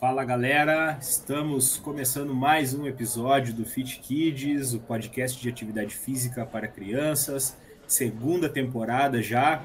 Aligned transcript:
Fala 0.00 0.24
galera, 0.24 0.96
estamos 0.98 1.76
começando 1.76 2.34
mais 2.34 2.72
um 2.72 2.86
episódio 2.86 3.52
do 3.52 3.66
Fit 3.66 4.00
Kids, 4.00 4.72
o 4.72 4.80
podcast 4.80 5.38
de 5.38 5.46
atividade 5.46 5.94
física 5.94 6.46
para 6.46 6.66
crianças, 6.66 7.54
segunda 7.86 8.48
temporada 8.48 9.20
já, 9.20 9.62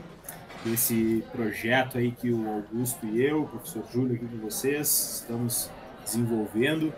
esse 0.65 1.23
projeto 1.32 1.97
aí 1.97 2.11
que 2.11 2.32
o 2.32 2.50
Augusto 2.50 3.05
e 3.05 3.23
eu, 3.23 3.43
o 3.43 3.47
professor 3.47 3.86
Júlio 3.93 4.15
aqui 4.18 4.25
com 4.25 4.37
vocês, 4.39 5.21
estamos 5.21 5.71
desenvolvendo. 6.04 6.93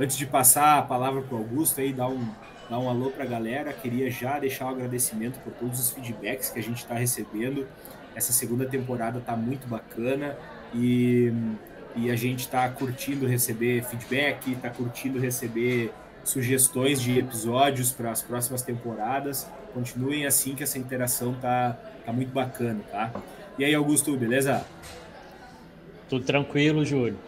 Antes 0.00 0.16
de 0.16 0.26
passar 0.26 0.76
a 0.80 0.82
palavra 0.82 1.22
para 1.22 1.36
o 1.36 1.38
Augusto 1.38 1.80
aí, 1.80 1.92
dar 1.92 2.08
um, 2.08 2.28
dar 2.68 2.80
um 2.80 2.90
alô 2.90 3.12
para 3.12 3.22
a 3.22 3.28
galera, 3.28 3.72
queria 3.72 4.10
já 4.10 4.36
deixar 4.40 4.64
o 4.64 4.70
um 4.70 4.72
agradecimento 4.72 5.38
por 5.44 5.52
todos 5.52 5.78
os 5.78 5.90
feedbacks 5.92 6.50
que 6.50 6.58
a 6.58 6.62
gente 6.62 6.78
está 6.78 6.96
recebendo. 6.96 7.68
Essa 8.16 8.32
segunda 8.32 8.66
temporada 8.66 9.20
está 9.20 9.36
muito 9.36 9.68
bacana 9.68 10.36
e 10.74 11.32
e 11.96 12.10
a 12.10 12.16
gente 12.16 12.40
está 12.40 12.68
curtindo 12.68 13.26
receber 13.26 13.84
feedback, 13.84 14.52
está 14.52 14.70
curtindo 14.70 15.18
receber 15.18 15.92
sugestões 16.24 17.00
de 17.00 17.18
episódios 17.18 17.92
para 17.92 18.10
as 18.10 18.22
próximas 18.22 18.62
temporadas. 18.62 19.48
Continuem 19.72 20.26
assim 20.26 20.54
que 20.54 20.62
essa 20.62 20.78
interação 20.78 21.34
tá, 21.34 21.76
tá 22.04 22.12
muito 22.12 22.32
bacana, 22.32 22.80
tá? 22.90 23.12
E 23.58 23.64
aí, 23.64 23.74
Augusto, 23.74 24.16
beleza? 24.16 24.64
Tudo 26.08 26.24
tranquilo, 26.24 26.84
Júlio. 26.84 27.18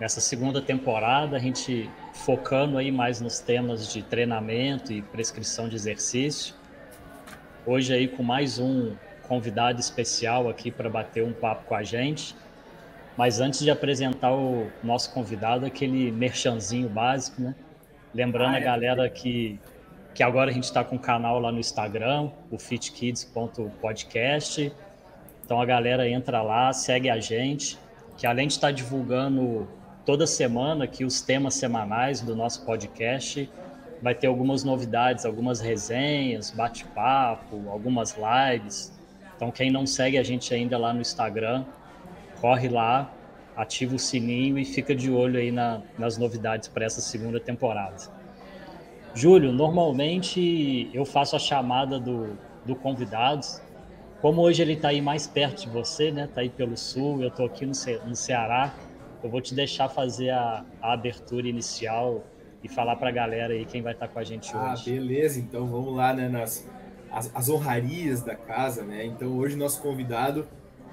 Nessa 0.00 0.20
segunda 0.20 0.62
temporada, 0.62 1.36
a 1.36 1.40
gente 1.40 1.90
focando 2.14 2.78
aí 2.78 2.90
mais 2.90 3.20
nos 3.20 3.40
temas 3.40 3.92
de 3.92 4.02
treinamento 4.02 4.92
e 4.92 5.02
prescrição 5.02 5.68
de 5.68 5.76
exercício. 5.76 6.54
Hoje 7.66 7.92
aí 7.92 8.08
com 8.08 8.22
mais 8.22 8.58
um 8.58 8.94
convidado 9.26 9.78
especial 9.78 10.48
aqui 10.48 10.70
para 10.70 10.88
bater 10.88 11.22
um 11.22 11.32
papo 11.32 11.66
com 11.66 11.74
a 11.74 11.82
gente. 11.82 12.34
Mas 13.18 13.38
antes 13.40 13.58
de 13.58 13.68
apresentar 13.68 14.32
o 14.32 14.70
nosso 14.80 15.12
convidado, 15.12 15.66
aquele 15.66 16.12
merchanzinho 16.12 16.88
básico, 16.88 17.42
né? 17.42 17.56
Lembrando 18.14 18.54
ah, 18.54 18.60
é. 18.60 18.62
a 18.62 18.64
galera 18.64 19.10
que, 19.10 19.58
que 20.14 20.22
agora 20.22 20.52
a 20.52 20.54
gente 20.54 20.64
está 20.64 20.84
com 20.84 20.94
o 20.94 20.98
canal 21.00 21.40
lá 21.40 21.50
no 21.50 21.58
Instagram, 21.58 22.30
o 22.48 22.60
fitkids.podcast. 22.60 24.72
Então 25.44 25.60
a 25.60 25.66
galera 25.66 26.08
entra 26.08 26.42
lá, 26.42 26.72
segue 26.72 27.10
a 27.10 27.18
gente, 27.18 27.76
que 28.16 28.24
além 28.24 28.46
de 28.46 28.52
estar 28.52 28.68
tá 28.68 28.72
divulgando 28.72 29.66
toda 30.06 30.24
semana 30.24 30.84
aqui 30.84 31.04
os 31.04 31.20
temas 31.20 31.54
semanais 31.54 32.20
do 32.20 32.36
nosso 32.36 32.64
podcast, 32.64 33.50
vai 34.00 34.14
ter 34.14 34.28
algumas 34.28 34.62
novidades, 34.62 35.26
algumas 35.26 35.60
resenhas, 35.60 36.52
bate-papo, 36.52 37.68
algumas 37.68 38.16
lives. 38.16 38.96
Então 39.34 39.50
quem 39.50 39.72
não 39.72 39.88
segue 39.88 40.18
a 40.18 40.22
gente 40.22 40.54
ainda 40.54 40.78
lá 40.78 40.94
no 40.94 41.00
Instagram, 41.00 41.64
corre 42.40 42.68
lá, 42.68 43.12
ativa 43.56 43.94
o 43.94 43.98
sininho 43.98 44.58
e 44.58 44.64
fica 44.64 44.94
de 44.94 45.10
olho 45.10 45.38
aí 45.38 45.50
na, 45.50 45.82
nas 45.98 46.16
novidades 46.16 46.68
para 46.68 46.84
essa 46.84 47.00
segunda 47.00 47.40
temporada. 47.40 47.96
Júlio, 49.14 49.52
normalmente 49.52 50.90
eu 50.94 51.04
faço 51.04 51.34
a 51.34 51.38
chamada 51.38 51.98
do, 51.98 52.38
do 52.64 52.76
convidado. 52.76 53.46
Como 54.20 54.42
hoje 54.42 54.62
ele 54.62 54.74
está 54.74 54.88
aí 54.88 55.00
mais 55.00 55.26
perto 55.26 55.62
de 55.62 55.68
você, 55.68 56.10
né? 56.10 56.24
Está 56.24 56.40
aí 56.40 56.50
pelo 56.50 56.76
sul, 56.76 57.22
eu 57.22 57.28
estou 57.28 57.46
aqui 57.46 57.66
no, 57.66 57.74
Ce 57.74 58.00
no 58.06 58.14
Ceará. 58.14 58.74
Eu 59.22 59.30
vou 59.30 59.40
te 59.40 59.54
deixar 59.54 59.88
fazer 59.88 60.30
a, 60.30 60.64
a 60.80 60.92
abertura 60.92 61.48
inicial 61.48 62.24
e 62.62 62.68
falar 62.68 62.96
para 62.96 63.08
a 63.08 63.12
galera 63.12 63.54
aí 63.54 63.64
quem 63.64 63.82
vai 63.82 63.92
estar 63.92 64.06
tá 64.06 64.12
com 64.12 64.18
a 64.18 64.24
gente 64.24 64.50
ah, 64.54 64.72
hoje. 64.72 64.90
Ah, 64.90 64.94
beleza. 64.94 65.40
Então 65.40 65.66
vamos 65.66 65.96
lá, 65.96 66.12
né? 66.12 66.28
Nas 66.28 66.68
as, 67.10 67.34
as 67.34 67.48
honrarias 67.48 68.22
da 68.22 68.34
casa, 68.34 68.84
né? 68.84 69.04
Então 69.04 69.36
hoje 69.36 69.56
nosso 69.56 69.82
convidado 69.82 70.46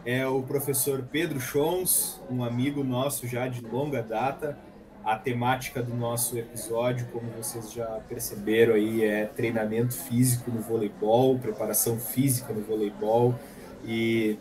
é 0.05 0.25
o 0.27 0.43
professor 0.43 1.03
Pedro 1.11 1.39
Chons, 1.39 2.21
um 2.29 2.43
amigo 2.43 2.83
nosso 2.83 3.27
já 3.27 3.47
de 3.47 3.61
longa 3.61 4.03
data. 4.03 4.57
A 5.03 5.15
temática 5.15 5.81
do 5.83 5.93
nosso 5.93 6.37
episódio, 6.37 7.07
como 7.11 7.29
vocês 7.31 7.71
já 7.71 7.85
perceberam 8.07 8.75
aí, 8.75 9.03
é 9.03 9.25
treinamento 9.25 9.93
físico 9.93 10.49
no 10.51 10.61
voleibol, 10.61 11.37
preparação 11.37 11.99
física 11.99 12.53
no 12.53 12.61
voleibol 12.61 13.35
e, 13.83 14.37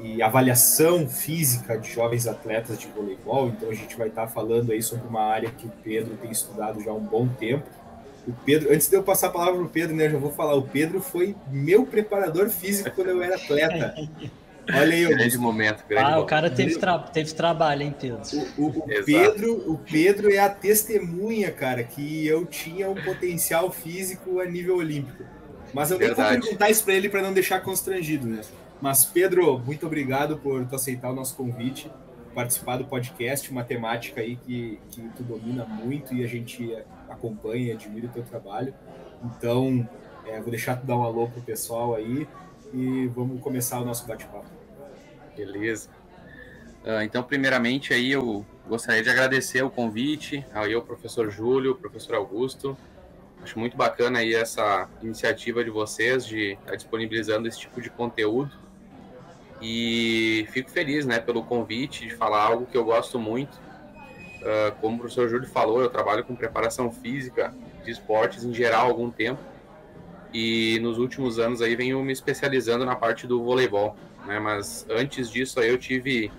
e 0.00 0.22
avaliação 0.22 1.08
física 1.08 1.76
de 1.76 1.90
jovens 1.90 2.26
atletas 2.26 2.78
de 2.78 2.86
voleibol. 2.88 3.48
Então 3.48 3.70
a 3.70 3.74
gente 3.74 3.96
vai 3.96 4.08
estar 4.08 4.28
falando 4.28 4.70
aí 4.72 4.82
sobre 4.82 5.08
uma 5.08 5.22
área 5.22 5.50
que 5.50 5.66
o 5.66 5.72
Pedro 5.82 6.16
tem 6.16 6.30
estudado 6.30 6.80
já 6.80 6.90
há 6.90 6.94
um 6.94 7.04
bom 7.04 7.26
tempo. 7.28 7.68
O 8.28 8.32
Pedro, 8.44 8.72
antes 8.72 8.88
de 8.88 8.96
eu 8.96 9.04
passar 9.04 9.28
a 9.28 9.30
palavra 9.30 9.54
para 9.54 9.66
o 9.66 9.68
Pedro, 9.70 9.94
né, 9.94 10.06
eu 10.06 10.10
já 10.10 10.18
vou 10.18 10.32
falar, 10.32 10.54
o 10.54 10.62
Pedro 10.62 11.00
foi 11.00 11.36
meu 11.48 11.86
preparador 11.86 12.48
físico 12.48 12.90
quando 12.92 13.08
eu 13.08 13.22
era 13.22 13.36
atleta. 13.36 13.94
Olha 14.68 14.94
aí, 14.94 15.06
grande 15.06 15.38
momento. 15.38 15.84
Grande 15.88 16.04
ah, 16.04 16.10
momento. 16.10 16.24
o 16.24 16.26
cara 16.26 16.50
teve, 16.50 16.76
tra 16.76 16.98
teve 16.98 17.32
trabalho, 17.32 17.82
hein, 17.82 17.94
Pedro? 17.98 18.20
O, 18.58 18.62
o, 18.62 18.68
o 18.68 19.04
Pedro? 19.04 19.72
o 19.72 19.78
Pedro 19.78 20.32
é 20.32 20.38
a 20.38 20.48
testemunha, 20.48 21.50
cara, 21.50 21.84
que 21.84 22.26
eu 22.26 22.44
tinha 22.44 22.90
um 22.90 22.94
potencial 22.94 23.70
físico 23.70 24.40
a 24.40 24.44
nível 24.44 24.76
olímpico. 24.76 25.24
Mas 25.72 25.90
eu 25.90 25.98
Verdade. 25.98 26.30
nem 26.30 26.32
vou 26.32 26.42
perguntar 26.42 26.70
isso 26.70 26.84
para 26.84 26.94
ele 26.94 27.08
para 27.08 27.22
não 27.22 27.32
deixar 27.32 27.60
constrangido, 27.60 28.26
né? 28.26 28.40
Mas, 28.80 29.04
Pedro, 29.04 29.58
muito 29.58 29.86
obrigado 29.86 30.36
por 30.38 30.64
tu 30.66 30.74
aceitar 30.74 31.10
o 31.10 31.14
nosso 31.14 31.34
convite, 31.36 31.90
participar 32.34 32.76
do 32.76 32.84
podcast, 32.84 33.50
uma 33.50 33.64
temática 33.64 34.20
aí 34.20 34.36
que, 34.36 34.78
que 34.90 35.00
tu 35.16 35.22
domina 35.22 35.64
muito 35.64 36.14
e 36.14 36.22
a 36.22 36.26
gente 36.26 36.76
acompanha 37.08 37.68
e 37.68 37.72
admira 37.72 38.06
o 38.06 38.10
teu 38.10 38.22
trabalho. 38.22 38.74
Então, 39.24 39.88
é, 40.26 40.40
vou 40.40 40.50
deixar 40.50 40.76
tu 40.76 40.86
dar 40.86 40.96
um 40.96 41.02
alô 41.02 41.28
pro 41.28 41.40
pessoal 41.40 41.94
aí 41.94 42.26
e 42.74 43.06
vamos 43.08 43.40
começar 43.40 43.80
o 43.80 43.84
nosso 43.84 44.06
bate-papo. 44.06 44.55
Beleza. 45.36 45.90
Uh, 46.82 47.02
então, 47.02 47.22
primeiramente, 47.22 47.92
aí 47.92 48.12
eu 48.12 48.46
gostaria 48.66 49.02
de 49.02 49.10
agradecer 49.10 49.62
o 49.62 49.68
convite 49.68 50.44
ao 50.54 50.66
eu, 50.66 50.80
professor 50.80 51.30
Júlio, 51.30 51.74
professor 51.74 52.14
Augusto. 52.14 52.76
Acho 53.42 53.58
muito 53.58 53.76
bacana 53.76 54.20
aí 54.20 54.34
essa 54.34 54.88
iniciativa 55.02 55.62
de 55.62 55.70
vocês 55.70 56.24
de 56.24 56.52
estar 56.52 56.70
tá 56.70 56.76
disponibilizando 56.76 57.46
esse 57.46 57.58
tipo 57.58 57.80
de 57.80 57.90
conteúdo. 57.90 58.50
E 59.60 60.46
fico 60.50 60.70
feliz, 60.70 61.06
né, 61.06 61.18
pelo 61.18 61.42
convite 61.42 62.06
de 62.06 62.14
falar 62.14 62.42
algo 62.42 62.66
que 62.66 62.76
eu 62.76 62.84
gosto 62.84 63.18
muito. 63.18 63.54
Uh, 64.42 64.72
como 64.80 64.96
o 64.96 64.98
professor 65.00 65.28
Júlio 65.28 65.48
falou, 65.48 65.80
eu 65.82 65.90
trabalho 65.90 66.24
com 66.24 66.34
preparação 66.34 66.90
física 66.90 67.54
de 67.84 67.90
esportes 67.90 68.44
em 68.44 68.54
geral 68.54 68.86
há 68.86 68.88
algum 68.88 69.10
tempo. 69.10 69.40
E 70.32 70.78
nos 70.80 70.98
últimos 70.98 71.38
anos 71.38 71.60
aí 71.60 71.74
venho 71.74 72.02
me 72.02 72.12
especializando 72.12 72.84
na 72.84 72.94
parte 72.94 73.26
do 73.26 73.42
voleibol 73.42 73.96
né? 74.26 74.38
Mas 74.38 74.86
antes 74.90 75.30
disso 75.30 75.60
aí 75.60 75.68
eu 75.68 75.78
tive 75.78 76.30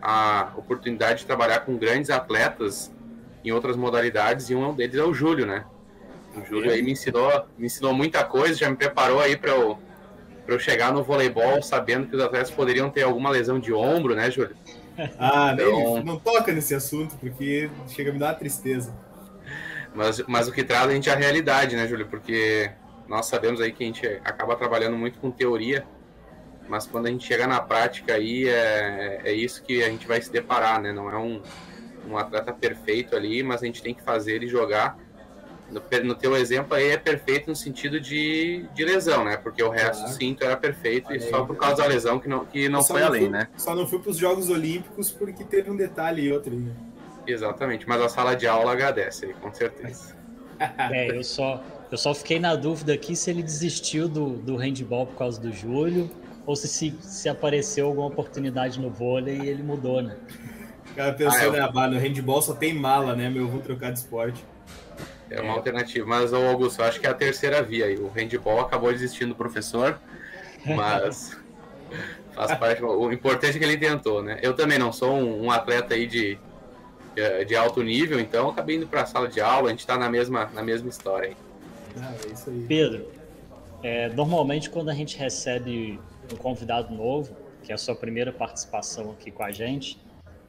a 0.00 0.52
oportunidade 0.56 1.20
de 1.20 1.26
trabalhar 1.26 1.60
com 1.60 1.76
grandes 1.76 2.10
atletas 2.10 2.92
em 3.44 3.50
outras 3.50 3.76
modalidades 3.76 4.50
e 4.50 4.54
um 4.54 4.74
deles 4.74 4.96
é 4.96 5.02
o 5.02 5.14
Júlio, 5.14 5.46
né? 5.46 5.64
O 6.36 6.44
Júlio 6.44 6.70
aí 6.70 6.82
me 6.82 6.92
ensinou, 6.92 7.46
me 7.56 7.66
ensinou 7.66 7.94
muita 7.94 8.22
coisa, 8.22 8.54
já 8.54 8.68
me 8.68 8.76
preparou 8.76 9.20
aí 9.20 9.36
para 9.36 9.50
eu, 9.52 9.78
eu 10.46 10.58
chegar 10.58 10.92
no 10.92 11.02
voleibol 11.02 11.62
sabendo 11.62 12.06
que 12.06 12.16
os 12.16 12.22
atletas 12.22 12.50
poderiam 12.50 12.90
ter 12.90 13.02
alguma 13.02 13.30
lesão 13.30 13.58
de 13.58 13.72
ombro, 13.72 14.14
né, 14.14 14.30
Júlio? 14.30 14.56
Ah, 15.18 15.50
então... 15.52 16.02
não 16.02 16.18
toca 16.18 16.50
nesse 16.54 16.74
assunto, 16.74 17.16
porque 17.16 17.68
chega 17.86 18.08
a 18.08 18.12
me 18.14 18.18
dar 18.18 18.32
tristeza. 18.32 18.96
Mas, 19.94 20.22
mas 20.26 20.48
o 20.48 20.52
que 20.52 20.64
traz 20.64 20.88
a 20.88 20.94
gente 20.94 21.10
é 21.10 21.12
a 21.12 21.16
realidade, 21.16 21.76
né, 21.76 21.86
Júlio? 21.86 22.06
Porque 22.06 22.70
nós 23.06 23.26
sabemos 23.26 23.60
aí 23.60 23.72
que 23.72 23.84
a 23.84 23.86
gente 23.86 24.06
acaba 24.24 24.56
trabalhando 24.56 24.96
muito 24.96 25.18
com 25.18 25.30
teoria 25.30 25.84
mas 26.68 26.86
quando 26.86 27.06
a 27.06 27.10
gente 27.10 27.26
chega 27.26 27.46
na 27.46 27.60
prática 27.60 28.14
aí, 28.14 28.48
é, 28.48 29.20
é 29.24 29.32
isso 29.32 29.62
que 29.62 29.82
a 29.82 29.88
gente 29.88 30.06
vai 30.06 30.20
se 30.20 30.30
deparar, 30.30 30.80
né? 30.80 30.92
Não 30.92 31.10
é 31.10 31.16
um, 31.16 31.40
um 32.08 32.16
atleta 32.16 32.52
perfeito 32.52 33.14
ali, 33.14 33.42
mas 33.42 33.62
a 33.62 33.66
gente 33.66 33.82
tem 33.82 33.94
que 33.94 34.02
fazer 34.02 34.34
ele 34.34 34.48
jogar. 34.48 34.98
No, 35.70 35.82
no 36.04 36.14
teu 36.14 36.36
exemplo 36.36 36.74
aí 36.74 36.90
é 36.90 36.96
perfeito 36.96 37.50
no 37.50 37.56
sentido 37.56 38.00
de, 38.00 38.64
de 38.72 38.84
lesão, 38.84 39.24
né? 39.24 39.36
Porque 39.36 39.62
o 39.62 39.68
resto 39.68 40.02
claro. 40.02 40.14
sim, 40.16 40.36
era 40.40 40.56
perfeito 40.56 41.12
e 41.12 41.20
só 41.20 41.44
por 41.44 41.56
causa 41.56 41.82
da 41.82 41.88
lesão 41.88 42.20
que 42.20 42.28
não, 42.28 42.44
que 42.44 42.68
não 42.68 42.84
foi 42.84 43.00
não 43.00 43.08
além, 43.08 43.22
fui, 43.22 43.30
né? 43.30 43.48
Só 43.56 43.74
não 43.74 43.86
fui 43.86 43.98
para 43.98 44.10
os 44.10 44.16
Jogos 44.16 44.48
Olímpicos 44.48 45.10
porque 45.10 45.42
teve 45.42 45.70
um 45.70 45.76
detalhe 45.76 46.22
e 46.22 46.32
outro. 46.32 46.54
Né? 46.54 46.72
Exatamente, 47.26 47.88
mas 47.88 48.00
a 48.00 48.08
sala 48.08 48.36
de 48.36 48.46
aula 48.46 48.72
agradece 48.72 49.26
aí, 49.26 49.34
com 49.34 49.52
certeza. 49.52 50.14
É, 50.58 51.14
eu 51.14 51.22
só, 51.22 51.62
eu 51.92 51.98
só 51.98 52.14
fiquei 52.14 52.40
na 52.40 52.56
dúvida 52.56 52.94
aqui 52.94 53.14
se 53.14 53.28
ele 53.28 53.42
desistiu 53.42 54.08
do, 54.08 54.38
do 54.38 54.56
handball 54.56 55.06
por 55.06 55.14
causa 55.14 55.38
do 55.38 55.52
Júlio 55.52 56.10
ou 56.46 56.54
se, 56.54 56.68
se, 56.68 56.96
se 57.00 57.28
apareceu 57.28 57.86
alguma 57.86 58.06
oportunidade 58.06 58.80
no 58.80 58.88
vôlei 58.88 59.40
e 59.40 59.48
ele 59.48 59.62
mudou, 59.62 60.00
né? 60.00 60.16
O 60.92 60.94
cara 60.94 61.12
pensou, 61.12 61.54
ah, 61.54 61.70
né, 61.70 61.88
no 61.88 61.98
handball 61.98 62.40
só 62.40 62.54
tem 62.54 62.72
mala, 62.72 63.14
né, 63.14 63.28
meu, 63.28 63.48
vou 63.48 63.60
trocar 63.60 63.92
de 63.92 63.98
esporte. 63.98 64.42
É 65.28 65.40
uma 65.40 65.52
é. 65.52 65.56
alternativa, 65.56 66.06
mas 66.06 66.32
o 66.32 66.36
Augusto, 66.36 66.80
eu 66.80 66.86
acho 66.86 67.00
que 67.00 67.06
é 67.06 67.10
a 67.10 67.14
terceira 67.14 67.60
via 67.62 67.86
aí. 67.86 67.96
O 67.98 68.08
handball 68.08 68.60
acabou 68.60 68.92
desistindo 68.92 69.30
do 69.30 69.34
professor, 69.34 70.00
mas 70.64 71.36
faz 72.32 72.54
parte. 72.54 72.82
O 72.82 73.12
importante 73.12 73.56
é 73.56 73.58
que 73.58 73.64
ele 73.64 73.76
tentou, 73.76 74.22
né? 74.22 74.38
Eu 74.40 74.54
também 74.54 74.78
não 74.78 74.92
sou 74.92 75.14
um, 75.14 75.46
um 75.46 75.50
atleta 75.50 75.94
aí 75.94 76.06
de, 76.06 76.38
de 77.46 77.56
alto 77.56 77.82
nível, 77.82 78.20
então 78.20 78.48
acabei 78.48 78.76
indo 78.76 78.86
para 78.86 79.02
a 79.02 79.06
sala 79.06 79.26
de 79.26 79.40
aula, 79.40 79.66
a 79.66 79.70
gente 79.70 79.80
está 79.80 79.98
na 79.98 80.08
mesma, 80.08 80.48
na 80.54 80.62
mesma 80.62 80.88
história 80.88 81.30
aí. 81.30 81.36
Ah, 82.00 82.14
é 82.24 82.32
isso 82.32 82.48
aí. 82.48 82.64
Pedro, 82.68 83.06
é, 83.82 84.08
normalmente 84.10 84.70
quando 84.70 84.90
a 84.90 84.94
gente 84.94 85.16
recebe 85.18 85.98
um 86.34 86.38
convidado 86.38 86.94
novo, 86.94 87.36
que 87.62 87.72
é 87.72 87.74
a 87.74 87.78
sua 87.78 87.94
primeira 87.94 88.32
participação 88.32 89.12
aqui 89.12 89.30
com 89.30 89.42
a 89.42 89.50
gente, 89.50 89.98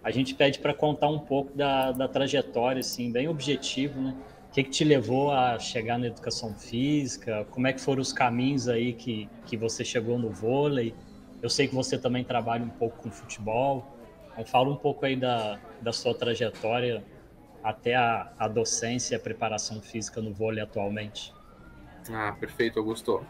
a 0.03 0.11
gente 0.11 0.35
pede 0.35 0.59
para 0.59 0.73
contar 0.73 1.09
um 1.09 1.19
pouco 1.19 1.55
da, 1.57 1.91
da 1.91 2.07
trajetória, 2.07 2.79
assim, 2.79 3.11
bem 3.11 3.27
objetivo, 3.27 4.01
né? 4.01 4.15
O 4.49 4.53
que, 4.53 4.63
que 4.63 4.69
te 4.69 4.83
levou 4.83 5.31
a 5.31 5.59
chegar 5.59 5.99
na 5.99 6.07
educação 6.07 6.53
física? 6.53 7.45
Como 7.51 7.67
é 7.67 7.73
que 7.73 7.81
foram 7.81 8.01
os 8.01 8.13
caminhos 8.13 8.69
aí 8.69 8.93
que, 8.93 9.27
que 9.45 9.57
você 9.57 9.83
chegou 9.83 10.17
no 10.17 10.29
vôlei? 10.29 10.95
Eu 11.41 11.49
sei 11.49 11.67
que 11.67 11.75
você 11.75 11.97
também 11.97 12.23
trabalha 12.23 12.63
um 12.63 12.69
pouco 12.69 13.03
com 13.03 13.11
futebol. 13.11 13.85
Então, 14.31 14.45
fala 14.45 14.69
um 14.69 14.77
pouco 14.77 15.05
aí 15.05 15.15
da, 15.15 15.59
da 15.81 15.91
sua 15.91 16.13
trajetória 16.13 17.03
até 17.63 17.95
a, 17.95 18.31
a 18.39 18.47
docência 18.47 19.13
e 19.13 19.17
a 19.17 19.19
preparação 19.19 19.81
física 19.81 20.21
no 20.21 20.33
vôlei 20.33 20.63
atualmente. 20.63 21.33
Ah, 22.09 22.35
perfeito, 22.39 22.79
Augusto. 22.79 23.25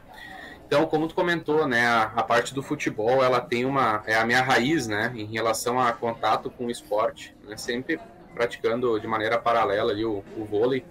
Então, 0.68 0.86
como 0.86 1.08
tu 1.08 1.16
comentou, 1.16 1.66
né, 1.66 1.88
a, 1.88 2.04
a, 2.14 2.22
parte 2.22 2.54
do 2.54 2.62
futebol, 2.62 3.24
ela 3.24 3.40
tem 3.40 3.64
uma 3.64 4.04
é 4.06 4.16
a 4.16 4.26
minha 4.26 4.42
raiz, 4.42 4.86
né, 4.86 5.14
em 5.16 5.24
relação 5.24 5.80
a 5.80 5.94
contato 5.94 6.52
com 6.52 6.66
o 6.66 6.70
esporte, 6.70 7.34
né, 7.48 7.56
sempre 7.56 7.98
praticando 8.34 9.00
de 9.00 9.08
maneira 9.08 9.40
paralela 9.40 9.94
ali 9.94 10.04
o, 10.04 10.22
o 10.36 10.44
vôlei, 10.44 10.86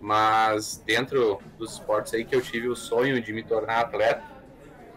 mas 0.00 0.82
dentro 0.86 1.38
dos 1.58 1.74
esportes 1.74 2.14
aí 2.14 2.24
que 2.24 2.34
eu 2.34 2.40
tive 2.40 2.68
o 2.68 2.74
sonho 2.74 3.20
de 3.20 3.34
me 3.34 3.42
tornar 3.42 3.80
atleta 3.80 4.22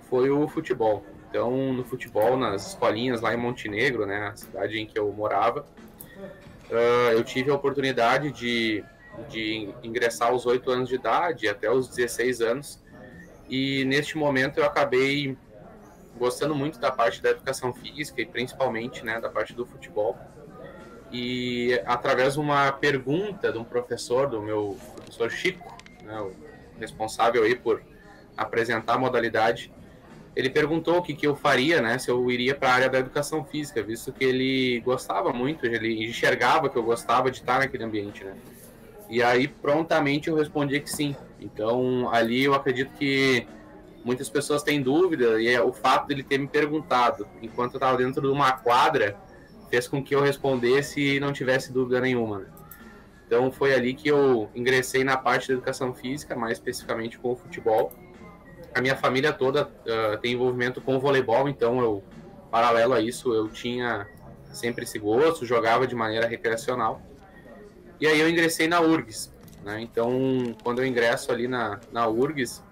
foi 0.09 0.29
o 0.29 0.47
futebol. 0.47 1.03
Então, 1.29 1.73
no 1.73 1.83
futebol, 1.83 2.37
nas 2.37 2.69
escolinhas 2.69 3.19
lá 3.19 3.33
em 3.33 3.37
Montenegro, 3.37 4.05
né, 4.05 4.29
a 4.31 4.35
cidade 4.37 4.79
em 4.79 4.85
que 4.85 4.97
eu 4.97 5.11
morava, 5.11 5.65
uh, 6.71 7.11
eu 7.11 7.21
tive 7.21 7.51
a 7.51 7.53
oportunidade 7.53 8.31
de, 8.31 8.81
de 9.27 9.73
ingressar 9.83 10.29
aos 10.29 10.45
8 10.45 10.71
anos 10.71 10.87
de 10.87 10.95
idade 10.95 11.49
até 11.49 11.69
os 11.69 11.89
16 11.89 12.39
anos 12.39 12.84
e 13.49 13.85
neste 13.85 14.17
momento 14.17 14.59
eu 14.59 14.65
acabei 14.65 15.37
gostando 16.17 16.55
muito 16.55 16.79
da 16.79 16.91
parte 16.91 17.21
da 17.21 17.29
educação 17.29 17.73
física 17.73 18.21
e 18.21 18.25
principalmente 18.25 19.03
né, 19.03 19.19
da 19.19 19.29
parte 19.29 19.53
do 19.53 19.65
futebol. 19.65 20.17
E 21.11 21.79
através 21.85 22.33
de 22.33 22.39
uma 22.39 22.71
pergunta 22.71 23.51
de 23.51 23.57
um 23.57 23.63
professor, 23.63 24.27
do 24.27 24.41
meu 24.41 24.77
professor 24.95 25.29
Chico, 25.29 25.77
né, 26.03 26.19
o 26.19 26.31
responsável 26.79 27.43
aí 27.43 27.55
por 27.55 27.81
apresentar 28.35 28.93
a 28.93 28.97
modalidade, 28.97 29.71
ele 30.35 30.49
perguntou 30.49 30.97
o 30.97 31.01
que, 31.01 31.13
que 31.13 31.25
eu 31.25 31.35
faria, 31.35 31.81
né, 31.81 31.97
se 31.97 32.09
eu 32.09 32.29
iria 32.29 32.55
para 32.55 32.69
a 32.69 32.73
área 32.73 32.89
da 32.89 32.99
educação 32.99 33.45
física, 33.45 33.81
visto 33.81 34.11
que 34.11 34.25
ele 34.25 34.81
gostava 34.81 35.31
muito, 35.31 35.65
ele 35.65 36.05
enxergava 36.05 36.69
que 36.69 36.75
eu 36.75 36.83
gostava 36.83 37.31
de 37.31 37.37
estar 37.37 37.59
naquele 37.59 37.83
ambiente, 37.83 38.23
né. 38.23 38.35
E 39.09 39.21
aí 39.21 39.47
prontamente 39.47 40.29
eu 40.29 40.35
respondi 40.35 40.79
que 40.79 40.89
sim. 40.89 41.15
Então 41.39 42.09
ali 42.11 42.43
eu 42.43 42.53
acredito 42.53 42.91
que 42.97 43.47
muitas 44.03 44.29
pessoas 44.29 44.63
têm 44.63 44.81
dúvida 44.81 45.41
e 45.41 45.47
é 45.47 45.61
o 45.61 45.73
fato 45.73 46.07
dele 46.07 46.23
ter 46.23 46.37
me 46.37 46.47
perguntado 46.47 47.27
enquanto 47.41 47.73
eu 47.73 47.77
estava 47.77 47.97
dentro 47.97 48.21
de 48.21 48.27
uma 48.27 48.51
quadra 48.51 49.17
fez 49.69 49.87
com 49.87 50.03
que 50.03 50.15
eu 50.15 50.21
respondesse 50.21 51.01
e 51.01 51.19
não 51.19 51.33
tivesse 51.33 51.73
dúvida 51.73 51.99
nenhuma. 51.99 52.39
Né? 52.39 52.45
Então 53.25 53.51
foi 53.51 53.73
ali 53.73 53.93
que 53.93 54.07
eu 54.07 54.49
ingressei 54.55 55.03
na 55.03 55.17
parte 55.17 55.47
da 55.47 55.55
educação 55.55 55.93
física, 55.93 56.35
mais 56.35 56.53
especificamente 56.53 57.17
com 57.17 57.31
o 57.31 57.35
futebol. 57.35 57.91
A 58.73 58.81
minha 58.81 58.95
família 58.95 59.33
toda 59.33 59.63
uh, 59.65 60.17
tem 60.21 60.33
envolvimento 60.33 60.79
com 60.81 60.95
o 60.95 60.99
voleibol, 60.99 61.49
então 61.49 61.79
eu 61.79 62.03
paralelo 62.51 62.93
a 62.93 63.01
isso 63.01 63.33
eu 63.33 63.49
tinha 63.49 64.07
sempre 64.53 64.83
esse 64.83 64.99
gosto, 64.99 65.45
jogava 65.45 65.87
de 65.87 65.95
maneira 65.95 66.27
recreacional. 66.27 67.01
E 67.99 68.07
aí 68.07 68.19
eu 68.19 68.29
ingressei 68.29 68.67
na 68.67 68.79
URGS. 68.81 69.33
Né? 69.65 69.81
Então, 69.81 70.55
quando 70.63 70.79
eu 70.79 70.85
ingresso 70.85 71.31
ali 71.31 71.47
na, 71.47 71.79
na 71.91 72.07
URGS, 72.07 72.63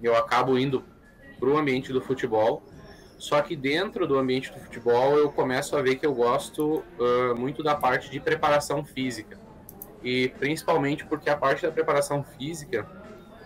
eu 0.00 0.16
acabo 0.16 0.56
indo 0.56 0.84
para 1.38 1.48
o 1.48 1.58
ambiente 1.58 1.92
do 1.92 2.00
futebol. 2.00 2.62
Só 3.18 3.40
que 3.42 3.56
dentro 3.56 4.06
do 4.06 4.16
ambiente 4.16 4.52
do 4.52 4.60
futebol 4.60 5.18
eu 5.18 5.30
começo 5.30 5.76
a 5.76 5.82
ver 5.82 5.96
que 5.96 6.06
eu 6.06 6.14
gosto 6.14 6.84
uh, 6.98 7.36
muito 7.36 7.62
da 7.62 7.74
parte 7.74 8.10
de 8.10 8.20
preparação 8.20 8.84
física. 8.84 9.38
E 10.02 10.28
principalmente 10.38 11.04
porque 11.04 11.28
a 11.28 11.36
parte 11.36 11.62
da 11.62 11.70
preparação 11.70 12.22
física 12.22 12.88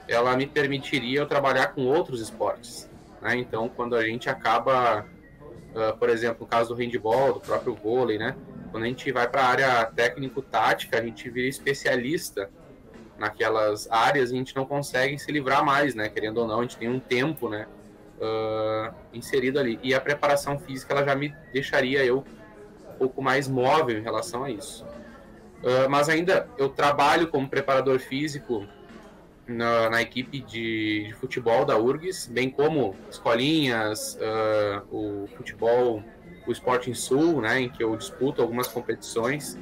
ela 0.08 0.36
me 0.36 0.46
permitiria 0.46 1.20
eu 1.20 1.26
trabalhar 1.26 1.68
com 1.68 1.86
outros 1.86 2.20
esportes. 2.20 2.88
Né? 3.20 3.36
Então, 3.36 3.68
quando 3.68 3.96
a 3.96 4.02
gente 4.02 4.30
acaba, 4.30 5.06
uh, 5.74 5.96
por 5.98 6.08
exemplo, 6.08 6.38
no 6.42 6.46
caso 6.46 6.74
do 6.74 6.80
handball, 6.80 7.34
do 7.34 7.40
próprio 7.40 7.74
vôlei, 7.74 8.18
né? 8.18 8.36
Quando 8.70 8.84
a 8.84 8.86
gente 8.86 9.10
vai 9.12 9.28
para 9.28 9.42
a 9.42 9.46
área 9.46 9.84
técnico-tática, 9.86 10.98
a 10.98 11.02
gente 11.02 11.28
vira 11.30 11.48
especialista 11.48 12.50
naquelas 13.18 13.90
áreas 13.90 14.30
a 14.30 14.34
gente 14.34 14.54
não 14.54 14.64
consegue 14.64 15.18
se 15.18 15.30
livrar 15.30 15.64
mais, 15.64 15.94
né? 15.94 16.08
Querendo 16.08 16.38
ou 16.38 16.46
não, 16.46 16.60
a 16.60 16.62
gente 16.62 16.76
tem 16.76 16.88
um 16.88 17.00
tempo, 17.00 17.48
né? 17.48 17.66
Uh, 18.18 18.94
inserido 19.12 19.58
ali. 19.58 19.78
E 19.82 19.94
a 19.94 20.00
preparação 20.00 20.58
física, 20.58 20.94
ela 20.94 21.04
já 21.04 21.14
me 21.14 21.34
deixaria 21.52 22.04
eu 22.04 22.24
um 22.90 22.98
pouco 22.98 23.22
mais 23.22 23.46
móvel 23.46 23.98
em 23.98 24.02
relação 24.02 24.44
a 24.44 24.50
isso. 24.50 24.84
Uh, 25.62 25.88
mas 25.88 26.08
ainda 26.08 26.48
eu 26.56 26.68
trabalho 26.68 27.28
como 27.28 27.48
preparador 27.48 27.98
físico 27.98 28.66
na, 29.46 29.90
na 29.90 30.02
equipe 30.02 30.40
de, 30.40 31.04
de, 31.08 31.14
futebol 31.14 31.64
da 31.64 31.78
URGS, 31.78 32.26
bem 32.26 32.50
como 32.50 32.96
escolinhas, 33.10 34.16
uh, 34.16 34.86
o 34.90 35.28
futebol 35.36 36.02
o 36.46 36.52
Sporting 36.52 36.94
Sul, 36.94 37.40
né, 37.40 37.60
em 37.60 37.68
que 37.68 37.82
eu 37.82 37.96
disputo 37.96 38.40
algumas 38.40 38.68
competições. 38.68 39.58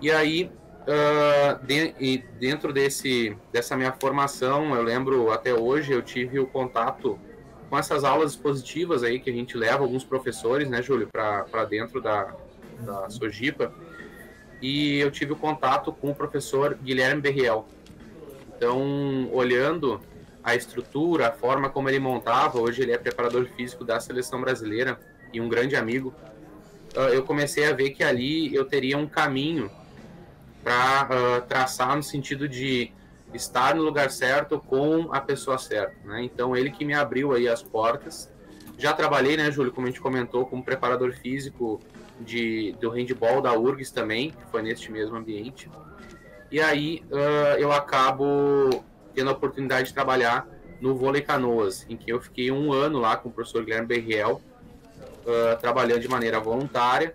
E 0.00 0.10
aí, 0.10 0.50
uh, 0.86 1.66
de, 1.66 1.94
e 2.00 2.18
dentro 2.38 2.72
desse, 2.72 3.36
dessa 3.52 3.76
minha 3.76 3.92
formação, 3.92 4.74
eu 4.74 4.82
lembro 4.82 5.30
até 5.30 5.52
hoje, 5.52 5.92
eu 5.92 6.02
tive 6.02 6.38
o 6.38 6.46
contato 6.46 7.18
com 7.68 7.76
essas 7.76 8.04
aulas 8.04 8.32
expositivas 8.32 9.02
aí 9.02 9.18
que 9.18 9.28
a 9.28 9.32
gente 9.32 9.56
leva 9.56 9.82
alguns 9.82 10.04
professores, 10.04 10.68
né, 10.68 10.80
Júlio, 10.82 11.08
para 11.08 11.64
dentro 11.64 12.00
da, 12.00 12.32
da 12.80 13.10
Sojipa. 13.10 13.72
E 14.62 14.98
eu 14.98 15.10
tive 15.10 15.32
o 15.32 15.36
contato 15.36 15.92
com 15.92 16.10
o 16.10 16.14
professor 16.14 16.78
Guilherme 16.82 17.20
Berriel. 17.20 17.66
Então, 18.56 19.28
olhando 19.32 20.00
a 20.42 20.54
estrutura, 20.54 21.28
a 21.28 21.32
forma 21.32 21.68
como 21.68 21.88
ele 21.88 21.98
montava, 21.98 22.58
hoje 22.58 22.82
ele 22.82 22.92
é 22.92 22.98
preparador 22.98 23.46
físico 23.56 23.84
da 23.84 23.98
seleção 24.00 24.40
brasileira 24.40 24.98
e 25.32 25.40
um 25.40 25.48
grande 25.48 25.76
amigo, 25.76 26.14
uh, 26.96 27.12
eu 27.12 27.24
comecei 27.24 27.66
a 27.66 27.72
ver 27.72 27.90
que 27.90 28.02
ali 28.02 28.54
eu 28.54 28.64
teria 28.64 28.96
um 28.96 29.06
caminho 29.06 29.70
para 30.66 31.04
uh, 31.04 31.36
ah, 31.36 31.40
traçar 31.42 31.94
no 31.94 32.02
sentido 32.02 32.48
de 32.48 32.90
estar 33.32 33.76
no 33.76 33.82
lugar 33.84 34.10
certo 34.10 34.58
com 34.58 35.12
a 35.12 35.20
pessoa 35.20 35.58
certa, 35.58 35.94
né? 36.04 36.24
Então 36.24 36.56
ele 36.56 36.72
que 36.72 36.84
me 36.84 36.92
abriu 36.92 37.32
aí 37.32 37.46
as 37.46 37.62
portas. 37.62 38.28
Já 38.76 38.92
trabalhei, 38.92 39.36
né, 39.36 39.48
Júlio, 39.48 39.70
como 39.70 39.86
a 39.86 39.90
gente 39.90 40.00
comentou, 40.00 40.44
como 40.44 40.64
preparador 40.64 41.12
físico 41.12 41.80
de 42.20 42.74
do 42.80 42.90
handball 42.90 43.40
da 43.40 43.56
URGS 43.56 43.92
também, 43.92 44.30
que 44.32 44.44
foi 44.50 44.60
neste 44.60 44.90
mesmo 44.90 45.16
ambiente. 45.16 45.70
E 46.50 46.60
aí 46.60 47.04
uh, 47.12 47.60
eu 47.60 47.70
acabo 47.70 48.84
tendo 49.14 49.30
a 49.30 49.34
oportunidade 49.34 49.88
de 49.88 49.94
trabalhar 49.94 50.48
no 50.80 50.96
vôlei 50.96 51.22
canoas, 51.22 51.86
em 51.88 51.96
que 51.96 52.10
eu 52.10 52.20
fiquei 52.20 52.50
um 52.50 52.72
ano 52.72 52.98
lá 52.98 53.16
com 53.16 53.28
o 53.28 53.32
professor 53.32 53.64
Guilherme 53.64 53.86
Berriel, 53.86 54.42
uh, 55.24 55.60
trabalhando 55.60 56.00
de 56.00 56.08
maneira 56.08 56.40
voluntária, 56.40 57.14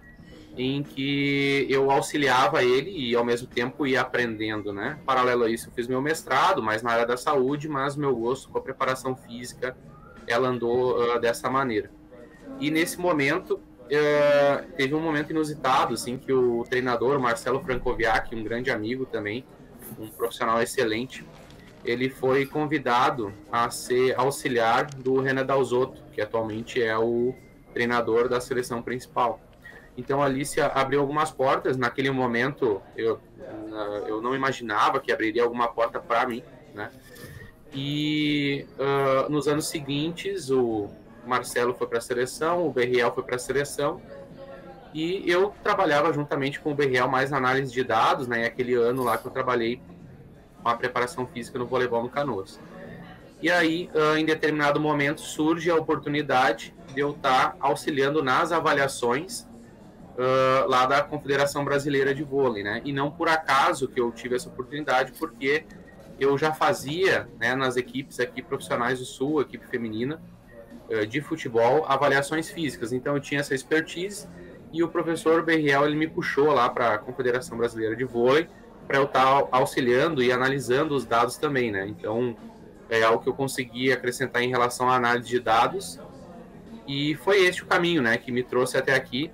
em 0.57 0.83
que 0.83 1.65
eu 1.69 1.89
auxiliava 1.89 2.63
ele 2.63 2.91
e 2.91 3.15
ao 3.15 3.23
mesmo 3.23 3.47
tempo 3.47 3.87
ia 3.87 4.01
aprendendo, 4.01 4.73
né? 4.73 4.99
Paralelo 5.05 5.43
a 5.43 5.49
isso, 5.49 5.69
eu 5.69 5.73
fiz 5.73 5.87
meu 5.87 6.01
mestrado, 6.01 6.61
mais 6.61 6.83
na 6.83 6.91
área 6.91 7.05
da 7.05 7.17
saúde, 7.17 7.67
mas 7.69 7.95
meu 7.95 8.15
gosto 8.15 8.49
com 8.49 8.57
a 8.57 8.61
preparação 8.61 9.15
física, 9.15 9.75
ela 10.27 10.49
andou 10.49 10.97
uh, 10.97 11.19
dessa 11.19 11.49
maneira. 11.49 11.89
E 12.59 12.69
nesse 12.69 12.99
momento, 12.99 13.55
uh, 13.55 14.71
teve 14.75 14.93
um 14.93 14.99
momento 14.99 15.31
inusitado, 15.31 15.93
assim, 15.93 16.17
que 16.17 16.33
o 16.33 16.63
treinador, 16.69 17.19
Marcelo 17.19 17.61
Francoviac, 17.61 18.35
um 18.35 18.43
grande 18.43 18.69
amigo 18.69 19.05
também, 19.05 19.45
um 19.97 20.07
profissional 20.09 20.61
excelente, 20.61 21.25
ele 21.83 22.09
foi 22.09 22.45
convidado 22.45 23.33
a 23.51 23.69
ser 23.69 24.13
auxiliar 24.19 24.85
do 24.85 25.19
Renan 25.19 25.45
Dalzotto, 25.45 26.03
que 26.11 26.21
atualmente 26.21 26.81
é 26.81 26.95
o 26.97 27.33
treinador 27.73 28.29
da 28.29 28.39
seleção 28.39 28.81
principal. 28.81 29.41
Então 29.97 30.21
a 30.21 30.25
Alicia 30.25 30.67
abriu 30.67 31.01
algumas 31.01 31.31
portas. 31.31 31.77
Naquele 31.77 32.09
momento 32.11 32.81
eu, 32.95 33.19
eu 34.07 34.21
não 34.21 34.35
imaginava 34.35 34.99
que 34.99 35.11
abriria 35.11 35.43
alguma 35.43 35.67
porta 35.67 35.99
para 35.99 36.25
mim, 36.25 36.43
né? 36.73 36.89
E 37.73 38.65
uh, 38.77 39.31
nos 39.31 39.47
anos 39.47 39.67
seguintes 39.67 40.49
o 40.49 40.89
Marcelo 41.25 41.73
foi 41.73 41.87
para 41.87 41.99
a 41.99 42.01
seleção, 42.01 42.67
o 42.67 42.71
Berriel 42.71 43.13
foi 43.13 43.23
para 43.23 43.35
a 43.35 43.39
seleção 43.39 44.01
e 44.93 45.23
eu 45.29 45.53
trabalhava 45.63 46.11
juntamente 46.11 46.59
com 46.59 46.71
o 46.71 46.75
Berriel 46.75 47.07
mais 47.07 47.31
na 47.31 47.37
análise 47.37 47.71
de 47.71 47.83
dados, 47.83 48.27
né? 48.27 48.45
Aquele 48.45 48.73
ano 48.73 49.03
lá 49.03 49.17
que 49.17 49.25
eu 49.25 49.31
trabalhei 49.31 49.81
com 50.61 50.69
a 50.69 50.75
preparação 50.75 51.25
física 51.25 51.57
no 51.57 51.65
voleibol 51.65 52.03
no 52.03 52.09
Canoas. 52.09 52.59
E 53.41 53.49
aí, 53.49 53.89
uh, 53.95 54.17
em 54.17 54.25
determinado 54.25 54.79
momento, 54.79 55.21
surge 55.21 55.71
a 55.71 55.75
oportunidade 55.75 56.75
de 56.93 56.99
eu 56.99 57.11
estar 57.11 57.55
auxiliando 57.59 58.21
nas 58.21 58.51
avaliações 58.51 59.47
uh, 60.17 60.67
lá 60.67 60.85
da 60.85 61.01
Confederação 61.01 61.63
Brasileira 61.63 62.13
de 62.13 62.23
Vôlei, 62.23 62.63
né? 62.63 62.81
E 62.83 62.91
não 62.91 63.11
por 63.11 63.29
acaso 63.29 63.87
que 63.87 63.99
eu 63.99 64.11
tive 64.11 64.35
essa 64.35 64.49
oportunidade, 64.49 65.13
porque 65.13 65.65
eu 66.19 66.37
já 66.37 66.53
fazia, 66.53 67.27
né, 67.39 67.55
nas 67.55 67.77
equipes 67.77 68.19
aqui 68.19 68.41
profissionais 68.41 68.99
do 68.99 69.05
Sul, 69.05 69.41
equipe 69.41 69.65
feminina 69.67 70.21
uh, 70.89 71.05
de 71.05 71.21
futebol, 71.21 71.85
avaliações 71.87 72.49
físicas. 72.49 72.91
Então 72.93 73.15
eu 73.15 73.19
tinha 73.19 73.41
essa 73.41 73.55
expertise 73.55 74.27
e 74.71 74.83
o 74.83 74.87
professor 74.87 75.43
Berriel 75.43 75.85
ele 75.85 75.95
me 75.95 76.07
puxou 76.07 76.51
lá 76.53 76.69
para 76.69 76.93
a 76.93 76.97
Confederação 76.97 77.57
Brasileira 77.57 77.95
de 77.95 78.05
Vôlei 78.05 78.47
para 78.87 78.97
eu 78.97 79.05
estar 79.05 79.43
tá 79.43 79.47
auxiliando 79.51 80.21
e 80.21 80.31
analisando 80.31 80.95
os 80.95 81.05
dados 81.05 81.37
também, 81.37 81.71
né? 81.71 81.87
Então 81.87 82.35
é 82.89 83.03
algo 83.03 83.23
que 83.23 83.29
eu 83.29 83.33
consegui 83.33 83.91
acrescentar 83.91 84.41
em 84.41 84.49
relação 84.49 84.89
à 84.89 84.95
análise 84.95 85.29
de 85.29 85.39
dados 85.39 85.99
e 86.87 87.15
foi 87.15 87.45
este 87.45 87.63
o 87.63 87.65
caminho, 87.65 88.01
né, 88.01 88.17
que 88.17 88.31
me 88.31 88.43
trouxe 88.43 88.77
até 88.77 88.93
aqui. 88.93 89.31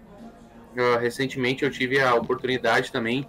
Recentemente 0.99 1.63
eu 1.63 1.71
tive 1.71 1.99
a 1.99 2.13
oportunidade 2.15 2.91
também 2.91 3.27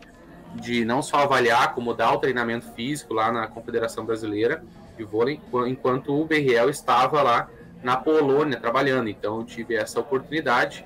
de 0.54 0.84
não 0.84 1.02
só 1.02 1.18
avaliar 1.18 1.74
como 1.74 1.94
dar 1.94 2.12
o 2.14 2.18
treinamento 2.18 2.66
físico 2.72 3.14
lá 3.14 3.30
na 3.30 3.46
Confederação 3.46 4.04
Brasileira 4.04 4.62
de 4.96 5.04
Vôlei, 5.04 5.40
enquanto 5.66 6.12
o 6.12 6.24
Berriel 6.24 6.68
estava 6.68 7.22
lá 7.22 7.48
na 7.82 7.96
Polônia 7.96 8.58
trabalhando. 8.58 9.08
Então 9.08 9.38
eu 9.38 9.44
tive 9.44 9.76
essa 9.76 10.00
oportunidade. 10.00 10.84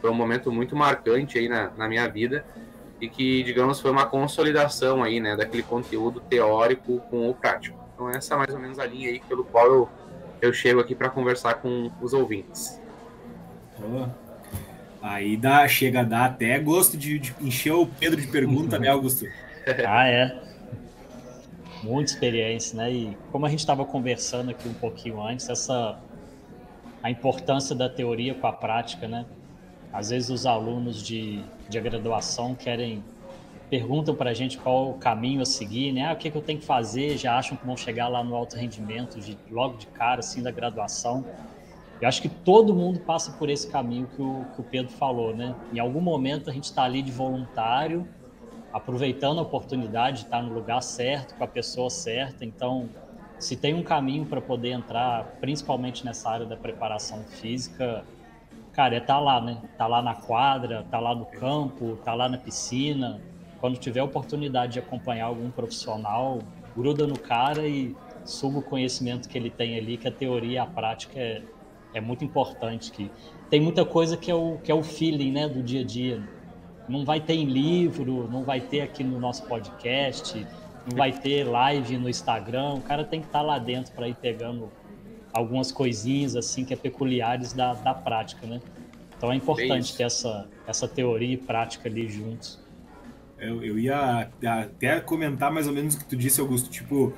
Foi 0.00 0.10
um 0.10 0.14
momento 0.14 0.50
muito 0.52 0.76
marcante 0.76 1.38
aí 1.38 1.48
na, 1.48 1.70
na 1.76 1.88
minha 1.88 2.08
vida 2.08 2.44
e 3.00 3.08
que, 3.08 3.42
digamos, 3.42 3.80
foi 3.80 3.90
uma 3.90 4.06
consolidação 4.06 5.02
aí, 5.02 5.20
né, 5.20 5.34
daquele 5.34 5.62
conteúdo 5.62 6.20
teórico 6.20 7.00
com 7.10 7.28
o 7.28 7.34
prático. 7.34 7.78
Então 7.94 8.08
essa 8.10 8.34
é 8.34 8.36
mais 8.36 8.54
ou 8.54 8.60
menos 8.60 8.78
a 8.78 8.86
linha 8.86 9.10
aí 9.10 9.20
pelo 9.20 9.44
qual 9.44 9.66
eu, 9.66 9.88
eu 10.40 10.52
chego 10.52 10.80
aqui 10.80 10.94
para 10.94 11.10
conversar 11.10 11.54
com 11.54 11.90
os 12.00 12.12
ouvintes. 12.12 12.80
Oh. 13.82 14.06
Aí 15.02 15.36
dá, 15.36 15.66
chega 15.66 16.00
a 16.00 16.04
dar 16.04 16.24
até 16.26 16.58
gosto 16.58 16.96
de, 16.96 17.18
de 17.18 17.34
encher 17.40 17.72
o 17.72 17.86
Pedro 17.86 18.20
de 18.20 18.26
pergunta, 18.26 18.78
né, 18.78 18.88
Augusto? 18.88 19.26
ah, 19.86 20.06
é. 20.06 20.38
Muita 21.82 22.12
experiência, 22.12 22.76
né? 22.76 22.92
E 22.92 23.16
como 23.32 23.46
a 23.46 23.48
gente 23.48 23.60
estava 23.60 23.84
conversando 23.84 24.50
aqui 24.50 24.68
um 24.68 24.74
pouquinho 24.74 25.22
antes, 25.22 25.48
essa 25.48 25.98
a 27.02 27.10
importância 27.10 27.74
da 27.74 27.88
teoria 27.88 28.34
com 28.34 28.46
a 28.46 28.52
prática, 28.52 29.08
né? 29.08 29.24
Às 29.92 30.10
vezes 30.10 30.28
os 30.28 30.46
alunos 30.46 31.02
de, 31.02 31.42
de 31.68 31.80
graduação 31.80 32.54
querem 32.54 33.02
perguntam 33.70 34.14
para 34.14 34.30
a 34.30 34.34
gente 34.34 34.58
qual 34.58 34.90
o 34.90 34.94
caminho 34.94 35.40
a 35.40 35.44
seguir, 35.46 35.92
né? 35.92 36.06
Ah, 36.06 36.12
o 36.12 36.16
que, 36.16 36.28
que 36.28 36.36
eu 36.36 36.42
tenho 36.42 36.58
que 36.58 36.66
fazer? 36.66 37.16
Já 37.16 37.38
acham 37.38 37.56
que 37.56 37.64
vão 37.64 37.76
chegar 37.76 38.08
lá 38.08 38.22
no 38.22 38.34
alto 38.34 38.56
rendimento 38.56 39.20
de, 39.20 39.38
logo 39.48 39.78
de 39.78 39.86
cara, 39.86 40.18
assim, 40.18 40.42
da 40.42 40.50
graduação. 40.50 41.24
Eu 42.00 42.08
acho 42.08 42.22
que 42.22 42.28
todo 42.28 42.74
mundo 42.74 43.00
passa 43.00 43.32
por 43.32 43.50
esse 43.50 43.68
caminho 43.68 44.06
que 44.06 44.22
o, 44.22 44.46
que 44.54 44.60
o 44.60 44.64
Pedro 44.64 44.90
falou, 44.92 45.36
né? 45.36 45.54
Em 45.72 45.78
algum 45.78 46.00
momento 46.00 46.48
a 46.48 46.52
gente 46.52 46.64
está 46.64 46.84
ali 46.84 47.02
de 47.02 47.12
voluntário, 47.12 48.08
aproveitando 48.72 49.38
a 49.38 49.42
oportunidade 49.42 50.20
de 50.20 50.24
estar 50.24 50.42
no 50.42 50.54
lugar 50.54 50.82
certo, 50.82 51.34
com 51.34 51.44
a 51.44 51.46
pessoa 51.46 51.90
certa. 51.90 52.42
Então, 52.42 52.88
se 53.38 53.54
tem 53.54 53.74
um 53.74 53.82
caminho 53.82 54.24
para 54.24 54.40
poder 54.40 54.70
entrar, 54.70 55.24
principalmente 55.40 56.04
nessa 56.04 56.30
área 56.30 56.46
da 56.46 56.56
preparação 56.56 57.22
física, 57.24 58.02
cara, 58.72 58.94
é 58.94 58.98
estar 58.98 59.14
tá 59.14 59.20
lá, 59.20 59.40
né? 59.40 59.60
Tá 59.76 59.86
lá 59.86 60.00
na 60.00 60.14
quadra, 60.14 60.86
tá 60.90 60.98
lá 60.98 61.14
no 61.14 61.26
campo, 61.26 61.98
tá 62.02 62.14
lá 62.14 62.30
na 62.30 62.38
piscina. 62.38 63.20
Quando 63.60 63.76
tiver 63.76 64.02
oportunidade 64.02 64.74
de 64.74 64.78
acompanhar 64.78 65.26
algum 65.26 65.50
profissional, 65.50 66.38
gruda 66.74 67.06
no 67.06 67.18
cara 67.18 67.68
e 67.68 67.94
suga 68.24 68.58
o 68.58 68.62
conhecimento 68.62 69.28
que 69.28 69.36
ele 69.36 69.50
tem 69.50 69.76
ali, 69.76 69.98
que 69.98 70.08
a 70.08 70.12
teoria 70.12 70.52
e 70.52 70.58
a 70.58 70.66
prática 70.66 71.18
é, 71.18 71.42
é 71.94 72.00
muito 72.00 72.24
importante. 72.24 72.90
Que 72.90 73.10
tem 73.48 73.60
muita 73.60 73.84
coisa 73.84 74.16
que 74.16 74.30
é 74.30 74.34
o, 74.34 74.58
que 74.58 74.70
é 74.70 74.74
o 74.74 74.82
feeling 74.82 75.32
né, 75.32 75.48
do 75.48 75.62
dia 75.62 75.80
a 75.80 75.84
dia. 75.84 76.22
Não 76.88 77.04
vai 77.04 77.20
ter 77.20 77.34
em 77.34 77.44
livro, 77.44 78.28
não 78.30 78.42
vai 78.42 78.60
ter 78.60 78.80
aqui 78.80 79.04
no 79.04 79.18
nosso 79.20 79.44
podcast, 79.44 80.46
não 80.88 80.96
vai 80.96 81.12
ter 81.12 81.44
live 81.44 81.98
no 81.98 82.08
Instagram. 82.08 82.74
O 82.74 82.80
cara 82.80 83.04
tem 83.04 83.20
que 83.20 83.26
estar 83.26 83.42
lá 83.42 83.58
dentro 83.58 83.92
para 83.92 84.08
ir 84.08 84.14
pegando 84.14 84.68
algumas 85.32 85.70
coisinhas 85.70 86.34
assim 86.34 86.64
que 86.64 86.74
é 86.74 86.76
peculiares 86.76 87.52
da, 87.52 87.74
da 87.74 87.94
prática, 87.94 88.46
né? 88.46 88.60
Então 89.16 89.30
é 89.30 89.36
importante 89.36 89.96
ter 89.96 90.04
essa, 90.04 90.48
essa 90.66 90.88
teoria 90.88 91.34
e 91.34 91.36
prática 91.36 91.88
ali 91.88 92.08
juntos. 92.08 92.58
Eu, 93.38 93.62
eu 93.62 93.78
ia 93.78 94.30
até 94.44 95.00
comentar 95.00 95.50
mais 95.52 95.66
ou 95.66 95.72
menos 95.72 95.94
o 95.94 95.98
que 95.98 96.04
tu 96.04 96.16
disse, 96.16 96.40
Augusto, 96.40 96.70
tipo, 96.70 97.14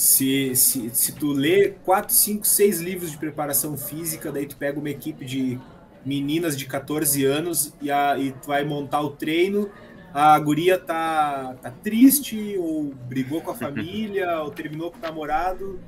se, 0.00 0.56
se, 0.56 0.88
se 0.94 1.12
tu 1.12 1.30
lê 1.30 1.74
4, 1.84 2.14
5, 2.14 2.46
6 2.46 2.80
livros 2.80 3.10
de 3.10 3.18
preparação 3.18 3.76
física, 3.76 4.32
daí 4.32 4.46
tu 4.46 4.56
pega 4.56 4.80
uma 4.80 4.88
equipe 4.88 5.26
de 5.26 5.60
meninas 6.06 6.56
de 6.56 6.64
14 6.64 7.22
anos 7.26 7.74
e, 7.82 7.90
a, 7.90 8.18
e 8.18 8.32
tu 8.32 8.46
vai 8.46 8.64
montar 8.64 9.02
o 9.02 9.10
treino, 9.10 9.70
a 10.14 10.38
guria 10.38 10.78
tá, 10.78 11.54
tá 11.60 11.70
triste, 11.70 12.56
ou 12.56 12.94
brigou 13.10 13.42
com 13.42 13.50
a 13.50 13.54
família, 13.54 14.40
ou 14.40 14.50
terminou 14.50 14.90
com 14.90 14.96
o 14.96 15.02
namorado, 15.02 15.78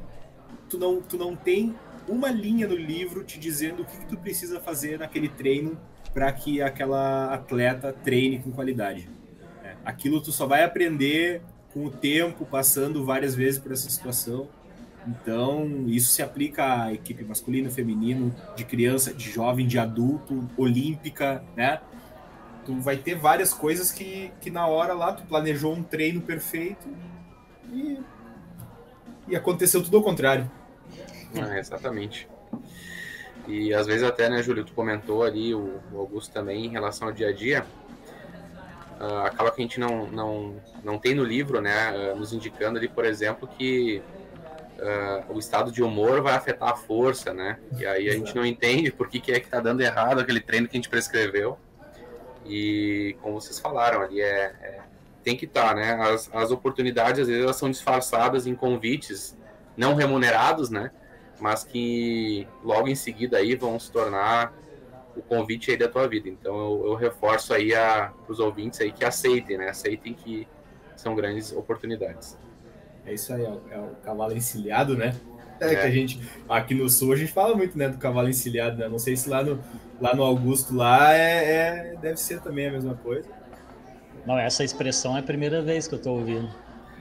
tu 0.68 0.78
não, 0.78 1.00
tu 1.00 1.16
não 1.16 1.34
tem 1.34 1.74
uma 2.06 2.30
linha 2.30 2.68
no 2.68 2.76
livro 2.76 3.24
te 3.24 3.40
dizendo 3.40 3.80
o 3.80 3.86
que, 3.86 3.96
que 3.96 4.06
tu 4.08 4.18
precisa 4.18 4.60
fazer 4.60 4.98
naquele 4.98 5.30
treino 5.30 5.80
para 6.12 6.30
que 6.30 6.60
aquela 6.60 7.32
atleta 7.32 7.94
treine 8.04 8.40
com 8.40 8.52
qualidade. 8.52 9.08
É, 9.64 9.74
aquilo 9.86 10.20
tu 10.20 10.30
só 10.30 10.46
vai 10.46 10.64
aprender 10.64 11.40
com 11.72 11.86
o 11.86 11.90
tempo, 11.90 12.44
passando 12.44 13.04
várias 13.04 13.34
vezes 13.34 13.58
por 13.58 13.72
essa 13.72 13.88
situação. 13.88 14.48
Então, 15.06 15.84
isso 15.88 16.12
se 16.12 16.22
aplica 16.22 16.84
à 16.84 16.92
equipe 16.92 17.24
masculino, 17.24 17.70
feminino, 17.70 18.34
de 18.54 18.64
criança, 18.64 19.12
de 19.12 19.30
jovem, 19.30 19.66
de 19.66 19.78
adulto, 19.78 20.48
olímpica, 20.56 21.42
né? 21.56 21.80
Tu 22.64 22.74
vai 22.80 22.96
ter 22.96 23.16
várias 23.16 23.52
coisas 23.52 23.90
que, 23.90 24.30
que 24.40 24.50
na 24.50 24.66
hora 24.66 24.94
lá 24.94 25.12
tu 25.12 25.24
planejou 25.24 25.74
um 25.74 25.82
treino 25.82 26.20
perfeito 26.20 26.86
e, 27.72 27.98
e 29.26 29.34
aconteceu 29.34 29.82
tudo 29.82 29.96
ao 29.96 30.02
contrário. 30.02 30.48
Ah, 31.34 31.58
exatamente. 31.58 32.28
E 33.48 33.74
às 33.74 33.86
vezes 33.86 34.04
até, 34.04 34.30
né, 34.30 34.40
Júlio, 34.42 34.64
tu 34.64 34.72
comentou 34.72 35.24
ali, 35.24 35.52
o 35.52 35.80
Augusto 35.94 36.32
também, 36.32 36.66
em 36.66 36.68
relação 36.68 37.08
ao 37.08 37.14
dia 37.14 37.30
a 37.30 37.32
dia, 37.32 37.66
uh, 39.02 39.26
acaba 39.26 39.50
que 39.50 39.60
a 39.60 39.64
gente 39.64 39.80
não, 39.80 40.06
não, 40.06 40.56
não 40.84 40.98
tem 40.98 41.14
no 41.14 41.24
livro, 41.24 41.60
né, 41.60 42.12
uh, 42.12 42.16
nos 42.16 42.32
indicando 42.32 42.78
ali, 42.78 42.88
por 42.88 43.04
exemplo, 43.04 43.48
que 43.48 44.00
uh, 44.78 45.34
o 45.34 45.38
estado 45.38 45.72
de 45.72 45.82
humor 45.82 46.22
vai 46.22 46.34
afetar 46.34 46.70
a 46.70 46.76
força, 46.76 47.34
né, 47.34 47.58
e 47.76 47.84
aí 47.84 48.08
a 48.08 48.12
gente 48.12 48.34
não 48.34 48.46
entende 48.46 48.92
por 48.92 49.08
que, 49.08 49.20
que 49.20 49.32
é 49.32 49.40
que 49.40 49.48
tá 49.48 49.60
dando 49.60 49.80
errado 49.80 50.20
aquele 50.20 50.40
treino 50.40 50.68
que 50.68 50.76
a 50.76 50.78
gente 50.78 50.88
prescreveu, 50.88 51.58
e 52.46 53.16
como 53.20 53.40
vocês 53.40 53.58
falaram 53.58 54.00
ali, 54.00 54.20
é, 54.20 54.54
é 54.62 54.80
tem 55.22 55.36
que 55.36 55.44
estar, 55.44 55.68
tá, 55.68 55.74
né, 55.74 55.92
as, 55.92 56.28
as 56.32 56.50
oportunidades 56.50 57.20
às 57.20 57.28
vezes 57.28 57.44
elas 57.44 57.56
são 57.56 57.70
disfarçadas 57.70 58.44
em 58.46 58.56
convites 58.56 59.36
não 59.76 59.94
remunerados, 59.94 60.68
né, 60.68 60.90
mas 61.40 61.64
que 61.64 62.46
logo 62.62 62.88
em 62.88 62.94
seguida 62.94 63.38
aí 63.38 63.54
vão 63.54 63.78
se 63.78 63.90
tornar 63.90 64.52
o 65.16 65.22
convite 65.22 65.70
aí 65.70 65.76
da 65.76 65.88
tua 65.88 66.08
vida. 66.08 66.28
Então 66.28 66.54
eu, 66.56 66.86
eu 66.86 66.94
reforço 66.94 67.52
aí 67.52 67.70
para 67.70 68.12
os 68.28 68.38
ouvintes 68.38 68.80
aí 68.80 68.92
que 68.92 69.04
aceitem, 69.04 69.58
né? 69.58 69.68
Aceitem 69.68 70.14
que 70.14 70.46
são 70.96 71.14
grandes 71.14 71.52
oportunidades. 71.52 72.38
É 73.04 73.12
isso 73.12 73.32
aí, 73.32 73.44
é 73.44 73.48
o, 73.48 73.62
é 73.70 73.78
o 73.78 73.94
cavalo 74.04 74.36
encilhado, 74.36 74.96
né? 74.96 75.14
É, 75.60 75.66
é, 75.66 75.74
que 75.76 75.86
a 75.86 75.90
gente 75.90 76.20
aqui 76.48 76.74
no 76.74 76.88
sul 76.88 77.12
a 77.12 77.16
gente 77.16 77.30
fala 77.32 77.54
muito, 77.54 77.78
né, 77.78 77.88
do 77.88 77.98
cavalo 77.98 78.28
encilhado, 78.28 78.78
né? 78.78 78.88
Não 78.88 78.98
sei 78.98 79.16
se 79.16 79.28
lá 79.28 79.42
no 79.42 79.60
lá 80.00 80.14
no 80.14 80.22
Augusto 80.22 80.74
lá 80.74 81.14
é, 81.14 81.92
é 81.92 81.96
deve 82.00 82.16
ser 82.16 82.40
também 82.40 82.66
a 82.66 82.72
mesma 82.72 82.94
coisa. 82.94 83.28
Não, 84.26 84.38
essa 84.38 84.64
expressão 84.64 85.16
é 85.16 85.20
a 85.20 85.22
primeira 85.22 85.62
vez 85.62 85.86
que 85.88 85.94
eu 85.94 85.98
tô 86.00 86.12
ouvindo. 86.12 86.48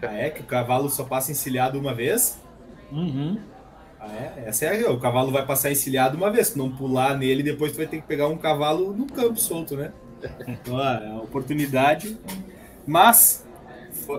Ah, 0.01 0.13
é 0.15 0.29
que 0.31 0.41
o 0.41 0.45
cavalo 0.45 0.89
só 0.89 1.03
passa 1.03 1.31
encilhado 1.31 1.79
uma 1.79 1.93
vez? 1.93 2.41
Uhum. 2.91 3.39
Ah, 4.01 4.11
é? 4.15 4.45
Essa 4.47 4.65
é 4.65 4.83
a, 4.83 4.91
o 4.91 4.99
cavalo 4.99 5.31
vai 5.31 5.45
passar 5.45 5.71
encilhado 5.71 6.17
uma 6.17 6.31
vez, 6.31 6.47
se 6.47 6.57
não 6.57 6.71
pular 6.71 7.15
nele, 7.15 7.43
depois 7.43 7.71
tu 7.71 7.77
vai 7.77 7.85
ter 7.85 7.97
que 8.01 8.07
pegar 8.07 8.27
um 8.27 8.37
cavalo 8.37 8.93
no 8.93 9.05
campo 9.05 9.39
solto, 9.39 9.77
né? 9.77 9.93
Então, 10.47 10.79
é 10.79 11.07
uma 11.09 11.21
oportunidade. 11.21 12.17
Mas, 12.85 13.45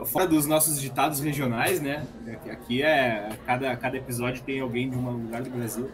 fora 0.06 0.26
dos 0.26 0.46
nossos 0.46 0.80
ditados 0.80 1.18
regionais, 1.18 1.80
né? 1.80 2.06
Aqui 2.48 2.82
é. 2.82 3.30
Cada, 3.44 3.76
cada 3.76 3.96
episódio 3.96 4.42
tem 4.44 4.60
alguém 4.60 4.88
de 4.88 4.96
um 4.96 5.10
lugar 5.10 5.42
do 5.42 5.50
Brasil. 5.50 5.90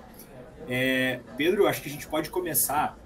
É, 0.68 1.20
Pedro, 1.38 1.66
acho 1.66 1.80
que 1.80 1.88
a 1.88 1.92
gente 1.92 2.06
pode 2.06 2.28
começar 2.28 2.98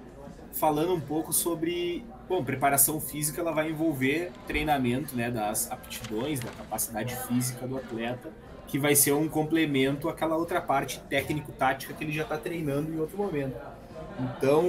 falando 0.52 0.92
um 0.94 1.00
pouco 1.00 1.32
sobre. 1.32 2.04
Bom, 2.28 2.42
preparação 2.42 3.00
física 3.00 3.40
ela 3.40 3.52
vai 3.52 3.70
envolver 3.70 4.32
treinamento 4.48 5.14
né, 5.14 5.30
das 5.30 5.70
aptidões, 5.70 6.40
da 6.40 6.50
capacidade 6.50 7.14
física 7.28 7.66
do 7.66 7.76
atleta 7.76 8.30
que 8.72 8.78
vai 8.78 8.96
ser 8.96 9.12
um 9.12 9.28
complemento 9.28 10.08
àquela 10.08 10.34
outra 10.34 10.58
parte 10.58 10.98
técnico-tática 11.00 11.92
que 11.92 12.02
ele 12.02 12.10
já 12.10 12.22
está 12.22 12.38
treinando 12.38 12.90
em 12.90 12.98
outro 12.98 13.18
momento. 13.18 13.54
Então, 14.18 14.62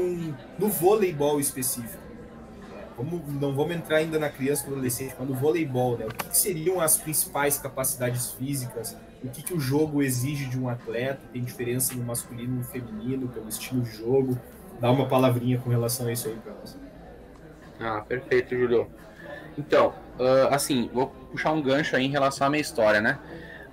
no 0.59 0.67
voleibol 0.67 1.39
específico, 1.39 2.03
vamos, 2.97 3.21
não 3.39 3.55
vamos 3.55 3.73
entrar 3.73 3.99
ainda 3.99 4.19
na 4.19 4.27
criança 4.27 4.65
e 4.65 4.73
adolescente, 4.73 5.15
mas 5.17 5.25
no 5.25 5.33
voleibol, 5.33 5.97
né, 5.97 6.05
o 6.05 6.09
que, 6.09 6.27
que, 6.27 6.37
seriam 6.37 6.81
as 6.81 6.97
principais 6.97 7.57
capacidades 7.57 8.33
físicas? 8.33 8.97
O 9.23 9.29
que, 9.29 9.41
que 9.41 9.53
o 9.53 9.59
jogo 9.59 10.03
exige 10.03 10.47
de 10.47 10.59
um 10.59 10.67
atleta? 10.67 11.21
Tem 11.31 11.41
diferença 11.41 11.95
no 11.95 12.03
masculino 12.03 12.55
e 12.55 12.57
no 12.57 12.63
feminino, 12.65 13.29
pelo 13.29 13.47
estilo 13.47 13.83
de 13.83 13.99
jogo? 13.99 14.37
Dá 14.81 14.91
uma 14.91 15.07
palavrinha 15.07 15.59
com 15.59 15.69
relação 15.69 16.07
a 16.07 16.11
isso 16.11 16.27
aí 16.27 16.35
para 16.35 16.53
nós. 16.55 16.77
Ah, 17.79 18.01
perfeito, 18.01 18.53
Julio. 18.53 18.85
Então, 19.57 19.93
uh, 20.19 20.53
assim, 20.53 20.89
vou 20.93 21.07
puxar 21.31 21.53
um 21.53 21.61
gancho 21.61 21.95
aí 21.95 22.03
em 22.03 22.11
relação 22.11 22.47
à 22.47 22.49
minha 22.49 22.59
história, 22.59 22.99
né? 22.99 23.17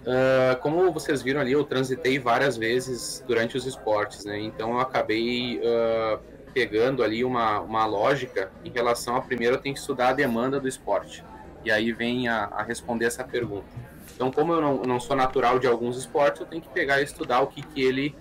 Uh, 0.01 0.59
como 0.61 0.91
vocês 0.93 1.21
viram 1.21 1.41
ali, 1.41 1.53
eu 1.53 1.63
transitei 1.63 2.19
várias 2.19 2.57
vezes 2.57 3.23
durante 3.27 3.57
os 3.57 3.67
esportes, 3.67 4.25
né? 4.25 4.39
Então 4.41 4.73
eu 4.73 4.81
acabei 4.81 5.59
uh, 5.59 6.19
pegando 6.55 7.03
ali 7.03 7.23
uma, 7.23 7.61
uma 7.61 7.85
lógica 7.85 8.51
em 8.65 8.71
relação 8.71 9.15
a 9.17 9.21
primeiro 9.21 9.57
eu 9.57 9.61
tenho 9.61 9.75
que 9.75 9.81
estudar 9.81 10.09
a 10.09 10.13
demanda 10.15 10.59
do 10.59 10.67
esporte. 10.67 11.23
E 11.63 11.71
aí 11.71 11.93
vem 11.93 12.29
a, 12.29 12.45
a 12.47 12.63
responder 12.63 13.05
essa 13.05 13.23
pergunta. 13.23 13.67
Então, 14.15 14.31
como 14.31 14.55
eu 14.55 14.61
não, 14.61 14.83
não, 14.83 14.99
sou 14.99 15.15
natural 15.15 15.59
de 15.59 15.67
alguns 15.67 15.99
esportes, 15.99 16.41
eu 16.41 16.47
tenho 16.47 16.63
que 16.63 16.69
pegar 16.71 17.01
e 17.01 17.05
estudar 17.05 17.41
o 17.41 17.47
que, 17.47 17.63
que 17.63 17.83
ele 17.83 18.15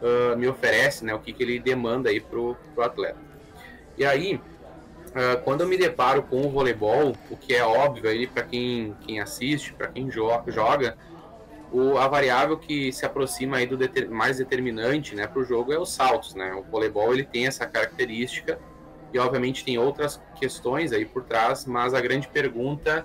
uh, 0.00 0.36
me 0.36 0.46
oferece, 0.46 1.04
né? 1.04 1.14
o 1.14 1.18
que, 1.18 1.32
que 1.32 1.42
ele 1.42 1.58
demanda 1.58 2.10
aí 2.10 2.20
para 2.20 2.38
o 2.38 2.56
atleta. 2.78 3.18
E 3.96 4.04
aí, 4.04 4.40
quando 5.44 5.60
eu 5.60 5.68
me 5.68 5.76
deparo 5.76 6.24
com 6.24 6.44
o 6.44 6.50
voleibol, 6.50 7.14
o 7.30 7.36
que 7.36 7.54
é 7.54 7.64
óbvio 7.64 8.10
aí 8.10 8.26
para 8.26 8.42
quem, 8.42 8.96
quem 9.06 9.20
assiste, 9.20 9.72
para 9.72 9.86
quem 9.86 10.10
joga, 10.10 10.50
joga 10.50 10.96
o, 11.74 11.98
a 11.98 12.06
variável 12.06 12.56
que 12.56 12.92
se 12.92 13.04
aproxima 13.04 13.56
aí 13.56 13.66
do 13.66 13.76
deter, 13.76 14.08
mais 14.08 14.38
determinante 14.38 15.16
né, 15.16 15.26
para 15.26 15.42
o 15.42 15.44
jogo 15.44 15.72
é 15.72 15.78
os 15.78 15.92
saltos. 15.92 16.32
Né? 16.32 16.54
O 16.54 16.62
voleibol 16.62 17.12
ele 17.12 17.24
tem 17.24 17.48
essa 17.48 17.66
característica 17.66 18.60
e 19.12 19.18
obviamente 19.18 19.64
tem 19.64 19.76
outras 19.76 20.20
questões 20.36 20.92
aí 20.92 21.04
por 21.04 21.24
trás, 21.24 21.64
mas 21.66 21.92
a 21.92 22.00
grande 22.00 22.28
pergunta 22.28 23.04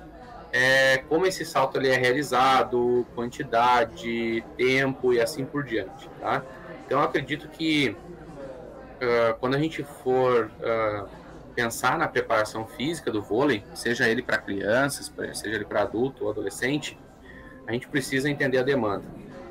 é 0.54 1.00
como 1.10 1.26
esse 1.26 1.44
salto 1.44 1.80
ele 1.80 1.90
é 1.90 1.98
realizado, 1.98 3.08
quantidade, 3.16 4.44
tempo 4.56 5.14
e 5.14 5.20
assim 5.20 5.46
por 5.46 5.64
diante. 5.64 6.08
Tá? 6.20 6.44
Então 6.86 7.02
acredito 7.02 7.48
que 7.48 7.90
uh, 7.90 9.36
quando 9.40 9.56
a 9.56 9.60
gente 9.60 9.84
for 9.84 10.52
uh, 10.60 11.10
pensar 11.56 11.98
na 11.98 12.08
preparação 12.08 12.68
física 12.68 13.12
do 13.12 13.20
vôlei, 13.20 13.64
seja 13.74 14.08
ele 14.08 14.22
para 14.22 14.38
crianças, 14.38 15.12
seja 15.34 15.56
ele 15.56 15.66
para 15.66 15.82
adulto 15.82 16.26
ou 16.26 16.30
adolescente, 16.30 16.96
a 17.70 17.72
gente 17.72 17.88
precisa 17.88 18.28
entender 18.28 18.58
a 18.58 18.64
demanda. 18.64 19.04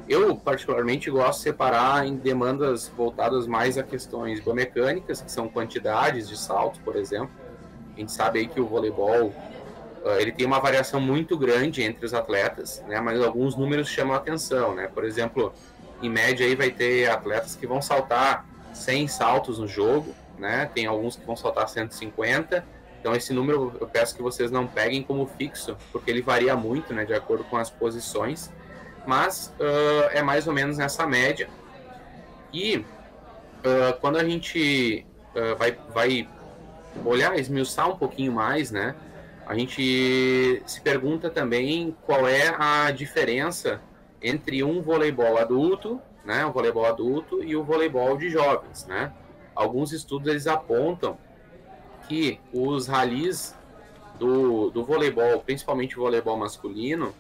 Eu, 0.08 0.34
particularmente, 0.34 1.08
gosto 1.08 1.38
de 1.38 1.44
separar 1.44 2.04
em 2.04 2.16
demandas 2.16 2.88
voltadas 2.88 3.46
mais 3.46 3.78
a 3.78 3.82
questões 3.84 4.40
biomecânicas, 4.40 5.20
que 5.20 5.30
são 5.30 5.48
quantidades 5.48 6.28
de 6.28 6.36
saltos, 6.36 6.80
por 6.80 6.96
exemplo. 6.96 7.30
A 7.94 8.00
gente 8.00 8.10
sabe 8.10 8.40
aí 8.40 8.48
que 8.48 8.60
o 8.60 8.66
voleibol 8.66 9.32
ah, 10.04 10.20
ele 10.20 10.32
tem 10.32 10.44
uma 10.44 10.58
variação 10.58 11.00
muito 11.00 11.38
grande 11.38 11.80
entre 11.84 12.04
os 12.04 12.12
atletas, 12.12 12.82
né? 12.88 13.00
Mas 13.00 13.22
alguns 13.22 13.54
números 13.54 13.88
chamam 13.88 14.14
a 14.14 14.18
atenção, 14.18 14.74
né? 14.74 14.88
Por 14.92 15.04
exemplo, 15.04 15.52
em 16.02 16.10
média 16.10 16.44
aí 16.44 16.56
vai 16.56 16.72
ter 16.72 17.08
atletas 17.08 17.54
que 17.54 17.68
vão 17.68 17.80
saltar 17.80 18.44
100 18.74 19.06
saltos 19.06 19.60
no 19.60 19.68
jogo, 19.68 20.12
né? 20.36 20.68
Tem 20.74 20.86
alguns 20.86 21.14
que 21.14 21.24
vão 21.24 21.36
saltar 21.36 21.68
150 21.68 22.64
então 23.00 23.14
esse 23.14 23.32
número 23.32 23.72
eu 23.80 23.86
peço 23.86 24.14
que 24.14 24.22
vocês 24.22 24.50
não 24.50 24.66
peguem 24.66 25.02
como 25.02 25.26
fixo, 25.26 25.76
porque 25.92 26.10
ele 26.10 26.22
varia 26.22 26.56
muito, 26.56 26.92
né, 26.92 27.04
de 27.04 27.14
acordo 27.14 27.44
com 27.44 27.56
as 27.56 27.70
posições, 27.70 28.50
mas 29.06 29.54
uh, 29.58 30.10
é 30.10 30.22
mais 30.22 30.46
ou 30.46 30.52
menos 30.52 30.76
nessa 30.76 31.06
média. 31.06 31.48
E 32.52 32.78
uh, 32.78 33.98
quando 34.00 34.16
a 34.16 34.24
gente 34.24 35.06
uh, 35.34 35.56
vai, 35.56 35.78
vai 35.92 36.28
olhar, 37.04 37.38
esmiuçar 37.38 37.88
um 37.88 37.96
pouquinho 37.96 38.32
mais, 38.32 38.70
né, 38.70 38.94
a 39.46 39.54
gente 39.54 40.62
se 40.66 40.80
pergunta 40.82 41.30
também 41.30 41.96
qual 42.04 42.28
é 42.28 42.54
a 42.58 42.90
diferença 42.90 43.80
entre 44.20 44.62
um 44.62 44.82
voleibol 44.82 45.38
adulto, 45.38 46.00
né, 46.24 46.44
o 46.44 46.52
voleibol 46.52 46.84
adulto 46.84 47.42
e 47.42 47.56
o 47.56 47.62
voleibol 47.62 48.16
de 48.18 48.28
jovens, 48.28 48.84
né. 48.86 49.12
Alguns 49.54 49.92
estudos 49.92 50.28
eles 50.28 50.46
apontam 50.46 51.16
que 52.08 52.40
os 52.52 52.86
ralis 52.86 53.54
do, 54.18 54.70
do 54.70 54.84
voleibol, 54.84 55.40
principalmente 55.40 55.98
o 55.98 56.02
voleibol 56.02 56.36
masculino, 56.36 57.14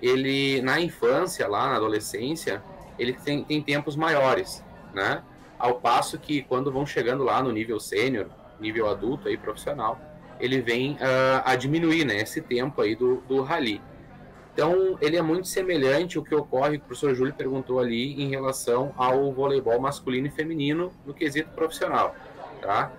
ele 0.00 0.62
na 0.62 0.80
infância, 0.80 1.46
lá 1.46 1.68
na 1.68 1.76
adolescência, 1.76 2.62
ele 2.98 3.12
tem, 3.12 3.44
tem 3.44 3.60
tempos 3.62 3.96
maiores, 3.96 4.64
né? 4.94 5.22
Ao 5.58 5.74
passo 5.76 6.18
que 6.18 6.42
quando 6.42 6.72
vão 6.72 6.86
chegando 6.86 7.22
lá 7.22 7.42
no 7.42 7.52
nível 7.52 7.78
sênior, 7.78 8.26
nível 8.58 8.88
adulto 8.88 9.28
aí 9.28 9.36
profissional, 9.36 10.00
ele 10.40 10.60
vem 10.60 10.94
uh, 10.94 11.42
a 11.44 11.54
diminuir, 11.54 12.04
né? 12.04 12.16
Esse 12.16 12.40
tempo 12.40 12.80
aí 12.80 12.96
do, 12.96 13.22
do 13.28 13.42
rally. 13.42 13.80
Então, 14.52 14.98
ele 15.00 15.16
é 15.16 15.22
muito 15.22 15.48
semelhante 15.48 16.18
ao 16.18 16.24
que 16.24 16.34
ocorre, 16.34 16.78
que 16.78 16.84
o 16.84 16.86
professor 16.88 17.14
Júlio 17.14 17.32
perguntou 17.32 17.80
ali, 17.80 18.20
em 18.20 18.28
relação 18.28 18.92
ao 18.96 19.32
voleibol 19.32 19.80
masculino 19.80 20.26
e 20.26 20.30
feminino 20.30 20.92
no 21.06 21.14
quesito 21.14 21.48
profissional, 21.50 22.14
tá? 22.60 22.92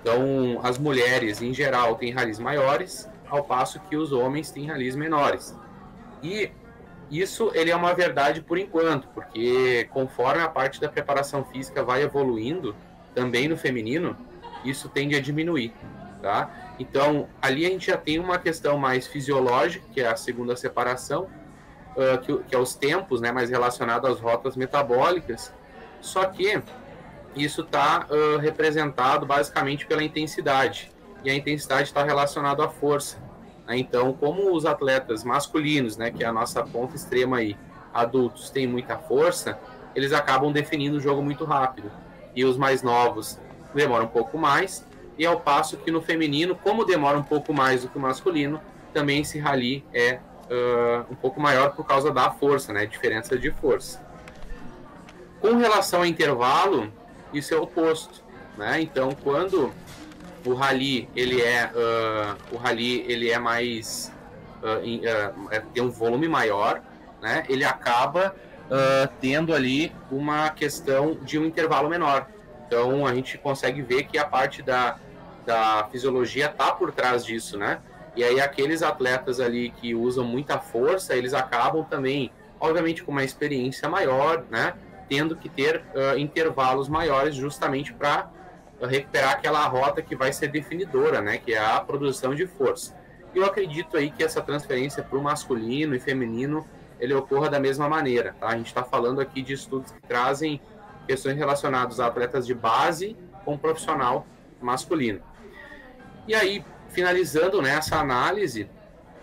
Então, 0.00 0.60
as 0.62 0.78
mulheres, 0.78 1.42
em 1.42 1.52
geral, 1.52 1.96
têm 1.96 2.10
ralis 2.10 2.38
maiores, 2.38 3.08
ao 3.28 3.44
passo 3.44 3.80
que 3.88 3.96
os 3.96 4.12
homens 4.12 4.50
têm 4.50 4.66
ralis 4.66 4.96
menores. 4.96 5.54
E 6.22 6.50
isso 7.10 7.50
ele 7.54 7.70
é 7.70 7.76
uma 7.76 7.92
verdade 7.94 8.40
por 8.40 8.58
enquanto, 8.58 9.08
porque 9.08 9.88
conforme 9.90 10.42
a 10.42 10.48
parte 10.48 10.80
da 10.80 10.88
preparação 10.88 11.44
física 11.44 11.82
vai 11.82 12.02
evoluindo, 12.02 12.74
também 13.14 13.48
no 13.48 13.56
feminino, 13.56 14.16
isso 14.64 14.88
tende 14.88 15.16
a 15.16 15.20
diminuir, 15.20 15.72
tá? 16.22 16.74
Então, 16.78 17.28
ali 17.42 17.66
a 17.66 17.68
gente 17.68 17.88
já 17.88 17.96
tem 17.96 18.18
uma 18.18 18.38
questão 18.38 18.78
mais 18.78 19.06
fisiológica, 19.06 19.84
que 19.92 20.00
é 20.00 20.06
a 20.06 20.16
segunda 20.16 20.54
separação, 20.56 21.28
uh, 21.96 22.18
que, 22.18 22.38
que, 22.44 22.54
é 22.54 22.58
os 22.58 22.74
tempos, 22.74 23.20
né, 23.20 23.32
mais 23.32 23.50
relacionado 23.50 24.06
às 24.06 24.20
rotas 24.20 24.56
metabólicas. 24.56 25.52
Só 26.00 26.24
que 26.24 26.62
isso 27.36 27.62
está 27.62 28.06
uh, 28.10 28.38
representado 28.38 29.24
basicamente 29.24 29.86
pela 29.86 30.02
intensidade. 30.02 30.90
E 31.22 31.30
a 31.30 31.34
intensidade 31.34 31.84
está 31.84 32.02
relacionada 32.02 32.64
à 32.64 32.68
força. 32.68 33.18
Né? 33.66 33.78
Então, 33.78 34.12
como 34.12 34.54
os 34.54 34.66
atletas 34.66 35.22
masculinos, 35.22 35.96
né, 35.96 36.10
que 36.10 36.24
é 36.24 36.26
a 36.26 36.32
nossa 36.32 36.62
ponta 36.62 36.96
extrema 36.96 37.38
aí, 37.38 37.56
adultos, 37.92 38.50
têm 38.50 38.66
muita 38.66 38.96
força, 38.96 39.58
eles 39.94 40.12
acabam 40.12 40.52
definindo 40.52 40.96
o 40.96 41.00
jogo 41.00 41.22
muito 41.22 41.44
rápido. 41.44 41.90
E 42.34 42.44
os 42.44 42.56
mais 42.56 42.82
novos 42.82 43.38
demoram 43.74 44.06
um 44.06 44.08
pouco 44.08 44.38
mais. 44.38 44.84
E 45.18 45.26
ao 45.26 45.40
passo 45.40 45.76
que 45.76 45.90
no 45.90 46.00
feminino, 46.00 46.54
como 46.54 46.84
demora 46.84 47.18
um 47.18 47.22
pouco 47.22 47.52
mais 47.52 47.82
do 47.82 47.88
que 47.88 47.98
o 47.98 48.00
masculino, 48.00 48.60
também 48.92 49.20
esse 49.20 49.38
rally 49.38 49.84
é 49.92 50.18
uh, 50.50 51.12
um 51.12 51.14
pouco 51.14 51.40
maior 51.40 51.74
por 51.74 51.84
causa 51.86 52.10
da 52.10 52.30
força, 52.30 52.72
né? 52.72 52.86
Diferença 52.86 53.38
de 53.38 53.50
força. 53.50 54.02
Com 55.40 55.56
relação 55.56 56.00
ao 56.00 56.06
intervalo, 56.06 56.92
isso 57.32 57.54
é 57.54 57.56
o 57.56 57.62
oposto, 57.62 58.22
né? 58.56 58.80
Então, 58.80 59.10
quando 59.22 59.72
o 60.44 60.54
rally 60.54 61.08
ele 61.14 61.40
é 61.40 61.70
uh, 61.74 62.54
o 62.54 62.56
rally 62.56 63.04
ele 63.06 63.30
é 63.30 63.38
mais 63.38 64.12
uh, 64.62 64.78
uh, 64.78 65.62
tem 65.72 65.82
um 65.82 65.90
volume 65.90 66.28
maior, 66.28 66.82
né? 67.20 67.44
Ele 67.48 67.64
acaba 67.64 68.34
tendo 69.20 69.52
ali 69.52 69.92
uma 70.12 70.48
questão 70.50 71.18
de 71.24 71.36
um 71.40 71.44
intervalo 71.44 71.88
menor. 71.88 72.28
Então, 72.68 73.04
a 73.04 73.12
gente 73.12 73.36
consegue 73.36 73.82
ver 73.82 74.04
que 74.04 74.16
a 74.16 74.24
parte 74.24 74.62
da, 74.62 74.96
da 75.44 75.88
fisiologia 75.90 76.48
tá 76.48 76.70
por 76.70 76.92
trás 76.92 77.24
disso, 77.24 77.58
né? 77.58 77.80
E 78.14 78.22
aí 78.22 78.40
aqueles 78.40 78.80
atletas 78.80 79.40
ali 79.40 79.70
que 79.70 79.92
usam 79.92 80.24
muita 80.24 80.60
força, 80.60 81.16
eles 81.16 81.34
acabam 81.34 81.84
também, 81.84 82.30
obviamente, 82.60 83.02
com 83.02 83.10
uma 83.10 83.24
experiência 83.24 83.88
maior, 83.88 84.44
né? 84.48 84.74
Tendo 85.10 85.34
que 85.34 85.48
ter 85.48 85.82
uh, 85.92 86.16
intervalos 86.16 86.88
maiores 86.88 87.34
justamente 87.34 87.92
para 87.92 88.30
recuperar 88.80 89.32
aquela 89.32 89.66
rota 89.66 90.00
que 90.00 90.14
vai 90.14 90.32
ser 90.32 90.48
definidora, 90.48 91.20
né, 91.20 91.36
que 91.36 91.52
é 91.52 91.58
a 91.58 91.80
produção 91.80 92.32
de 92.32 92.46
força. 92.46 92.96
Eu 93.34 93.44
acredito 93.44 93.96
aí 93.96 94.10
que 94.10 94.22
essa 94.22 94.40
transferência 94.40 95.02
para 95.02 95.18
o 95.18 95.22
masculino 95.22 95.96
e 95.96 96.00
feminino 96.00 96.64
ele 97.00 97.12
ocorra 97.12 97.50
da 97.50 97.58
mesma 97.58 97.88
maneira. 97.88 98.34
Tá? 98.38 98.48
A 98.48 98.56
gente 98.56 98.68
está 98.68 98.84
falando 98.84 99.20
aqui 99.20 99.42
de 99.42 99.52
estudos 99.52 99.90
que 99.90 100.00
trazem 100.00 100.60
questões 101.06 101.36
relacionadas 101.36 101.98
a 101.98 102.06
atletas 102.06 102.46
de 102.46 102.54
base 102.54 103.16
com 103.44 103.58
profissional 103.58 104.26
masculino. 104.60 105.20
E 106.28 106.34
aí, 106.34 106.64
finalizando 106.88 107.60
né, 107.60 107.80
análise, 107.90 108.68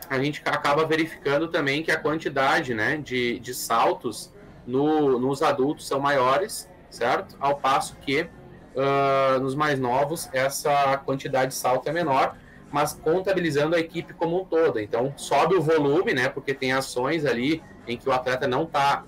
a 0.09 0.19
gente 0.19 0.41
acaba 0.45 0.85
verificando 0.85 1.47
também 1.47 1.81
que 1.81 1.91
a 1.91 1.97
quantidade 1.97 2.73
né, 2.73 2.97
de, 2.97 3.39
de 3.39 3.53
saltos 3.53 4.33
no, 4.67 5.17
nos 5.17 5.41
adultos 5.41 5.87
são 5.87 5.99
maiores, 5.99 6.69
certo? 6.89 7.35
Ao 7.39 7.55
passo 7.55 7.95
que 7.95 8.21
uh, 8.21 9.39
nos 9.39 9.55
mais 9.55 9.79
novos 9.79 10.29
essa 10.33 10.97
quantidade 10.97 11.51
de 11.51 11.57
salto 11.57 11.87
é 11.87 11.91
menor, 11.91 12.35
mas 12.69 12.93
contabilizando 12.93 13.75
a 13.75 13.79
equipe 13.79 14.13
como 14.13 14.41
um 14.41 14.45
todo. 14.45 14.79
Então 14.79 15.13
sobe 15.15 15.55
o 15.55 15.61
volume, 15.61 16.13
né? 16.13 16.27
Porque 16.27 16.53
tem 16.53 16.73
ações 16.73 17.25
ali 17.25 17.63
em 17.87 17.97
que 17.97 18.09
o 18.09 18.11
atleta 18.11 18.45
não 18.45 18.63
está 18.63 19.05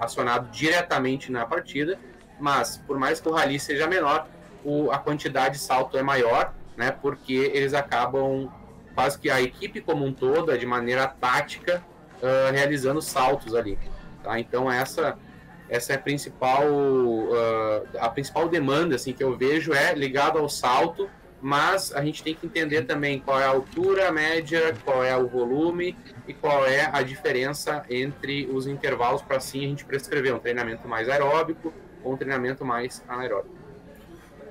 acionado 0.00 0.50
diretamente 0.50 1.30
na 1.30 1.46
partida, 1.46 1.96
mas 2.40 2.76
por 2.76 2.98
mais 2.98 3.20
que 3.20 3.28
o 3.28 3.32
rally 3.32 3.60
seja 3.60 3.86
menor, 3.86 4.26
o, 4.64 4.90
a 4.90 4.98
quantidade 4.98 5.54
de 5.54 5.60
salto 5.60 5.96
é 5.96 6.02
maior, 6.02 6.52
né? 6.76 6.90
Porque 6.90 7.52
eles 7.54 7.72
acabam 7.72 8.50
quase 8.94 9.18
que 9.18 9.30
a 9.30 9.40
equipe 9.40 9.80
como 9.80 10.04
um 10.04 10.12
todo, 10.12 10.56
de 10.58 10.66
maneira 10.66 11.06
tática, 11.06 11.82
uh, 12.16 12.52
realizando 12.52 13.00
saltos 13.00 13.54
ali. 13.54 13.78
Tá? 14.22 14.38
Então 14.38 14.70
essa 14.70 15.18
essa 15.68 15.92
é 15.92 15.96
a 15.96 15.98
principal 15.98 16.64
uh, 16.64 17.86
a 17.98 18.08
principal 18.08 18.48
demanda 18.48 18.96
assim 18.96 19.12
que 19.12 19.22
eu 19.22 19.36
vejo 19.36 19.72
é 19.72 19.94
ligado 19.94 20.38
ao 20.38 20.48
salto, 20.48 21.08
mas 21.40 21.94
a 21.94 22.04
gente 22.04 22.22
tem 22.22 22.34
que 22.34 22.46
entender 22.46 22.82
também 22.82 23.20
qual 23.20 23.40
é 23.40 23.44
a 23.44 23.50
altura 23.50 24.10
média, 24.10 24.74
qual 24.84 25.04
é 25.04 25.16
o 25.16 25.28
volume 25.28 25.96
e 26.26 26.34
qual 26.34 26.66
é 26.66 26.90
a 26.92 27.02
diferença 27.02 27.84
entre 27.88 28.46
os 28.46 28.66
intervalos 28.66 29.22
para 29.22 29.36
assim 29.36 29.64
a 29.64 29.68
gente 29.68 29.84
prescrever 29.84 30.34
um 30.34 30.38
treinamento 30.38 30.88
mais 30.88 31.08
aeróbico 31.08 31.72
ou 32.02 32.14
um 32.14 32.16
treinamento 32.16 32.64
mais 32.64 33.02
anaeróbico. 33.08 33.60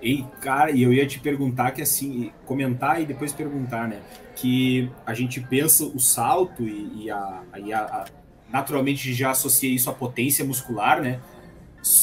E, 0.02 0.24
cara, 0.42 0.72
e 0.72 0.82
eu 0.82 0.94
ia 0.94 1.06
te 1.06 1.20
perguntar 1.20 1.72
que 1.72 1.82
assim, 1.82 2.32
comentar 2.46 3.02
e 3.02 3.06
depois 3.06 3.34
perguntar, 3.34 3.88
né? 3.88 4.02
Que 4.36 4.90
a 5.06 5.14
gente 5.14 5.42
pensa 5.42 5.84
o 5.84 6.00
salto 6.00 6.64
e, 6.64 7.06
e 7.06 7.12
a, 7.12 7.44
a, 7.52 7.80
a, 7.80 8.06
naturalmente 8.52 9.14
já 9.14 9.32
associa 9.32 9.70
isso 9.70 9.90
à 9.90 9.94
potência 9.94 10.44
muscular, 10.44 11.02
né? 11.02 11.20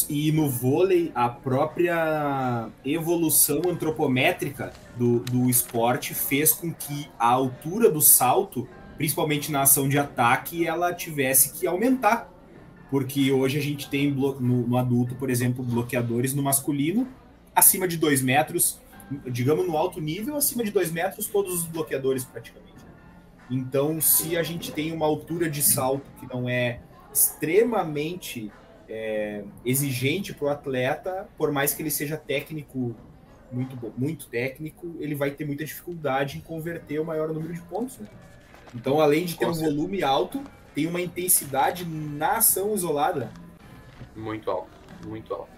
E 0.08 0.32
no 0.32 0.48
vôlei, 0.48 1.12
a 1.14 1.28
própria 1.28 2.68
evolução 2.84 3.60
antropométrica 3.68 4.72
do, 4.96 5.20
do 5.20 5.50
esporte 5.50 6.14
fez 6.14 6.52
com 6.52 6.72
que 6.72 7.08
a 7.18 7.28
altura 7.28 7.90
do 7.90 8.00
salto, 8.00 8.66
principalmente 8.96 9.52
na 9.52 9.62
ação 9.62 9.86
de 9.88 9.98
ataque, 9.98 10.66
ela 10.66 10.94
tivesse 10.94 11.52
que 11.52 11.66
aumentar. 11.66 12.32
Porque 12.90 13.30
hoje 13.32 13.58
a 13.58 13.62
gente 13.62 13.90
tem 13.90 14.10
no, 14.10 14.40
no 14.40 14.76
adulto, 14.78 15.14
por 15.16 15.28
exemplo, 15.28 15.62
bloqueadores 15.62 16.32
no 16.32 16.42
masculino 16.42 17.06
acima 17.56 17.88
de 17.88 17.96
2 17.96 18.20
metros, 18.20 18.78
digamos 19.30 19.66
no 19.66 19.78
alto 19.78 19.98
nível, 19.98 20.36
acima 20.36 20.62
de 20.62 20.70
2 20.70 20.92
metros, 20.92 21.26
todos 21.26 21.54
os 21.54 21.64
bloqueadores 21.64 22.22
praticamente. 22.22 22.75
Então, 23.50 24.00
se 24.00 24.36
a 24.36 24.42
gente 24.42 24.72
tem 24.72 24.92
uma 24.92 25.06
altura 25.06 25.48
de 25.48 25.62
salto 25.62 26.04
que 26.18 26.26
não 26.26 26.48
é 26.48 26.80
extremamente 27.12 28.52
é, 28.88 29.44
exigente 29.64 30.34
para 30.34 30.46
o 30.46 30.48
atleta, 30.48 31.28
por 31.38 31.52
mais 31.52 31.72
que 31.72 31.82
ele 31.82 31.90
seja 31.90 32.16
técnico, 32.16 32.94
muito 33.50 33.94
muito 33.96 34.26
técnico, 34.26 34.96
ele 34.98 35.14
vai 35.14 35.30
ter 35.30 35.44
muita 35.44 35.64
dificuldade 35.64 36.38
em 36.38 36.40
converter 36.40 37.00
o 37.00 37.04
maior 37.04 37.32
número 37.32 37.52
de 37.52 37.60
pontos. 37.62 37.98
Né? 37.98 38.08
Então, 38.74 39.00
além 39.00 39.24
de 39.24 39.36
ter 39.36 39.46
um 39.46 39.52
volume 39.52 40.02
alto, 40.02 40.42
tem 40.74 40.86
uma 40.86 41.00
intensidade 41.00 41.84
na 41.84 42.38
ação 42.38 42.74
isolada. 42.74 43.30
Muito 44.14 44.50
alto, 44.50 44.70
muito 45.06 45.32
alto. 45.32 45.56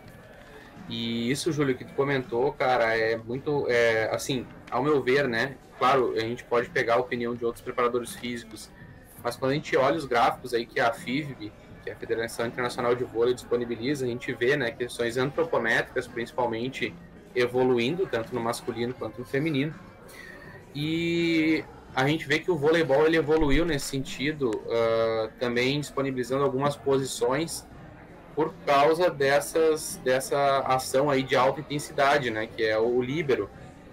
E 0.89 1.31
isso, 1.31 1.53
Júlio, 1.53 1.77
que 1.77 1.85
tu 1.85 1.93
comentou, 1.95 2.53
cara, 2.53 2.97
é 2.97 3.17
muito, 3.17 3.67
é, 3.69 4.09
assim, 4.15 4.47
ao 4.71 4.83
meu 4.83 5.03
ver, 5.03 5.29
né? 5.29 5.57
Claro, 5.79 6.15
a 6.17 6.21
gente 6.21 6.43
pode 6.45 6.69
pegar 6.71 6.95
a 6.95 6.99
opinião 6.99 7.35
de 7.35 7.45
outros 7.45 7.63
preparadores 7.63 8.15
físicos, 8.15 8.69
mas 9.23 9.37
quando 9.37 9.53
a 9.53 9.55
gente 9.55 9.77
olha 9.77 9.97
os 9.97 10.05
gráficos 10.05 10.53
aí 10.53 10.67
que 10.67 10.81
a 10.81 10.93
FIVB, 10.93 11.53
que 11.85 11.91
é 11.91 11.93
a 11.93 11.97
Federação 11.97 12.47
Internacional 12.47 12.95
de 12.95 13.05
Vôlei, 13.05 13.33
disponibiliza, 13.33 14.05
a 14.05 14.09
gente 14.09 14.33
vê, 14.33 14.57
né, 14.57 14.73
questões 14.73 15.17
antropométricas, 15.17 16.07
principalmente, 16.07 16.93
evoluindo, 17.35 18.07
tanto 18.07 18.35
no 18.35 18.41
masculino 18.41 18.93
quanto 18.95 19.21
no 19.21 19.25
feminino. 19.25 19.73
E 20.75 21.65
a 21.95 22.07
gente 22.07 22.27
vê 22.27 22.41
que 22.41 22.51
o 22.51 22.57
voleibol 22.57 23.07
ele 23.07 23.17
evoluiu 23.17 23.65
nesse 23.65 23.87
sentido, 23.87 24.51
uh, 24.51 25.31
também 25.39 25.81
disponibilizando 25.81 26.45
algumas 26.45 26.77
posições 26.77 27.67
por 28.35 28.53
causa 28.67 29.11
dessas, 29.11 30.01
dessa 30.05 30.59
ação 30.61 31.11
aí 31.11 31.23
de 31.23 31.35
alta 31.35 31.61
intensidade, 31.61 32.31
né, 32.31 32.47
que 32.47 32.65
é 32.65 32.79
o 32.79 33.01
líbero. 33.01 33.49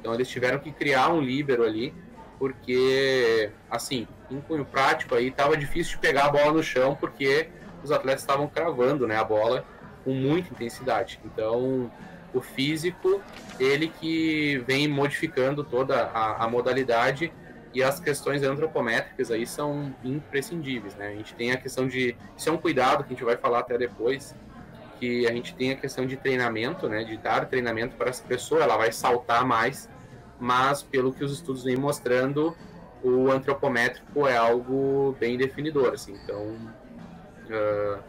Então 0.06 0.13
eles 0.13 0.30
tiveram 0.30 0.60
que 0.60 0.72
criar 0.72 1.10
um 1.10 1.20
líbero 1.20 1.63
ali, 1.63 1.91
porque, 2.38 3.50
assim, 3.68 4.08
em 4.30 4.39
cunho 4.39 4.63
prático 4.63 5.15
aí, 5.15 5.30
estava 5.30 5.58
difícil 5.58 5.94
de 5.94 5.98
pegar 5.98 6.26
a 6.26 6.30
bola 6.30 6.54
no 6.54 6.62
chão, 6.62 6.96
porque 6.96 7.50
os 7.84 7.91
atletas 7.91 8.22
estavam 8.22 8.48
cravando 8.48 9.08
né, 9.08 9.18
a 9.18 9.24
bola 9.24 9.65
com 10.04 10.13
muita 10.13 10.54
intensidade. 10.54 11.20
Então, 11.26 11.91
o 12.32 12.39
físico, 12.39 13.20
ele 13.60 13.88
que 13.88 14.63
vem 14.68 14.88
modificando 14.88 15.63
toda 15.63 16.04
a, 16.04 16.44
a 16.44 16.48
modalidade 16.48 17.34
e 17.74 17.82
as 17.82 18.00
questões 18.00 18.44
antropométricas 18.44 19.32
aí 19.32 19.48
são 19.48 19.91
imprescindíveis, 20.04 20.96
né? 20.96 21.08
A 21.08 21.15
gente 21.15 21.34
tem 21.34 21.52
a 21.52 21.58
questão 21.58 21.88
de 21.88 22.15
isso 22.38 22.48
é 22.48 22.52
um 22.52 22.58
cuidado 22.58 23.04
que 23.04 23.12
a 23.12 23.15
gente 23.15 23.24
vai 23.24 23.38
falar 23.38 23.60
até 23.60 23.76
depois, 23.76 24.36
que 25.00 25.28
a 25.28 25.32
gente 25.32 25.56
tem 25.56 25.72
a 25.72 25.76
questão 25.76 26.06
de 26.06 26.15
treinamento, 26.15 26.88
né? 26.88 27.04
De 27.04 27.18
dar 27.18 27.48
treinamento 27.48 27.96
para 27.96 28.12
essa 28.12 28.24
pessoa, 28.24 28.62
ela 28.62 28.78
vai 28.78 28.91
saltar 28.91 29.44
mais, 29.44 29.89
mas 30.39 30.84
pelo 30.84 31.13
que 31.13 31.24
os 31.24 31.32
estudos 31.32 31.63
vêm 31.63 31.76
mostrando, 31.76 32.56
o 33.04 33.30
antropométrico 33.32 34.28
é 34.28 34.36
algo 34.36 35.15
bem 35.19 35.38
definidor, 35.38 35.93
assim. 35.93 36.13
Então, 36.24 36.56
uh, 37.45 38.00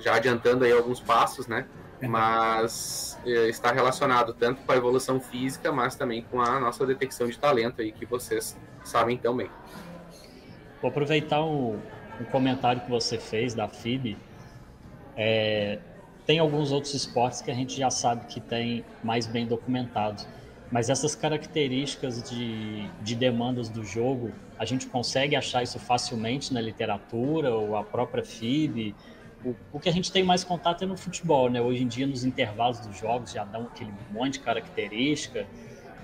já 0.00 0.14
adiantando 0.14 0.64
aí 0.64 0.72
alguns 0.72 1.00
passos, 1.00 1.46
né? 1.46 1.66
Uhum. 2.02 2.08
Mas 2.08 3.18
uh, 3.24 3.28
está 3.48 3.72
relacionado 3.72 4.34
tanto 4.34 4.62
com 4.62 4.72
a 4.72 4.76
evolução 4.76 5.20
física, 5.20 5.70
mas 5.70 5.94
também 5.94 6.22
com 6.30 6.40
a 6.40 6.58
nossa 6.60 6.86
detecção 6.86 7.26
de 7.28 7.38
talento 7.38 7.80
aí 7.80 7.92
que 7.92 8.06
vocês 8.06 8.56
sabem 8.84 9.16
tão 9.16 9.36
bem. 9.36 9.50
Vou 10.80 10.90
aproveitar 10.90 11.42
um, 11.44 11.78
um 12.20 12.24
comentário 12.24 12.82
que 12.82 12.90
você 12.90 13.18
fez 13.18 13.54
da 13.54 13.68
FIB. 13.68 14.16
É, 15.16 15.78
tem 16.26 16.38
alguns 16.38 16.72
outros 16.72 16.92
esportes 16.92 17.40
que 17.40 17.50
a 17.50 17.54
gente 17.54 17.76
já 17.76 17.90
sabe 17.90 18.26
que 18.26 18.40
tem 18.40 18.84
mais 19.02 19.26
bem 19.26 19.46
documentado, 19.46 20.22
mas 20.70 20.90
essas 20.90 21.14
características 21.14 22.22
de, 22.28 22.88
de 23.02 23.14
demandas 23.14 23.68
do 23.68 23.84
jogo, 23.84 24.32
a 24.58 24.64
gente 24.64 24.86
consegue 24.86 25.36
achar 25.36 25.62
isso 25.62 25.78
facilmente 25.78 26.52
na 26.52 26.60
literatura 26.60 27.54
ou 27.54 27.76
a 27.76 27.84
própria 27.84 28.24
FIB. 28.24 28.94
O, 29.44 29.54
o 29.72 29.80
que 29.80 29.88
a 29.88 29.92
gente 29.92 30.10
tem 30.10 30.24
mais 30.24 30.42
contato 30.42 30.82
é 30.82 30.86
no 30.86 30.96
futebol, 30.96 31.48
né? 31.48 31.60
Hoje 31.60 31.84
em 31.84 31.86
dia, 31.86 32.06
nos 32.06 32.24
intervalos 32.24 32.80
dos 32.80 32.98
jogos, 32.98 33.32
já 33.32 33.44
dão 33.44 33.62
aquele 33.62 33.92
monte 34.10 34.34
de 34.34 34.40
característica. 34.40 35.46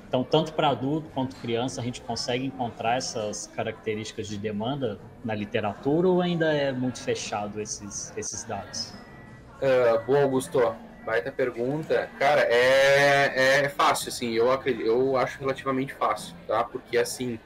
Então, 0.07 0.23
tanto 0.23 0.53
para 0.53 0.69
adulto 0.69 1.09
quanto 1.15 1.35
criança, 1.37 1.81
a 1.81 1.85
gente 1.85 2.01
consegue 2.03 2.45
encontrar 2.45 2.99
essas 2.99 3.47
características 3.47 4.29
de 4.29 4.37
demanda 4.37 5.01
na 5.25 5.35
literatura 5.35 6.07
ou 6.07 6.21
ainda 6.21 6.53
é 6.53 6.71
muito 6.71 7.01
fechado 7.01 7.61
esses, 7.61 8.13
esses 8.17 8.45
dados? 8.45 8.93
Uh, 9.57 10.05
boa, 10.05 10.23
Augusto. 10.23 10.59
Baita 11.05 11.33
pergunta. 11.33 12.09
Cara, 12.19 12.43
é, 12.43 13.65
é 13.65 13.69
fácil, 13.69 14.09
assim, 14.09 14.33
eu, 14.33 14.53
acredito, 14.53 14.87
eu 14.87 15.17
acho 15.17 15.39
relativamente 15.41 15.93
fácil, 15.93 16.35
tá? 16.47 16.63
Porque, 16.63 16.97
assim, 16.97 17.39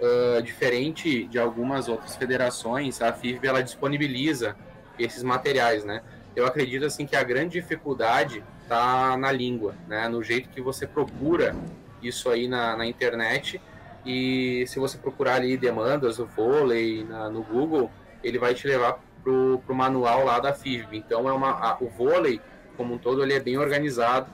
uh, 0.00 0.42
diferente 0.42 1.24
de 1.24 1.38
algumas 1.38 1.88
outras 1.88 2.16
federações, 2.16 3.02
a 3.02 3.12
FIV, 3.12 3.46
ela 3.46 3.62
disponibiliza 3.62 4.56
esses 4.98 5.22
materiais, 5.22 5.84
né? 5.84 6.02
Eu 6.34 6.46
acredito, 6.46 6.86
assim, 6.86 7.06
que 7.06 7.14
a 7.14 7.22
grande 7.22 7.60
dificuldade 7.60 8.42
tá 8.68 9.16
na 9.16 9.30
língua, 9.30 9.74
né? 9.86 10.08
No 10.08 10.22
jeito 10.22 10.48
que 10.48 10.60
você 10.60 10.86
procura 10.86 11.54
isso 12.02 12.30
aí 12.30 12.48
na, 12.48 12.76
na 12.76 12.86
internet. 12.86 13.60
E 14.06 14.64
se 14.66 14.78
você 14.78 14.96
procurar 14.96 15.34
ali 15.34 15.56
demandas 15.56 16.16
do 16.16 16.26
vôlei 16.26 17.04
na, 17.04 17.28
no 17.28 17.42
Google, 17.42 17.90
ele 18.22 18.38
vai 18.38 18.54
te 18.54 18.66
levar 18.66 18.98
pro, 19.22 19.60
pro 19.66 19.74
manual 19.74 20.24
lá 20.24 20.38
da 20.38 20.54
FIV. 20.54 20.96
Então 20.96 21.28
é 21.28 21.32
uma, 21.32 21.50
a, 21.50 21.76
o 21.80 21.88
vôlei 21.88 22.40
como 22.78 22.94
um 22.94 22.98
todo 22.98 23.22
ele 23.22 23.34
é 23.34 23.40
bem 23.40 23.58
organizado 23.58 24.30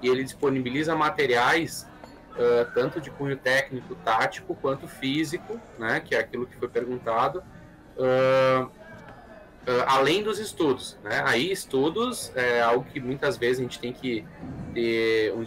e 0.00 0.08
ele 0.08 0.22
disponibiliza 0.22 0.94
materiais 0.94 1.86
uh, 2.34 2.72
tanto 2.72 3.00
de 3.00 3.10
cunho 3.10 3.36
técnico, 3.36 3.96
tático 3.96 4.54
quanto 4.54 4.86
físico, 4.86 5.60
né? 5.78 6.00
Que 6.00 6.14
é 6.14 6.20
aquilo 6.20 6.46
que 6.46 6.56
foi 6.56 6.68
perguntado. 6.68 7.42
Uh, 7.96 8.70
Uh, 9.66 9.84
além 9.86 10.22
dos 10.22 10.38
estudos, 10.38 10.96
né? 11.04 11.22
Aí 11.26 11.52
estudos 11.52 12.32
é 12.34 12.62
algo 12.62 12.86
que 12.90 12.98
muitas 12.98 13.36
vezes 13.36 13.58
a 13.58 13.62
gente 13.64 13.78
tem 13.78 13.92
que 13.92 14.24
ter 14.72 15.34
um 15.34 15.44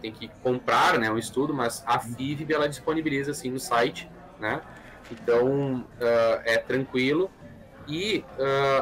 tem 0.00 0.12
que 0.12 0.28
comprar, 0.42 0.98
né, 0.98 1.10
um 1.10 1.18
estudo, 1.18 1.52
mas 1.52 1.84
a 1.86 1.98
FIV 1.98 2.50
ela 2.50 2.66
disponibiliza 2.66 3.32
assim 3.32 3.50
no 3.50 3.60
site, 3.60 4.08
né? 4.38 4.62
Então 5.10 5.86
é 6.46 6.56
tranquilo 6.56 7.30
e 7.90 8.24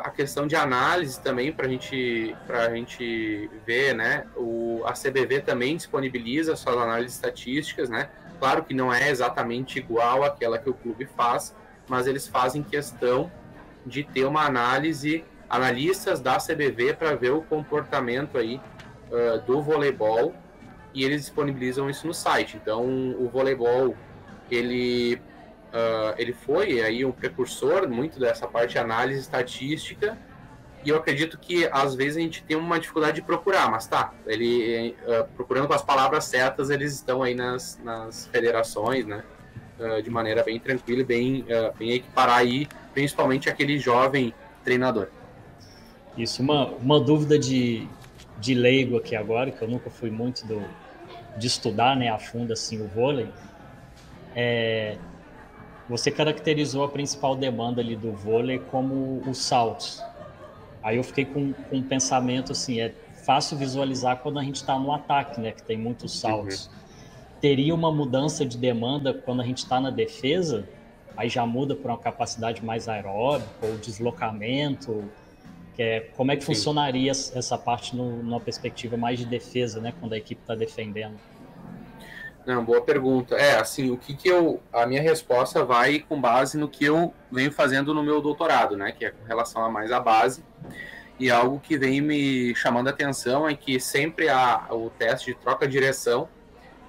a 0.04 0.10
questão 0.10 0.46
de 0.46 0.54
análise 0.54 1.18
também 1.20 1.50
para 1.50 1.66
gente 1.66 2.36
a 2.48 2.74
gente 2.74 3.50
ver, 3.66 3.94
né? 3.94 4.26
O 4.36 4.82
a 4.84 4.92
CBV 4.92 5.40
também 5.40 5.76
disponibiliza 5.76 6.54
suas 6.54 6.76
análises 6.76 7.14
estatísticas, 7.14 7.88
né? 7.88 8.10
Claro 8.38 8.62
que 8.62 8.74
não 8.74 8.92
é 8.92 9.10
exatamente 9.10 9.78
igual 9.78 10.22
àquela 10.22 10.58
que 10.58 10.68
o 10.68 10.74
clube 10.74 11.06
faz, 11.16 11.54
mas 11.88 12.06
eles 12.06 12.28
fazem 12.28 12.62
questão 12.62 13.32
de 13.84 14.04
ter 14.04 14.24
uma 14.24 14.44
análise, 14.44 15.24
analistas 15.48 16.20
da 16.20 16.36
CBV 16.36 16.94
para 16.94 17.14
ver 17.16 17.30
o 17.30 17.42
comportamento 17.42 18.36
aí 18.36 18.60
uh, 19.10 19.40
do 19.46 19.62
voleibol 19.62 20.34
e 20.94 21.02
eles 21.02 21.22
disponibilizam 21.22 21.88
isso 21.88 22.06
no 22.06 22.14
site. 22.14 22.56
Então, 22.56 22.84
o 22.84 23.28
voleibol 23.28 23.96
ele 24.50 25.20
uh, 25.68 26.14
ele 26.16 26.32
foi 26.32 26.82
aí 26.82 27.04
um 27.04 27.12
precursor 27.12 27.88
muito 27.88 28.18
dessa 28.18 28.46
parte 28.46 28.72
de 28.72 28.78
análise 28.78 29.20
estatística 29.20 30.16
e 30.84 30.90
eu 30.90 30.96
acredito 30.96 31.38
que 31.38 31.68
às 31.72 31.94
vezes 31.94 32.16
a 32.16 32.20
gente 32.20 32.42
tem 32.42 32.56
uma 32.56 32.78
dificuldade 32.78 33.16
de 33.16 33.22
procurar, 33.22 33.70
mas 33.70 33.86
tá, 33.86 34.12
ele 34.26 34.96
uh, 35.02 35.26
procurando 35.36 35.66
com 35.66 35.74
as 35.74 35.82
palavras 35.82 36.24
certas 36.24 36.70
eles 36.70 36.94
estão 36.94 37.22
aí 37.22 37.34
nas, 37.34 37.80
nas 37.82 38.26
federações, 38.26 39.04
né? 39.06 39.22
Uh, 39.78 40.02
de 40.02 40.10
maneira 40.10 40.42
bem 40.42 40.58
tranquila 40.58 41.02
e 41.02 41.04
bem, 41.04 41.42
uh, 41.42 41.76
bem 41.78 41.92
equiparar 41.92 42.38
aí 42.38 42.66
principalmente 42.92 43.48
aquele 43.48 43.78
jovem 43.78 44.34
treinador. 44.64 45.08
Isso, 46.16 46.42
uma, 46.42 46.66
uma 46.66 46.98
dúvida 46.98 47.38
de, 47.38 47.86
de 48.38 48.54
leigo 48.54 48.96
aqui 48.96 49.14
agora, 49.14 49.52
que 49.52 49.62
eu 49.62 49.68
nunca 49.68 49.88
fui 49.88 50.10
muito 50.10 50.44
do, 50.46 50.60
de 51.36 51.46
estudar 51.46 51.96
né, 51.96 52.08
a 52.08 52.18
fundo 52.18 52.52
assim, 52.52 52.82
o 52.82 52.88
vôlei. 52.88 53.28
É, 54.34 54.96
você 55.88 56.10
caracterizou 56.10 56.84
a 56.84 56.88
principal 56.88 57.34
demanda 57.34 57.80
ali 57.80 57.96
do 57.96 58.12
vôlei 58.12 58.58
como 58.58 59.22
os 59.26 59.38
saltos. 59.38 60.02
Aí 60.82 60.96
eu 60.96 61.02
fiquei 61.02 61.24
com, 61.24 61.52
com 61.52 61.76
um 61.76 61.82
pensamento 61.82 62.52
assim, 62.52 62.80
é 62.80 62.94
fácil 63.24 63.56
visualizar 63.56 64.18
quando 64.18 64.38
a 64.38 64.42
gente 64.42 64.56
está 64.56 64.78
no 64.78 64.92
ataque, 64.92 65.40
né? 65.40 65.52
Que 65.52 65.62
tem 65.62 65.76
muitos 65.76 66.18
saltos. 66.18 66.66
Uhum. 66.66 66.72
Teria 67.40 67.74
uma 67.74 67.92
mudança 67.92 68.44
de 68.44 68.58
demanda 68.58 69.14
quando 69.14 69.42
a 69.42 69.44
gente 69.44 69.58
está 69.58 69.80
na 69.80 69.90
defesa? 69.90 70.68
Aí 71.16 71.28
já 71.28 71.44
muda 71.44 71.74
para 71.74 71.92
uma 71.92 71.98
capacidade 71.98 72.64
mais 72.64 72.88
aeróbica 72.88 73.66
ou 73.66 73.76
deslocamento? 73.78 75.04
Que 75.74 75.82
é, 75.82 76.00
como 76.16 76.32
é 76.32 76.36
que 76.36 76.42
Sim. 76.42 76.54
funcionaria 76.54 77.10
essa 77.10 77.56
parte 77.56 77.96
no, 77.96 78.22
numa 78.22 78.40
perspectiva 78.40 78.96
mais 78.96 79.18
de 79.18 79.24
defesa, 79.24 79.80
né? 79.80 79.92
Quando 79.98 80.12
a 80.12 80.18
equipe 80.18 80.40
está 80.40 80.54
defendendo? 80.54 81.16
Não, 82.48 82.64
boa 82.64 82.80
pergunta. 82.80 83.36
É, 83.36 83.58
assim, 83.58 83.90
o 83.90 83.98
que 83.98 84.16
que 84.16 84.26
eu... 84.26 84.62
A 84.72 84.86
minha 84.86 85.02
resposta 85.02 85.66
vai 85.66 85.98
com 85.98 86.18
base 86.18 86.56
no 86.56 86.66
que 86.66 86.82
eu 86.82 87.12
venho 87.30 87.52
fazendo 87.52 87.92
no 87.92 88.02
meu 88.02 88.22
doutorado, 88.22 88.74
né? 88.74 88.90
Que 88.90 89.04
é 89.04 89.10
com 89.10 89.22
relação 89.26 89.62
a 89.62 89.68
mais 89.68 89.92
à 89.92 90.00
base. 90.00 90.42
E 91.18 91.30
algo 91.30 91.60
que 91.60 91.76
vem 91.76 92.00
me 92.00 92.54
chamando 92.54 92.88
a 92.88 92.90
atenção 92.90 93.46
é 93.46 93.54
que 93.54 93.78
sempre 93.78 94.30
há 94.30 94.66
o 94.70 94.88
teste 94.88 95.26
de 95.26 95.38
troca 95.38 95.66
de 95.66 95.72
direção, 95.72 96.26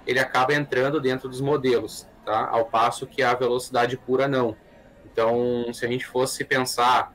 ele 0.07 0.17
acaba 0.17 0.53
entrando 0.53 0.97
dentro 1.01 1.27
dos 1.27 1.41
modelos, 1.41 2.07
tá? 2.25 2.47
Ao 2.47 2.63
passo 2.63 3.05
que 3.05 3.21
a 3.21 3.33
velocidade 3.33 3.97
pura 3.97 4.29
não. 4.29 4.55
Então, 5.11 5.73
se 5.73 5.85
a 5.85 5.89
gente 5.89 6.07
fosse 6.07 6.45
pensar 6.45 7.13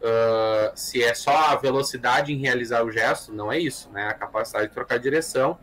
uh, 0.00 0.72
se 0.74 1.04
é 1.04 1.12
só 1.12 1.36
a 1.50 1.56
velocidade 1.56 2.32
em 2.32 2.38
realizar 2.38 2.82
o 2.82 2.90
gesto, 2.90 3.30
não 3.30 3.52
é 3.52 3.58
isso, 3.58 3.90
né? 3.90 4.06
A 4.06 4.14
capacidade 4.14 4.68
de 4.68 4.72
trocar 4.72 4.98
direção 4.98 5.58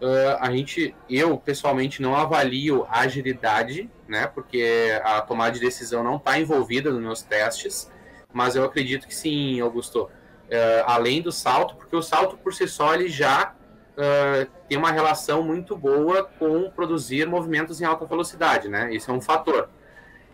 uh, 0.00 0.36
a 0.40 0.50
gente, 0.50 0.94
eu 1.08 1.36
pessoalmente 1.38 2.02
não 2.02 2.16
avalio 2.16 2.86
a 2.88 3.00
agilidade, 3.00 3.90
né? 4.08 4.26
Porque 4.26 5.00
a 5.04 5.20
tomada 5.20 5.52
de 5.52 5.60
decisão 5.60 6.02
não 6.02 6.16
está 6.16 6.38
envolvida 6.38 6.90
nos 6.90 7.00
meus 7.00 7.22
testes, 7.22 7.90
mas 8.32 8.56
eu 8.56 8.64
acredito 8.64 9.06
que 9.06 9.14
sim, 9.14 9.60
Augusto. 9.60 10.08
Uh, 10.50 10.82
além 10.84 11.22
do 11.22 11.30
salto, 11.30 11.76
porque 11.76 11.94
o 11.94 12.02
salto 12.02 12.36
por 12.36 12.52
si 12.52 12.66
só 12.66 12.92
ele 12.92 13.08
já 13.08 13.54
uh, 13.92 14.50
tem 14.68 14.76
uma 14.76 14.90
relação 14.90 15.44
muito 15.44 15.76
boa 15.76 16.24
com 16.24 16.68
produzir 16.70 17.24
movimentos 17.28 17.80
em 17.80 17.84
alta 17.84 18.04
velocidade, 18.04 18.68
né? 18.68 18.92
Isso 18.92 19.10
é 19.12 19.14
um 19.14 19.20
fator. 19.20 19.68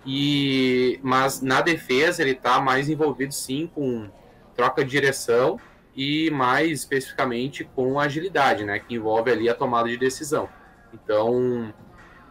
E, 0.07 1.01
mas 1.03 1.43
na 1.43 1.61
defesa 1.61 2.23
ele 2.23 2.31
está 2.31 2.61
mais 2.61 2.89
envolvido 2.89 3.35
sim 3.35 3.71
com 3.75 4.09
troca 4.55 4.85
de 4.85 4.91
direção 4.91 5.61
e 5.97 6.31
mais 6.31 6.81
especificamente 6.81 7.65
com 7.65 7.99
agilidade, 7.99 8.65
né, 8.65 8.79
que 8.79 8.95
envolve 8.95 9.31
ali 9.31 9.49
a 9.49 9.55
tomada 9.55 9.89
de 9.89 9.97
decisão. 9.97 10.49
Então, 10.93 11.73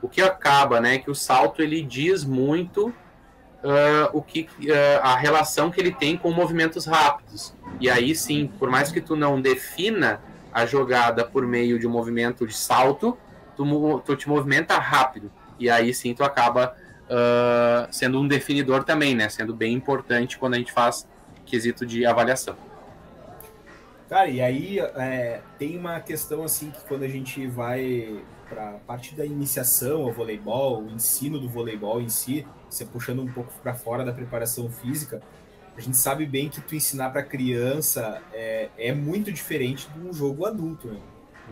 o 0.02 0.08
que 0.08 0.22
acaba, 0.22 0.80
né, 0.80 1.00
que 1.00 1.10
o 1.10 1.16
salto 1.16 1.64
ele 1.64 1.82
diz 1.82 2.24
muito 2.24 2.90
uh, 2.90 2.94
o 4.14 4.22
que 4.22 4.42
uh, 4.42 5.02
a 5.02 5.16
relação 5.16 5.72
que 5.72 5.82
ele 5.82 5.92
tem 5.92 6.16
com 6.16 6.32
movimentos 6.32 6.86
rápidos. 6.86 7.56
E 7.82 7.90
aí 7.90 8.16
sim, 8.16 8.48
por 8.60 8.70
mais 8.70 8.92
que 8.92 9.02
tu 9.02 9.16
não 9.16 9.42
defina 9.42 10.22
a 10.54 10.66
jogada 10.66 11.26
por 11.26 11.46
meio 11.46 11.80
de 11.80 11.88
um 11.88 11.90
movimento 11.90 12.46
de 12.46 12.56
salto, 12.56 13.18
tu, 13.58 14.00
tu 14.06 14.16
te 14.16 14.30
movimenta 14.30 14.78
rápido. 14.78 15.32
E 15.60 15.72
aí 15.72 15.92
sim 15.92 16.14
tu 16.14 16.24
acaba 16.24 16.76
uh, 17.06 17.92
sendo 17.92 18.20
um 18.20 18.28
definidor 18.28 18.84
também, 18.84 19.16
né, 19.16 19.28
sendo 19.28 19.56
bem 19.56 19.74
importante 19.74 20.38
quando 20.38 20.54
a 20.54 20.58
gente 20.58 20.72
faz 20.72 21.08
quesito 21.48 21.84
de 21.84 22.06
avaliação. 22.06 22.56
Cara, 24.10 24.30
e 24.30 24.40
aí 24.40 24.80
é, 24.80 25.42
tem 25.58 25.78
uma 25.78 26.00
questão 26.00 26.44
assim 26.44 26.70
que 26.70 26.84
quando 26.86 27.04
a 27.04 27.08
gente 27.08 27.48
vai 27.48 28.24
para 28.48 28.70
a 28.70 28.74
parte 28.74 29.16
da 29.16 29.26
iniciação 29.26 30.04
ao 30.04 30.12
voleibol, 30.12 30.84
o 30.84 30.92
ensino 30.92 31.40
do 31.40 31.50
voleibol 31.50 32.00
em 32.00 32.10
si, 32.10 32.46
você 32.70 32.86
puxando 32.86 33.24
um 33.24 33.28
pouco 33.28 33.52
para 33.64 33.74
fora 33.74 34.06
da 34.06 34.14
preparação 34.14 34.70
física, 34.70 35.22
a 35.76 35.82
gente 35.82 35.98
sabe 35.98 36.26
bem 36.26 36.50
que 36.50 36.62
tu 36.62 36.76
ensinar 36.76 37.10
para 37.10 37.24
criança 37.24 38.22
é, 38.32 38.70
é, 38.78 38.94
muito 38.94 39.32
diferente 39.32 39.90
de 39.90 40.00
um 40.00 40.14
jogo 40.14 40.46
adulto. 40.46 40.88
Né? 40.88 41.00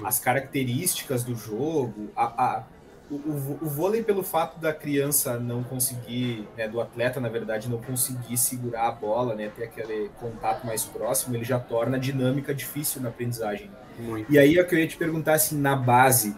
As 0.03 0.19
características 0.19 1.23
do 1.23 1.35
jogo, 1.35 2.09
a, 2.15 2.25
a, 2.25 2.63
o, 3.09 3.15
o, 3.15 3.59
o, 3.61 3.69
vôlei, 3.69 4.01
pelo 4.01 4.23
fato 4.23 4.59
da 4.59 4.73
criança 4.73 5.37
não 5.37 5.63
conseguir, 5.63 6.47
né, 6.57 6.67
do 6.67 6.79
atleta, 6.79 7.19
na 7.19 7.29
verdade, 7.29 7.69
não 7.69 7.79
conseguir 7.79 8.37
segurar 8.37 8.87
a 8.87 8.91
bola, 8.91 9.35
né, 9.35 9.51
ter 9.55 9.65
aquele 9.65 10.09
contato 10.19 10.65
mais 10.65 10.83
próximo, 10.83 11.35
ele 11.35 11.43
já 11.43 11.59
torna 11.59 11.97
a 11.97 11.99
dinâmica 11.99 12.53
difícil 12.53 13.01
na 13.01 13.09
aprendizagem. 13.09 13.69
Muito. 13.99 14.31
E 14.31 14.39
aí 14.39 14.55
eu 14.55 14.65
queria 14.65 14.87
te 14.87 14.97
perguntar, 14.97 15.33
assim, 15.33 15.59
na 15.59 15.75
base, 15.75 16.35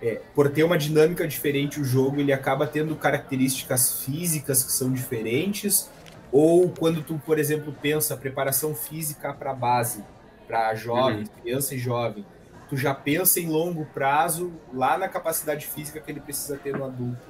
é, 0.00 0.20
por 0.34 0.48
ter 0.50 0.62
uma 0.62 0.78
dinâmica 0.78 1.26
diferente 1.26 1.80
o 1.80 1.84
jogo, 1.84 2.20
ele 2.20 2.32
acaba 2.32 2.66
tendo 2.66 2.94
características 2.94 4.02
físicas 4.04 4.62
que 4.62 4.72
são 4.72 4.92
diferentes? 4.92 5.90
Ou 6.30 6.68
quando 6.68 7.02
tu, 7.02 7.20
por 7.24 7.38
exemplo, 7.38 7.74
pensa 7.80 8.16
preparação 8.16 8.74
física 8.74 9.32
para 9.32 9.52
base, 9.52 10.04
para 10.46 10.74
jovem, 10.74 11.20
uhum. 11.20 11.42
criança 11.42 11.74
e 11.74 11.78
jovem, 11.78 12.24
tu 12.68 12.76
já 12.76 12.94
pensa 12.94 13.40
em 13.40 13.48
longo 13.48 13.84
prazo 13.86 14.52
lá 14.72 14.96
na 14.96 15.08
capacidade 15.08 15.66
física 15.66 16.00
que 16.00 16.10
ele 16.10 16.20
precisa 16.20 16.56
ter 16.56 16.76
no 16.76 16.84
adulto? 16.84 17.22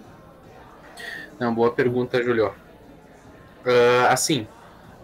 Não, 1.39 1.55
boa 1.55 1.73
pergunta, 1.73 2.23
Julio. 2.23 2.49
Uh, 3.65 4.07
assim, 4.09 4.47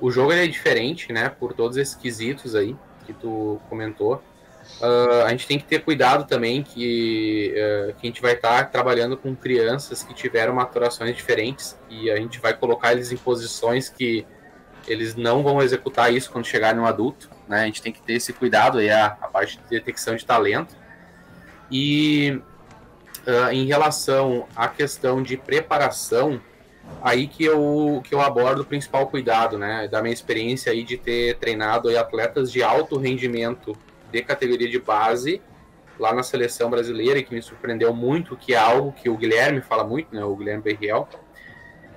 o 0.00 0.10
jogo 0.10 0.32
é 0.32 0.46
diferente, 0.46 1.12
né? 1.12 1.28
Por 1.28 1.52
todos 1.52 1.76
esses 1.76 1.94
quesitos 1.94 2.54
aí 2.54 2.76
que 3.06 3.12
tu 3.12 3.60
comentou. 3.68 4.22
Uh, 4.80 5.24
a 5.26 5.30
gente 5.30 5.46
tem 5.46 5.58
que 5.58 5.64
ter 5.64 5.82
cuidado 5.82 6.26
também 6.26 6.62
que, 6.62 7.52
uh, 7.56 7.94
que 7.94 8.06
a 8.06 8.10
gente 8.10 8.22
vai 8.22 8.34
estar 8.34 8.58
tá 8.58 8.64
trabalhando 8.64 9.16
com 9.16 9.34
crianças 9.34 10.02
que 10.02 10.14
tiveram 10.14 10.54
maturações 10.54 11.16
diferentes 11.16 11.76
e 11.88 12.10
a 12.10 12.16
gente 12.16 12.38
vai 12.38 12.54
colocar 12.54 12.92
eles 12.92 13.10
em 13.10 13.16
posições 13.16 13.88
que 13.88 14.24
eles 14.86 15.16
não 15.16 15.42
vão 15.42 15.60
executar 15.60 16.12
isso 16.12 16.30
quando 16.30 16.46
chegarem 16.46 16.80
no 16.80 16.86
adulto 16.86 17.28
né? 17.50 17.62
A 17.62 17.66
gente 17.66 17.82
tem 17.82 17.92
que 17.92 18.00
ter 18.00 18.12
esse 18.12 18.32
cuidado 18.32 18.78
aí, 18.78 18.88
a, 18.88 19.06
a 19.06 19.26
parte 19.26 19.58
de 19.58 19.68
detecção 19.68 20.14
de 20.14 20.24
talento. 20.24 20.76
E 21.68 22.40
uh, 23.26 23.50
em 23.52 23.66
relação 23.66 24.46
à 24.54 24.68
questão 24.68 25.20
de 25.20 25.36
preparação, 25.36 26.40
aí 27.02 27.26
que 27.26 27.44
eu, 27.44 28.00
que 28.04 28.14
eu 28.14 28.20
abordo 28.20 28.62
o 28.62 28.64
principal 28.64 29.08
cuidado, 29.08 29.58
né? 29.58 29.88
Da 29.88 30.00
minha 30.00 30.14
experiência 30.14 30.70
aí 30.70 30.84
de 30.84 30.96
ter 30.96 31.36
treinado 31.38 31.88
aí 31.88 31.96
atletas 31.96 32.52
de 32.52 32.62
alto 32.62 32.96
rendimento 32.96 33.76
de 34.12 34.22
categoria 34.22 34.68
de 34.68 34.78
base 34.78 35.42
lá 35.98 36.14
na 36.14 36.22
seleção 36.22 36.70
brasileira 36.70 37.20
que 37.20 37.34
me 37.34 37.42
surpreendeu 37.42 37.92
muito, 37.92 38.36
que 38.36 38.54
é 38.54 38.58
algo 38.58 38.92
que 38.92 39.10
o 39.10 39.16
Guilherme 39.16 39.60
fala 39.60 39.82
muito, 39.82 40.14
né? 40.14 40.24
O 40.24 40.36
Guilherme 40.36 40.62
Berriel, 40.62 41.08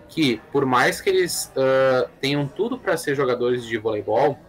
que 0.09 0.41
por 0.51 0.65
mais 0.65 0.99
que 0.99 1.11
eles 1.11 1.51
uh, 1.55 2.09
tenham 2.19 2.47
tudo 2.47 2.75
para 2.75 2.97
ser 2.97 3.15
jogadores 3.15 3.63
de 3.63 3.77
voleibol, 3.77 4.39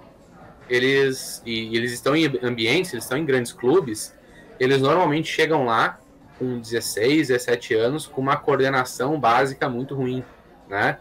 eles 0.68 1.42
e 1.44 1.76
eles 1.76 1.92
estão 1.92 2.16
em 2.16 2.26
ambientes, 2.42 2.92
eles 2.92 3.04
estão 3.04 3.18
em 3.18 3.24
grandes 3.24 3.52
clubes, 3.52 4.14
eles 4.58 4.80
normalmente 4.80 5.28
chegam 5.28 5.64
lá 5.64 5.98
com 6.38 6.58
16, 6.58 7.28
17 7.28 7.74
anos 7.74 8.06
com 8.06 8.20
uma 8.20 8.36
coordenação 8.36 9.18
básica 9.18 9.68
muito 9.68 9.94
ruim, 9.94 10.24
né? 10.68 10.98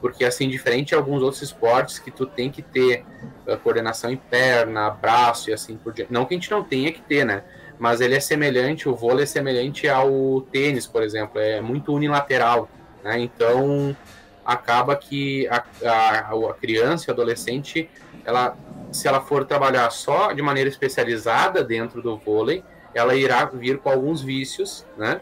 Porque 0.00 0.24
assim, 0.24 0.48
diferente 0.48 0.88
de 0.88 0.94
alguns 0.94 1.22
outros 1.22 1.42
esportes 1.42 1.98
que 1.98 2.10
tu 2.10 2.26
tem 2.26 2.50
que 2.50 2.62
ter 2.62 3.04
uh, 3.46 3.56
coordenação 3.58 4.10
em 4.10 4.16
perna, 4.16 4.90
braço 4.90 5.50
e 5.50 5.52
assim 5.52 5.76
por 5.76 5.92
diante. 5.92 6.12
Não 6.12 6.24
que 6.24 6.34
a 6.34 6.36
gente 6.36 6.50
não 6.50 6.62
tenha 6.62 6.92
que 6.92 7.00
ter, 7.00 7.24
né? 7.24 7.42
Mas 7.78 8.00
ele 8.00 8.14
é 8.14 8.20
semelhante, 8.20 8.88
o 8.88 8.94
vôlei 8.94 9.24
é 9.24 9.26
semelhante 9.26 9.88
ao 9.88 10.40
tênis, 10.52 10.86
por 10.86 11.02
exemplo, 11.02 11.40
é 11.40 11.60
muito 11.60 11.92
unilateral, 11.92 12.68
né? 13.02 13.18
Então 13.18 13.96
acaba 14.44 14.94
que 14.94 15.48
a, 15.48 15.64
a, 15.84 16.18
a 16.50 16.54
criança, 16.54 17.10
o 17.10 17.10
adolescente, 17.12 17.90
ela 18.26 18.56
se 18.92 19.06
ela 19.06 19.20
for 19.20 19.44
trabalhar 19.44 19.90
só 19.90 20.32
de 20.32 20.42
maneira 20.42 20.68
especializada 20.68 21.62
dentro 21.62 22.00
do 22.00 22.16
vôlei, 22.16 22.64
ela 22.94 23.14
irá 23.14 23.44
vir 23.44 23.78
com 23.78 23.90
alguns 23.90 24.22
vícios, 24.22 24.86
né? 24.96 25.20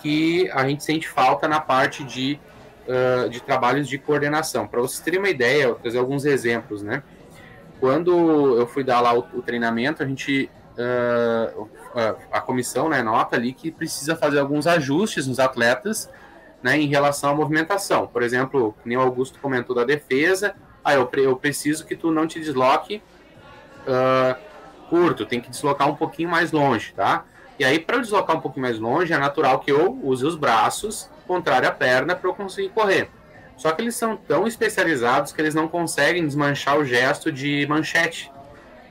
Que 0.00 0.50
a 0.52 0.66
gente 0.66 0.84
sente 0.84 1.08
falta 1.08 1.48
na 1.48 1.60
parte 1.60 2.04
de, 2.04 2.38
uh, 2.86 3.28
de 3.28 3.40
trabalhos 3.42 3.88
de 3.88 3.98
coordenação. 3.98 4.66
Para 4.66 4.80
vocês 4.80 5.00
terem 5.00 5.18
uma 5.18 5.28
ideia, 5.28 5.64
eu 5.64 5.68
vou 5.70 5.78
trazer 5.78 5.98
alguns 5.98 6.24
exemplos, 6.24 6.82
né? 6.82 7.02
Quando 7.80 8.58
eu 8.58 8.66
fui 8.66 8.84
dar 8.84 9.00
lá 9.00 9.12
o, 9.12 9.26
o 9.34 9.42
treinamento, 9.42 10.02
a 10.02 10.06
gente 10.06 10.50
uh, 10.76 11.68
a 12.30 12.40
comissão 12.40 12.88
né, 12.88 13.02
nota 13.02 13.36
ali 13.36 13.52
que 13.52 13.70
precisa 13.70 14.14
fazer 14.14 14.38
alguns 14.38 14.66
ajustes 14.66 15.26
nos 15.26 15.40
atletas 15.40 16.08
né, 16.62 16.78
em 16.78 16.86
relação 16.86 17.30
à 17.30 17.34
movimentação. 17.34 18.06
Por 18.06 18.22
exemplo, 18.22 18.74
nem 18.84 18.96
o 18.96 19.00
Augusto 19.00 19.38
comentou 19.40 19.74
da 19.74 19.84
defesa, 19.84 20.54
ah, 20.84 20.94
eu, 20.94 21.10
eu 21.14 21.36
preciso 21.36 21.84
que 21.86 21.94
tu 21.94 22.10
não 22.10 22.26
te 22.26 22.40
desloque 22.40 23.02
uh, 23.86 24.38
curto, 24.88 25.26
tem 25.26 25.40
que 25.40 25.50
deslocar 25.50 25.88
um 25.88 25.94
pouquinho 25.94 26.28
mais 26.28 26.52
longe, 26.52 26.92
tá? 26.94 27.24
E 27.58 27.64
aí, 27.64 27.78
para 27.78 27.96
eu 27.96 28.00
deslocar 28.00 28.36
um 28.36 28.40
pouquinho 28.40 28.62
mais 28.62 28.78
longe, 28.78 29.12
é 29.12 29.18
natural 29.18 29.60
que 29.60 29.70
eu 29.70 29.98
use 30.02 30.24
os 30.24 30.34
braços, 30.34 31.10
contrário 31.26 31.68
à 31.68 31.72
perna, 31.72 32.16
para 32.16 32.28
eu 32.28 32.34
conseguir 32.34 32.70
correr. 32.70 33.10
Só 33.56 33.70
que 33.72 33.82
eles 33.82 33.94
são 33.94 34.16
tão 34.16 34.46
especializados 34.46 35.32
que 35.32 35.40
eles 35.40 35.54
não 35.54 35.68
conseguem 35.68 36.26
desmanchar 36.26 36.78
o 36.78 36.84
gesto 36.84 37.30
de 37.30 37.66
manchete. 37.68 38.32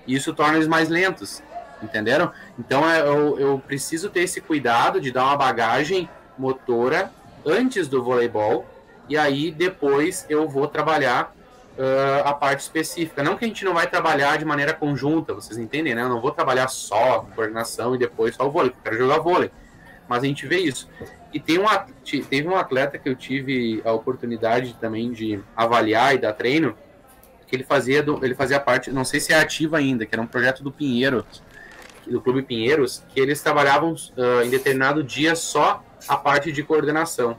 Isso 0.07 0.33
torna 0.33 0.55
eles 0.55 0.67
mais 0.67 0.87
lentos, 0.89 1.41
entenderam? 1.81 2.31
Então 2.59 2.87
é, 2.87 3.01
eu, 3.01 3.39
eu 3.39 3.63
preciso 3.65 4.09
ter 4.09 4.21
esse 4.21 4.39
cuidado 4.39 5.01
de 5.01 5.11
dar 5.11 5.25
uma 5.25 5.35
bagagem 5.35 6.07
motora 6.37 7.11
antes 7.43 7.87
do 7.87 8.03
voleibol, 8.03 8.67
e 9.09 9.17
aí 9.17 9.49
depois 9.51 10.27
eu 10.29 10.47
vou 10.47 10.67
trabalhar 10.67 11.33
uh, 11.79 12.27
a 12.27 12.33
parte 12.33 12.59
específica. 12.59 13.23
Não 13.23 13.37
que 13.37 13.45
a 13.45 13.47
gente 13.47 13.63
não 13.63 13.73
vai 13.73 13.87
trabalhar 13.87 14.37
de 14.37 14.45
maneira 14.45 14.73
conjunta, 14.73 15.33
vocês 15.33 15.57
entendem, 15.57 15.95
né? 15.95 16.01
Eu 16.01 16.09
não 16.09 16.19
vou 16.19 16.31
trabalhar 16.31 16.67
só 16.67 17.25
coordenação 17.33 17.95
e 17.95 17.97
depois 17.97 18.35
só 18.35 18.45
o 18.45 18.51
vôlei, 18.51 18.71
eu 18.71 18.83
quero 18.83 18.97
jogar 18.97 19.19
vôlei. 19.19 19.49
Mas 20.07 20.23
a 20.23 20.27
gente 20.27 20.45
vê 20.45 20.57
isso. 20.57 20.89
E 21.33 21.39
tem 21.39 21.59
um, 21.59 21.65
teve 22.29 22.47
um 22.47 22.55
atleta 22.55 22.97
que 22.97 23.07
eu 23.07 23.15
tive 23.15 23.81
a 23.85 23.91
oportunidade 23.93 24.75
também 24.81 25.11
de 25.11 25.39
avaliar 25.55 26.15
e 26.15 26.17
dar 26.17 26.33
treino, 26.33 26.75
que 27.47 27.55
ele 27.55 27.63
fazia, 27.63 28.03
do, 28.03 28.23
ele 28.23 28.35
fazia 28.35 28.59
parte, 28.59 28.91
não 28.91 29.05
sei 29.05 29.19
se 29.19 29.33
é 29.33 29.39
ativo 29.39 29.75
ainda, 29.75 30.05
que 30.05 30.13
era 30.13 30.21
um 30.21 30.27
projeto 30.27 30.63
do 30.63 30.71
Pinheiro, 30.71 31.25
do 32.07 32.19
Clube 32.19 32.41
Pinheiros, 32.41 33.03
que 33.09 33.19
eles 33.19 33.41
trabalhavam 33.41 33.93
uh, 33.93 34.43
em 34.43 34.49
determinado 34.49 35.03
dia 35.03 35.35
só 35.35 35.83
a 36.07 36.17
parte 36.17 36.51
de 36.51 36.63
coordenação. 36.63 37.37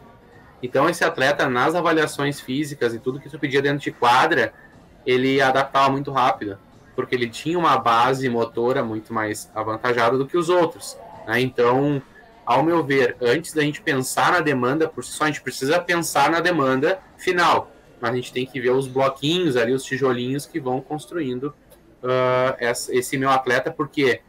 Então, 0.62 0.88
esse 0.88 1.04
atleta, 1.04 1.48
nas 1.48 1.74
avaliações 1.74 2.40
físicas 2.40 2.94
e 2.94 2.98
tudo 2.98 3.20
que 3.20 3.28
tu 3.28 3.38
pedia 3.38 3.62
dentro 3.62 3.80
de 3.80 3.90
quadra, 3.90 4.52
ele 5.06 5.40
adaptava 5.40 5.90
muito 5.90 6.10
rápido, 6.10 6.58
porque 6.94 7.14
ele 7.14 7.28
tinha 7.28 7.58
uma 7.58 7.78
base 7.78 8.28
motora 8.28 8.84
muito 8.84 9.12
mais 9.12 9.50
avantajada 9.54 10.18
do 10.18 10.26
que 10.26 10.36
os 10.36 10.48
outros. 10.48 10.98
Né? 11.26 11.40
Então, 11.40 12.02
ao 12.44 12.62
meu 12.62 12.84
ver, 12.84 13.16
antes 13.20 13.52
da 13.52 13.62
gente 13.62 13.80
pensar 13.80 14.32
na 14.32 14.40
demanda 14.40 14.88
por 14.88 15.04
si 15.04 15.12
só, 15.12 15.24
a 15.24 15.26
gente 15.28 15.40
precisa 15.40 15.80
pensar 15.80 16.30
na 16.30 16.40
demanda 16.40 16.98
final. 17.16 17.70
Mas 18.00 18.12
a 18.12 18.16
gente 18.16 18.32
tem 18.32 18.46
que 18.46 18.60
ver 18.60 18.70
os 18.70 18.86
bloquinhos 18.86 19.56
ali, 19.56 19.72
os 19.72 19.84
tijolinhos 19.84 20.46
que 20.46 20.58
vão 20.58 20.80
construindo 20.80 21.54
uh, 22.02 22.56
esse 22.90 23.16
meu 23.16 23.30
atleta, 23.30 23.70
porque 23.70 24.20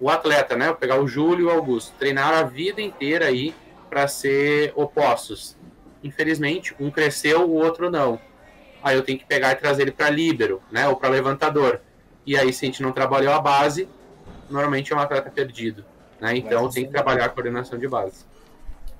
o 0.00 0.08
atleta, 0.08 0.56
né? 0.56 0.72
Pegar 0.72 1.00
o 1.00 1.06
Júlio 1.06 1.48
e 1.48 1.48
o 1.48 1.50
Augusto, 1.50 1.92
treinaram 1.98 2.38
a 2.38 2.42
vida 2.42 2.80
inteira 2.80 3.26
aí 3.26 3.54
para 3.92 4.08
ser 4.08 4.72
opostos. 4.74 5.54
Infelizmente, 6.02 6.74
um 6.80 6.90
cresceu, 6.90 7.42
o 7.46 7.52
outro 7.52 7.90
não. 7.90 8.18
Aí 8.82 8.96
eu 8.96 9.02
tenho 9.02 9.18
que 9.18 9.26
pegar 9.26 9.52
e 9.52 9.56
trazer 9.56 9.82
ele 9.82 9.90
para 9.90 10.08
líbero, 10.08 10.62
né, 10.72 10.88
ou 10.88 10.96
para 10.96 11.10
levantador. 11.10 11.82
E 12.24 12.34
aí, 12.34 12.54
se 12.54 12.64
a 12.64 12.66
gente 12.68 12.82
não 12.82 12.90
trabalhou 12.90 13.34
a 13.34 13.38
base, 13.38 13.86
normalmente 14.48 14.94
é 14.94 14.96
um 14.96 14.98
atleta 14.98 15.30
perdido. 15.30 15.84
Né? 16.18 16.38
Então, 16.38 16.70
tem 16.70 16.86
que 16.86 16.90
trabalhar 16.90 17.26
a 17.26 17.28
coordenação 17.28 17.78
de 17.78 17.86
base. 17.86 18.24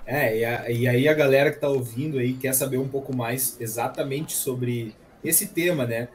É, 0.05 0.37
e, 0.37 0.45
a, 0.45 0.71
e 0.71 0.87
aí 0.87 1.09
a 1.09 1.15
galera 1.15 1.49
que 1.49 1.57
está 1.57 1.69
ouvindo 1.69 2.19
aí 2.19 2.35
quer 2.35 2.53
saber 2.53 2.77
um 2.77 2.89
pouco 2.89 3.17
mais 3.17 3.57
exatamente 3.59 4.35
sobre 4.35 4.95
esse 5.25 5.47
tema, 5.47 5.87
né? 5.87 6.09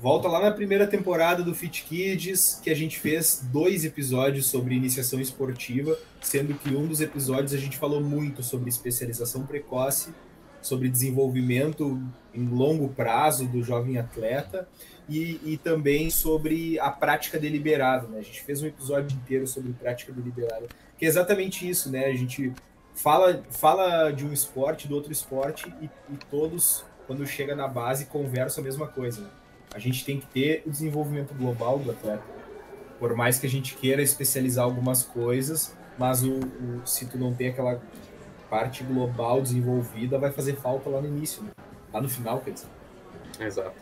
Volta 0.00 0.28
lá 0.28 0.38
na 0.38 0.52
primeira 0.52 0.86
temporada 0.86 1.42
do 1.42 1.52
Fit 1.52 1.82
Kids, 1.82 2.60
que 2.62 2.70
a 2.70 2.74
gente 2.74 3.00
fez 3.00 3.44
dois 3.50 3.84
episódios 3.84 4.46
sobre 4.46 4.76
iniciação 4.76 5.20
esportiva, 5.20 5.98
sendo 6.20 6.54
que 6.54 6.70
um 6.70 6.86
dos 6.86 7.00
episódios 7.00 7.52
a 7.52 7.58
gente 7.58 7.76
falou 7.76 8.00
muito 8.00 8.40
sobre 8.40 8.68
especialização 8.68 9.44
precoce, 9.44 10.14
sobre 10.62 10.88
desenvolvimento 10.88 12.00
em 12.32 12.46
longo 12.46 12.88
prazo 12.90 13.48
do 13.48 13.60
jovem 13.60 13.98
atleta 13.98 14.68
e, 15.08 15.40
e 15.44 15.56
também 15.56 16.10
sobre 16.10 16.78
a 16.78 16.92
prática 16.92 17.36
deliberada. 17.36 18.06
Né? 18.06 18.20
A 18.20 18.22
gente 18.22 18.42
fez 18.44 18.62
um 18.62 18.66
episódio 18.66 19.16
inteiro 19.16 19.48
sobre 19.48 19.72
prática 19.72 20.12
deliberada, 20.12 20.68
que 20.96 21.06
é 21.06 21.08
exatamente 21.08 21.68
isso, 21.68 21.90
né? 21.90 22.04
A 22.04 22.14
gente 22.14 22.52
fala, 22.94 23.42
fala 23.50 24.12
de 24.12 24.24
um 24.24 24.32
esporte, 24.32 24.86
do 24.86 24.94
outro 24.94 25.10
esporte, 25.10 25.72
e, 25.82 25.86
e 25.86 26.16
todos, 26.30 26.84
quando 27.08 27.26
chega 27.26 27.56
na 27.56 27.66
base, 27.66 28.06
conversam 28.06 28.62
a 28.62 28.64
mesma 28.64 28.86
coisa. 28.86 29.22
Né? 29.22 29.30
A 29.74 29.78
gente 29.78 30.04
tem 30.04 30.18
que 30.18 30.26
ter 30.26 30.62
o 30.66 30.70
desenvolvimento 30.70 31.34
global 31.34 31.78
do 31.78 31.90
atleta. 31.90 32.22
Por 32.98 33.14
mais 33.14 33.38
que 33.38 33.46
a 33.46 33.50
gente 33.50 33.76
queira 33.76 34.02
especializar 34.02 34.64
algumas 34.64 35.04
coisas, 35.04 35.76
mas 35.98 36.22
o, 36.24 36.38
o 36.38 36.82
se 36.84 37.06
tu 37.06 37.18
não 37.18 37.34
tem 37.34 37.48
aquela 37.48 37.80
parte 38.48 38.82
global 38.82 39.42
desenvolvida, 39.42 40.18
vai 40.18 40.32
fazer 40.32 40.56
falta 40.56 40.88
lá 40.88 41.00
no 41.00 41.08
início, 41.08 41.42
né? 41.42 41.50
lá 41.92 42.00
no 42.00 42.08
final, 42.08 42.40
quer 42.40 42.52
dizer. 42.52 42.68
Exato. 43.38 43.76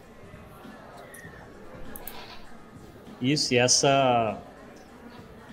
Isso, 3.21 3.55
e 3.55 3.57
essa, 3.57 4.39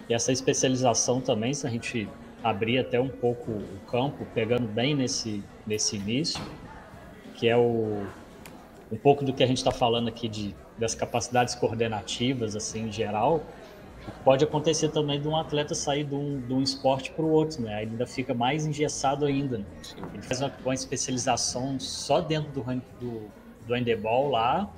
e 0.10 0.14
essa 0.14 0.32
especialização 0.32 1.22
também, 1.22 1.54
se 1.54 1.66
a 1.66 1.70
gente 1.70 2.10
abrir 2.44 2.80
até 2.80 3.00
um 3.00 3.08
pouco 3.08 3.52
o 3.52 3.80
campo, 3.90 4.28
pegando 4.34 4.68
bem 4.68 4.94
nesse, 4.94 5.42
nesse 5.66 5.96
início, 5.96 6.42
que 7.36 7.48
é 7.48 7.56
o, 7.56 8.06
um 8.94 8.98
pouco 8.98 9.26
do 9.26 9.34
que 9.34 9.44
a 9.44 9.48
gente 9.48 9.58
está 9.58 9.72
falando 9.72 10.08
aqui 10.08 10.28
de, 10.28 10.56
das 10.78 10.94
capacidades 10.94 11.56
coordenativas, 11.56 12.56
assim, 12.56 12.88
em 12.88 12.92
geral, 12.92 13.42
pode 14.24 14.44
acontecer 14.44 14.90
também 14.90 15.20
de 15.20 15.28
um 15.28 15.36
atleta 15.36 15.74
sair 15.74 16.04
de 16.04 16.14
um, 16.14 16.40
de 16.40 16.54
um 16.54 16.62
esporte 16.62 17.10
para 17.12 17.26
o 17.26 17.30
outro, 17.30 17.64
né? 17.64 17.74
Aí 17.74 17.88
ainda 17.88 18.06
fica 18.06 18.36
mais 18.36 18.68
engessado 18.68 19.26
ainda. 19.26 19.58
Né? 19.58 19.66
Ele 20.14 20.22
faz 20.22 20.42
uma, 20.42 20.54
uma, 20.64 20.74
especialização 20.76 21.80
só 21.80 22.22
dentro 22.22 22.52
do, 22.52 22.62
do, 23.00 23.32
do 23.66 23.74
handebol 23.74 24.30
lá, 24.30 24.70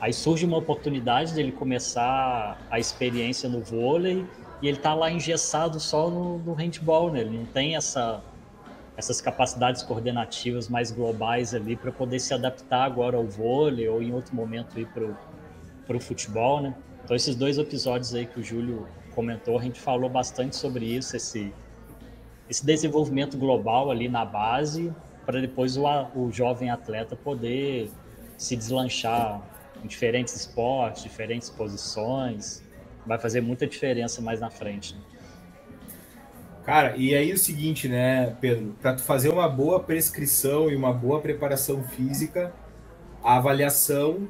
aí 0.00 0.12
surge 0.12 0.46
uma 0.46 0.58
oportunidade 0.58 1.34
dele 1.34 1.50
começar 1.50 2.64
a 2.70 2.78
experiência 2.78 3.48
no 3.48 3.60
vôlei 3.62 4.24
e 4.62 4.68
ele 4.68 4.78
tá 4.78 4.94
lá 4.94 5.10
engessado 5.10 5.80
só 5.80 6.08
no, 6.08 6.38
no 6.38 6.54
handball, 6.54 7.10
né? 7.10 7.22
Ele 7.22 7.36
não 7.38 7.46
tem 7.46 7.74
essa 7.74 8.22
essas 8.96 9.20
capacidades 9.20 9.82
coordenativas 9.82 10.68
mais 10.68 10.90
globais 10.90 11.54
ali 11.54 11.76
para 11.76 11.92
poder 11.92 12.18
se 12.18 12.32
adaptar 12.32 12.84
agora 12.84 13.16
ao 13.16 13.24
vôlei 13.24 13.88
ou 13.88 14.02
em 14.02 14.12
outro 14.12 14.34
momento 14.34 14.80
ir 14.80 14.86
para 14.86 15.96
o 15.96 16.00
futebol, 16.00 16.62
né? 16.62 16.74
Então 17.04 17.14
esses 17.14 17.36
dois 17.36 17.58
episódios 17.58 18.14
aí 18.14 18.26
que 18.26 18.40
o 18.40 18.42
Júlio 18.42 18.88
comentou, 19.14 19.58
a 19.58 19.62
gente 19.62 19.78
falou 19.78 20.08
bastante 20.10 20.56
sobre 20.56 20.84
isso, 20.84 21.16
esse, 21.16 21.52
esse 22.48 22.64
desenvolvimento 22.64 23.36
global 23.36 23.90
ali 23.90 24.08
na 24.08 24.24
base, 24.24 24.92
para 25.24 25.40
depois 25.40 25.76
o, 25.76 25.84
o 26.14 26.32
jovem 26.32 26.70
atleta 26.70 27.14
poder 27.14 27.90
se 28.36 28.56
deslanchar 28.56 29.42
em 29.82 29.86
diferentes 29.86 30.34
esportes, 30.34 31.02
diferentes 31.02 31.50
posições, 31.50 32.62
vai 33.06 33.18
fazer 33.18 33.40
muita 33.40 33.66
diferença 33.66 34.20
mais 34.20 34.40
na 34.40 34.50
frente. 34.50 34.94
Né? 34.94 35.00
Cara, 36.66 36.96
e 36.96 37.14
aí 37.14 37.32
o 37.32 37.38
seguinte, 37.38 37.86
né, 37.86 38.36
Pedro? 38.40 38.74
Para 38.82 38.94
tu 38.94 39.02
fazer 39.02 39.28
uma 39.28 39.48
boa 39.48 39.78
prescrição 39.78 40.68
e 40.68 40.74
uma 40.74 40.92
boa 40.92 41.20
preparação 41.20 41.84
física, 41.84 42.52
a 43.22 43.36
avaliação 43.36 44.26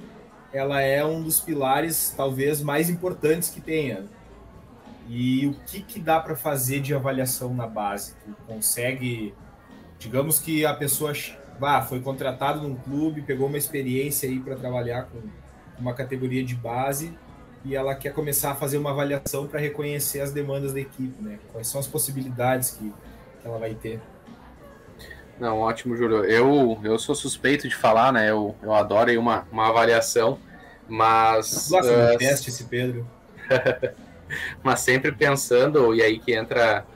ela 0.53 0.83
é 0.83 1.03
um 1.03 1.22
dos 1.22 1.40
pilares 1.40 2.12
talvez 2.14 2.61
mais 2.61 2.90
importantes 2.90 3.49
que 3.49 3.59
tenha. 3.59 4.05
E 5.09 5.46
o 5.46 5.55
que, 5.66 5.81
que 5.81 5.99
dá 5.99 6.20
para 6.20 6.37
fazer 6.37 6.81
de 6.81 6.94
avaliação 6.94 7.55
na 7.55 7.66
base? 7.66 8.14
Tu 8.22 8.37
consegue, 8.46 9.33
digamos 9.99 10.38
que 10.38 10.66
a 10.66 10.75
pessoa 10.75 11.14
ah, 11.62 11.81
foi 11.81 12.01
contratado 12.01 12.61
num 12.68 12.77
clube, 12.77 13.22
pegou 13.22 13.46
uma 13.49 13.57
experiência 13.57 14.29
aí 14.29 14.38
para 14.40 14.57
trabalhar 14.57 15.05
com 15.05 15.22
uma 15.79 15.94
categoria 15.94 16.44
de 16.44 16.55
base 16.55 17.16
e 17.66 17.74
ela 17.74 17.96
quer 17.96 18.12
começar 18.12 18.52
a 18.52 18.55
fazer 18.55 18.79
uma 18.79 18.90
avaliação 18.90 19.48
para 19.48 19.59
reconhecer 19.59 20.20
as 20.20 20.33
demandas 20.33 20.72
da 20.72 20.81
equipe, 20.81 21.20
né? 21.20 21.38
Quais 21.52 21.66
são 21.66 21.81
as 21.81 21.87
possibilidades 21.87 22.70
que, 22.70 22.92
que 23.40 23.46
ela 23.46 23.59
vai 23.59 23.74
ter? 23.74 24.00
Não, 25.40 25.59
ótimo, 25.59 25.96
Júlio. 25.96 26.24
Eu, 26.24 26.79
eu 26.85 26.96
sou 26.96 27.14
suspeito 27.14 27.68
de 27.68 27.74
falar, 27.74 28.12
né? 28.12 28.31
Eu, 28.31 28.55
eu 28.62 28.72
adoro 28.72 29.11
aí 29.11 29.18
uma, 29.18 29.46
uma 29.50 29.68
avaliação, 29.68 30.38
mas. 30.88 31.68
Gosta 31.68 31.92
uh, 31.92 32.12
de 32.12 32.18
teste 32.18 32.50
esse 32.50 32.64
Pedro. 32.64 33.05
mas 34.62 34.81
sempre 34.81 35.11
pensando, 35.11 35.92
e 35.92 36.02
aí 36.02 36.20
que 36.20 36.33
entra 36.33 36.87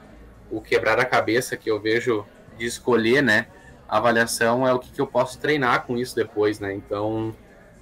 o 0.50 0.61
quebrar 0.61 1.00
a 1.00 1.04
cabeça 1.04 1.56
que 1.56 1.68
eu 1.68 1.80
vejo 1.80 2.24
de 2.56 2.64
escolher, 2.64 3.22
né? 3.22 3.48
A 3.88 3.96
avaliação 3.96 4.66
é 4.66 4.72
o 4.72 4.78
que, 4.78 4.92
que 4.92 5.00
eu 5.00 5.06
posso 5.06 5.37
treinar 5.38 5.83
com 5.83 5.98
isso 5.98 6.14
depois, 6.14 6.61
né? 6.61 6.72
Então, 6.72 7.35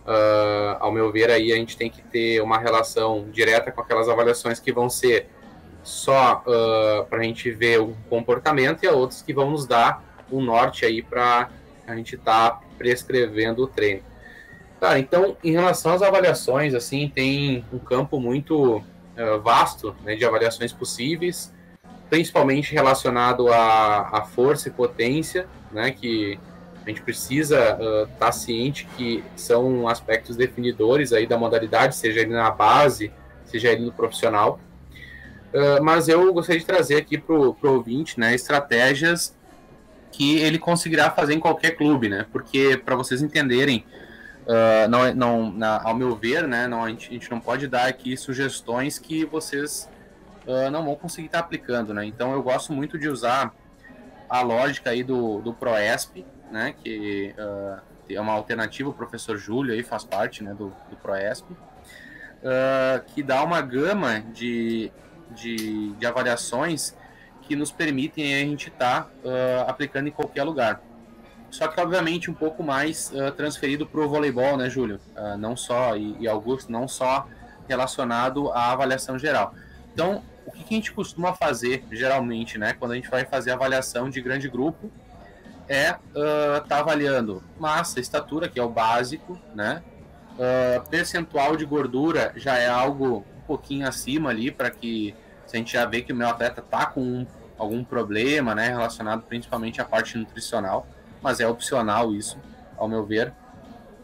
Uh, 0.09 0.81
ao 0.81 0.91
meu 0.91 1.13
ver, 1.13 1.31
aí 1.31 1.53
a 1.53 1.57
gente 1.57 1.77
tem 1.77 1.91
que 1.91 2.01
ter 2.01 2.41
uma 2.41 2.59
relação 2.59 3.29
direta 3.31 3.71
com 3.71 3.83
aquelas 3.83 4.09
avaliações 4.09 4.59
que 4.59 4.73
vão 4.73 4.89
ser 4.89 5.29
só 5.83 6.43
uh, 6.47 7.01
ah, 7.01 7.07
para 7.11 7.19
a 7.19 7.23
gente 7.23 7.51
ver 7.51 7.79
o 7.81 7.95
comportamento 8.09 8.83
e 8.83 8.87
a 8.87 8.93
outras 8.93 9.21
que 9.21 9.35
vão 9.35 9.51
nos 9.51 9.67
dar 9.67 10.03
o 10.31 10.39
um 10.39 10.41
norte 10.43 10.87
aí 10.87 11.03
para 11.03 11.51
a 11.87 11.95
gente 11.95 12.15
estar 12.15 12.53
tá 12.53 12.61
prescrevendo 12.79 13.65
o 13.65 13.67
treino. 13.67 14.03
Tá, 14.81 14.99
então, 14.99 15.37
em 15.45 15.53
relação 15.53 15.93
às 15.93 16.01
avaliações, 16.01 16.73
assim, 16.73 17.13
tem 17.15 17.63
um 17.71 17.79
campo 17.79 18.19
muito 18.19 18.79
uh, 18.79 19.41
vasto 19.43 19.95
né, 20.05 20.17
de 20.17 20.25
avaliações 20.25 20.73
possíveis, 20.73 21.53
principalmente 22.09 22.73
relacionado 22.73 23.53
à 23.53 24.27
força 24.35 24.69
e 24.69 24.73
potência, 24.73 25.47
né, 25.71 25.91
que 25.91 26.41
a 26.89 26.91
gente 26.91 27.03
precisa 27.03 27.73
estar 27.73 27.83
uh, 27.83 28.07
tá 28.19 28.33
ciente 28.33 28.89
que 28.97 29.23
são 29.37 29.87
aspectos 29.87 30.37
definidores 30.37 31.13
aí 31.13 31.27
da 31.27 31.37
modalidade, 31.37 31.95
seja 31.95 32.21
ele 32.21 32.31
na 32.31 32.51
base, 32.51 33.13
seja 33.45 33.69
ele 33.69 33.85
no 33.85 33.93
profissional. 33.93 34.59
Uh, 35.53 35.83
mas 35.83 36.09
eu 36.09 36.33
gostaria 36.33 36.61
de 36.61 36.67
trazer 36.67 36.97
aqui 36.97 37.19
para 37.19 37.35
o 37.35 37.57
ouvinte 37.63 38.19
né, 38.19 38.35
estratégias 38.35 39.37
que 40.11 40.39
ele 40.39 40.59
conseguirá 40.59 41.11
fazer 41.11 41.35
em 41.35 41.41
qualquer 41.41 41.73
clube, 41.73 42.09
né? 42.09 42.27
Porque 42.33 42.81
para 42.83 42.97
vocês 42.97 43.21
entenderem, 43.21 43.85
uh, 44.45 44.89
não, 44.89 45.15
não, 45.15 45.53
na, 45.53 45.83
ao 45.83 45.95
meu 45.95 46.17
ver, 46.17 46.49
né, 46.49 46.67
não, 46.67 46.85
a, 46.85 46.89
gente, 46.89 47.11
a 47.11 47.13
gente 47.13 47.31
não 47.31 47.39
pode 47.39 47.67
dar 47.67 47.87
aqui 47.87 48.17
sugestões 48.17 48.99
que 48.99 49.27
vocês 49.27 49.91
uh, 50.47 50.71
não 50.71 50.85
vão 50.87 50.95
conseguir 50.97 51.27
estar 51.27 51.41
tá 51.41 51.45
aplicando, 51.45 51.93
né? 51.93 52.07
Então 52.07 52.33
eu 52.33 52.43
gosto 52.43 52.73
muito 52.73 52.99
de 52.99 53.11
usar 53.11 53.55
a 54.27 54.41
lógica 54.41 54.91
aí 54.91 55.03
do, 55.03 55.43
do 55.43 55.53
ProESP, 55.53 56.25
né, 56.51 56.75
que 56.83 57.35
uh, 57.39 57.81
é 58.09 58.21
uma 58.21 58.33
alternativa, 58.33 58.89
o 58.89 58.93
professor 58.93 59.37
Júlio 59.37 59.75
aí 59.75 59.83
faz 59.83 60.05
parte 60.05 60.43
né, 60.43 60.55
do, 60.55 60.73
do 60.91 60.97
ProESP, 60.97 61.53
uh, 61.53 61.57
que 63.09 63.23
dá 63.23 63.43
uma 63.43 63.61
gama 63.61 64.21
de, 64.21 64.91
de, 65.31 65.93
de, 65.93 66.07
avaliações 66.07 66.97
que 67.43 67.57
nos 67.57 67.71
permitem 67.71 68.35
a 68.35 68.39
gente 68.41 68.69
estar 68.69 69.05
tá, 69.05 69.11
uh, 69.25 69.71
aplicando 69.71 70.09
em 70.09 70.13
qualquer 70.13 70.45
lugar. 70.45 70.81
Só 71.51 71.67
que, 71.67 71.81
obviamente, 71.81 72.31
um 72.31 72.35
pouco 72.35 72.63
mais 72.63 73.11
transferido 73.35 73.87
para 73.87 74.03
o 74.03 74.07
voleibol, 74.07 74.59
né, 74.59 74.69
Júlio? 74.69 75.01
não 75.39 75.57
só, 75.57 75.97
e, 75.97 76.15
e 76.21 76.29
Augusto, 76.29 76.71
não 76.71 76.87
só 76.87 77.27
relacionado 77.67 78.53
à 78.53 78.71
avaliação 78.71 79.19
geral. 79.19 79.55
Então, 79.95 80.23
o 80.47 80.51
que 80.51 80.63
a 80.63 80.77
gente 80.77 80.93
costuma 80.93 81.35
fazer, 81.35 81.85
geralmente, 81.91 82.59
né, 82.59 82.73
quando 82.73 82.93
a 82.93 82.95
gente 82.95 83.09
vai 83.09 83.25
fazer 83.25 83.51
avaliação 83.51 84.09
de 84.09 84.21
grande 84.21 84.49
grupo, 84.49 84.91
é 85.69 85.93
uh, 85.93 86.67
tá 86.67 86.79
avaliando 86.79 87.43
massa, 87.59 88.01
estatura, 88.01 88.49
que 88.49 88.59
é 88.59 88.63
o 88.63 88.69
básico, 88.69 89.39
né? 89.55 89.83
Uh, 90.35 90.89
percentual 90.89 91.57
de 91.57 91.65
gordura 91.65 92.33
já 92.37 92.57
é 92.57 92.69
algo 92.69 93.25
um 93.37 93.47
pouquinho 93.47 93.87
acima 93.87 94.31
ali, 94.31 94.51
para 94.51 94.71
que 94.71 95.15
se 95.47 95.57
a 95.57 95.59
gente 95.59 95.73
já 95.73 95.85
vê 95.85 96.01
que 96.01 96.13
o 96.13 96.17
meu 96.17 96.29
atleta 96.29 96.63
tá 96.63 96.87
com 96.87 97.27
algum 97.59 97.83
problema, 97.83 98.55
né, 98.55 98.69
relacionado 98.69 99.23
principalmente 99.23 99.81
à 99.81 99.85
parte 99.85 100.17
nutricional, 100.17 100.87
mas 101.21 101.41
é 101.41 101.49
opcional 101.49 102.15
isso, 102.15 102.39
ao 102.77 102.87
meu 102.87 103.05
ver. 103.05 103.33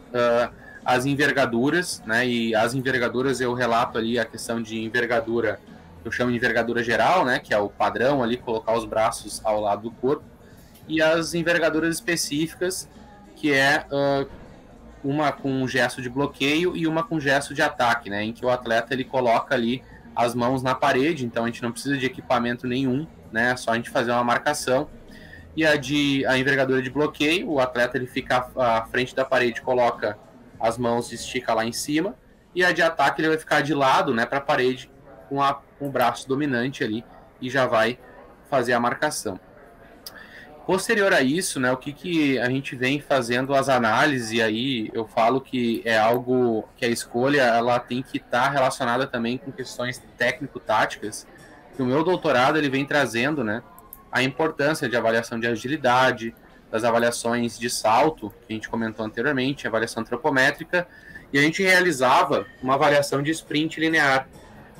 Uh, 0.08 0.52
as 0.84 1.06
envergaduras, 1.06 2.02
né, 2.04 2.26
e 2.26 2.54
as 2.54 2.74
envergaduras 2.74 3.40
eu 3.40 3.54
relato 3.54 3.96
ali 3.96 4.18
a 4.18 4.24
questão 4.24 4.60
de 4.60 4.82
envergadura, 4.82 5.60
eu 6.04 6.10
chamo 6.10 6.30
de 6.30 6.36
envergadura 6.36 6.82
geral, 6.82 7.24
né, 7.24 7.38
que 7.38 7.54
é 7.54 7.58
o 7.58 7.68
padrão 7.68 8.22
ali, 8.22 8.36
colocar 8.36 8.76
os 8.76 8.84
braços 8.84 9.40
ao 9.44 9.60
lado 9.60 9.82
do 9.82 9.90
corpo, 9.92 10.24
e 10.88 11.00
as 11.00 11.34
envergaduras 11.34 11.94
específicas, 11.94 12.88
que 13.36 13.52
é 13.52 13.86
uh, 13.90 14.28
uma 15.02 15.32
com 15.32 15.50
um 15.50 15.68
gesto 15.68 16.00
de 16.00 16.08
bloqueio 16.08 16.76
e 16.76 16.86
uma 16.86 17.02
com 17.02 17.20
gesto 17.20 17.54
de 17.54 17.62
ataque, 17.62 18.08
né, 18.08 18.22
em 18.22 18.32
que 18.32 18.44
o 18.44 18.50
atleta 18.50 18.94
ele 18.94 19.04
coloca 19.04 19.54
ali 19.54 19.82
as 20.16 20.34
mãos 20.34 20.62
na 20.62 20.74
parede, 20.74 21.26
então 21.26 21.44
a 21.44 21.46
gente 21.46 21.62
não 21.62 21.72
precisa 21.72 21.98
de 21.98 22.06
equipamento 22.06 22.66
nenhum, 22.66 23.06
né, 23.30 23.52
é 23.52 23.56
só 23.56 23.72
a 23.72 23.74
gente 23.76 23.90
fazer 23.90 24.12
uma 24.12 24.24
marcação. 24.24 24.88
E 25.56 25.64
a 25.64 25.76
de 25.76 26.26
a 26.26 26.36
envergadura 26.36 26.82
de 26.82 26.90
bloqueio, 26.90 27.48
o 27.48 27.60
atleta 27.60 27.96
ele 27.96 28.08
fica 28.08 28.50
à 28.56 28.86
frente 28.86 29.14
da 29.14 29.24
parede, 29.24 29.62
coloca 29.62 30.18
as 30.58 30.76
mãos 30.76 31.12
e 31.12 31.14
estica 31.14 31.54
lá 31.54 31.64
em 31.64 31.72
cima, 31.72 32.16
e 32.54 32.64
a 32.64 32.72
de 32.72 32.82
ataque 32.82 33.20
ele 33.20 33.28
vai 33.28 33.38
ficar 33.38 33.60
de 33.60 33.74
lado, 33.74 34.12
né, 34.14 34.26
para 34.26 34.38
a 34.38 34.40
parede 34.40 34.90
com, 35.28 35.42
a, 35.42 35.54
com 35.78 35.88
o 35.88 35.90
braço 35.90 36.28
dominante 36.28 36.82
ali 36.82 37.04
e 37.40 37.50
já 37.50 37.66
vai 37.66 37.98
fazer 38.48 38.72
a 38.72 38.80
marcação. 38.80 39.38
Posterior 40.66 41.12
a 41.12 41.20
isso, 41.20 41.60
né, 41.60 41.70
o 41.70 41.76
que, 41.76 41.92
que 41.92 42.38
a 42.38 42.48
gente 42.48 42.74
vem 42.74 42.98
fazendo 42.98 43.54
as 43.54 43.68
análises, 43.68 44.32
e 44.32 44.40
aí 44.40 44.90
eu 44.94 45.06
falo 45.06 45.38
que 45.38 45.82
é 45.84 45.98
algo 45.98 46.66
que 46.74 46.86
a 46.86 46.88
escolha 46.88 47.42
ela 47.42 47.78
tem 47.78 48.02
que 48.02 48.16
estar 48.16 48.44
tá 48.44 48.48
relacionada 48.48 49.06
também 49.06 49.36
com 49.36 49.52
questões 49.52 50.02
técnico-táticas, 50.16 51.26
que 51.76 51.82
o 51.82 51.86
meu 51.86 52.02
doutorado 52.02 52.56
ele 52.56 52.70
vem 52.70 52.86
trazendo 52.86 53.44
né, 53.44 53.62
a 54.10 54.22
importância 54.22 54.88
de 54.88 54.96
avaliação 54.96 55.38
de 55.38 55.46
agilidade, 55.46 56.34
das 56.70 56.82
avaliações 56.82 57.58
de 57.58 57.68
salto, 57.68 58.32
que 58.46 58.52
a 58.52 58.56
gente 58.56 58.68
comentou 58.68 59.04
anteriormente, 59.04 59.66
avaliação 59.66 60.02
antropométrica, 60.02 60.88
e 61.30 61.38
a 61.38 61.42
gente 61.42 61.62
realizava 61.62 62.46
uma 62.62 62.74
avaliação 62.74 63.22
de 63.22 63.30
sprint 63.30 63.78
linear. 63.78 64.26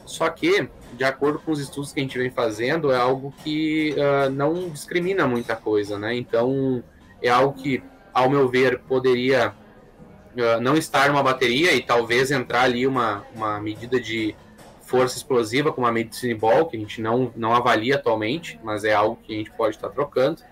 Só 0.07 0.30
que 0.30 0.68
de 0.95 1.05
acordo 1.05 1.38
com 1.38 1.53
os 1.53 1.61
estudos 1.61 1.92
que 1.92 2.01
a 2.01 2.03
gente 2.03 2.18
vem 2.18 2.30
fazendo, 2.30 2.92
é 2.92 2.97
algo 2.97 3.34
que 3.42 3.95
uh, 3.97 4.30
não 4.30 4.68
discrimina 4.68 5.26
muita 5.26 5.57
coisa, 5.57 5.99
né? 5.99 6.14
Então, 6.14 6.82
é 7.22 7.28
algo 7.28 7.61
que, 7.61 7.82
ao 8.12 8.30
meu 8.30 8.49
ver, 8.49 8.80
poderia 8.80 9.51
uh, 9.51 10.61
não 10.61 10.76
estar 10.76 11.09
numa 11.09 11.22
bateria 11.22 11.72
e 11.72 11.82
talvez 11.82 12.30
entrar 12.30 12.62
ali 12.62 12.86
uma, 12.86 13.24
uma 13.34 13.61
medida 13.61 14.01
de 14.01 14.34
força 14.82 15.16
explosiva 15.16 15.72
como 15.72 15.86
a 15.86 15.92
medicine 15.92 16.34
ball, 16.34 16.66
que 16.66 16.76
a 16.76 16.80
gente 16.80 17.01
não, 17.01 17.32
não 17.34 17.55
avalia 17.55 17.97
atualmente, 17.97 18.61
mas 18.62 18.84
é 18.84 18.95
algo 18.95 19.18
que 19.22 19.34
a 19.34 19.36
gente 19.36 19.51
pode 19.51 19.76
estar 19.76 19.88
trocando. 19.88 20.42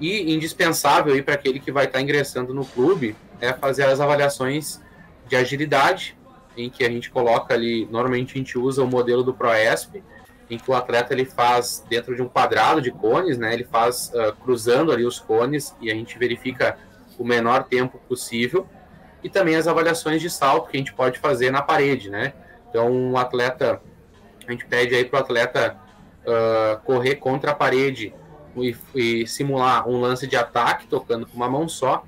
E 0.00 0.34
indispensável 0.34 1.22
para 1.22 1.34
aquele 1.34 1.60
que 1.60 1.70
vai 1.70 1.84
estar 1.84 2.00
ingressando 2.00 2.52
no 2.52 2.64
clube 2.64 3.14
é 3.40 3.52
fazer 3.52 3.84
as 3.84 4.00
avaliações 4.00 4.80
de 5.28 5.36
agilidade, 5.36 6.16
em 6.56 6.70
que 6.70 6.84
a 6.84 6.88
gente 6.88 7.10
coloca 7.10 7.54
ali, 7.54 7.86
normalmente 7.90 8.34
a 8.34 8.38
gente 8.38 8.58
usa 8.58 8.82
o 8.82 8.86
modelo 8.86 9.22
do 9.22 9.34
ProESP, 9.34 10.02
em 10.50 10.58
que 10.58 10.70
o 10.70 10.74
atleta 10.74 11.12
ele 11.12 11.24
faz 11.24 11.84
dentro 11.88 12.14
de 12.14 12.22
um 12.22 12.28
quadrado 12.28 12.80
de 12.80 12.90
cones, 12.90 13.38
né? 13.38 13.54
Ele 13.54 13.64
faz 13.64 14.12
uh, 14.14 14.34
cruzando 14.42 14.92
ali 14.92 15.04
os 15.04 15.18
cones 15.18 15.74
e 15.80 15.90
a 15.90 15.94
gente 15.94 16.18
verifica 16.18 16.78
o 17.18 17.24
menor 17.24 17.64
tempo 17.64 17.98
possível 18.08 18.66
e 19.22 19.30
também 19.30 19.56
as 19.56 19.66
avaliações 19.66 20.20
de 20.20 20.28
salto 20.28 20.68
que 20.68 20.76
a 20.76 20.78
gente 20.78 20.92
pode 20.92 21.18
fazer 21.18 21.50
na 21.50 21.62
parede, 21.62 22.10
né? 22.10 22.34
Então, 22.68 22.90
um 22.90 23.16
atleta, 23.16 23.80
a 24.46 24.50
gente 24.50 24.66
pede 24.66 24.94
aí 24.94 25.04
para 25.04 25.20
o 25.20 25.22
atleta 25.22 25.76
uh, 26.26 26.80
correr 26.84 27.16
contra 27.16 27.52
a 27.52 27.54
parede 27.54 28.12
e, 28.56 28.76
e, 28.94 29.26
simular 29.26 29.88
um 29.88 30.00
lance 30.00 30.26
de 30.26 30.36
ataque 30.36 30.86
tocando 30.86 31.26
com 31.26 31.36
uma 31.36 31.48
mão 31.48 31.68
só 31.68 32.04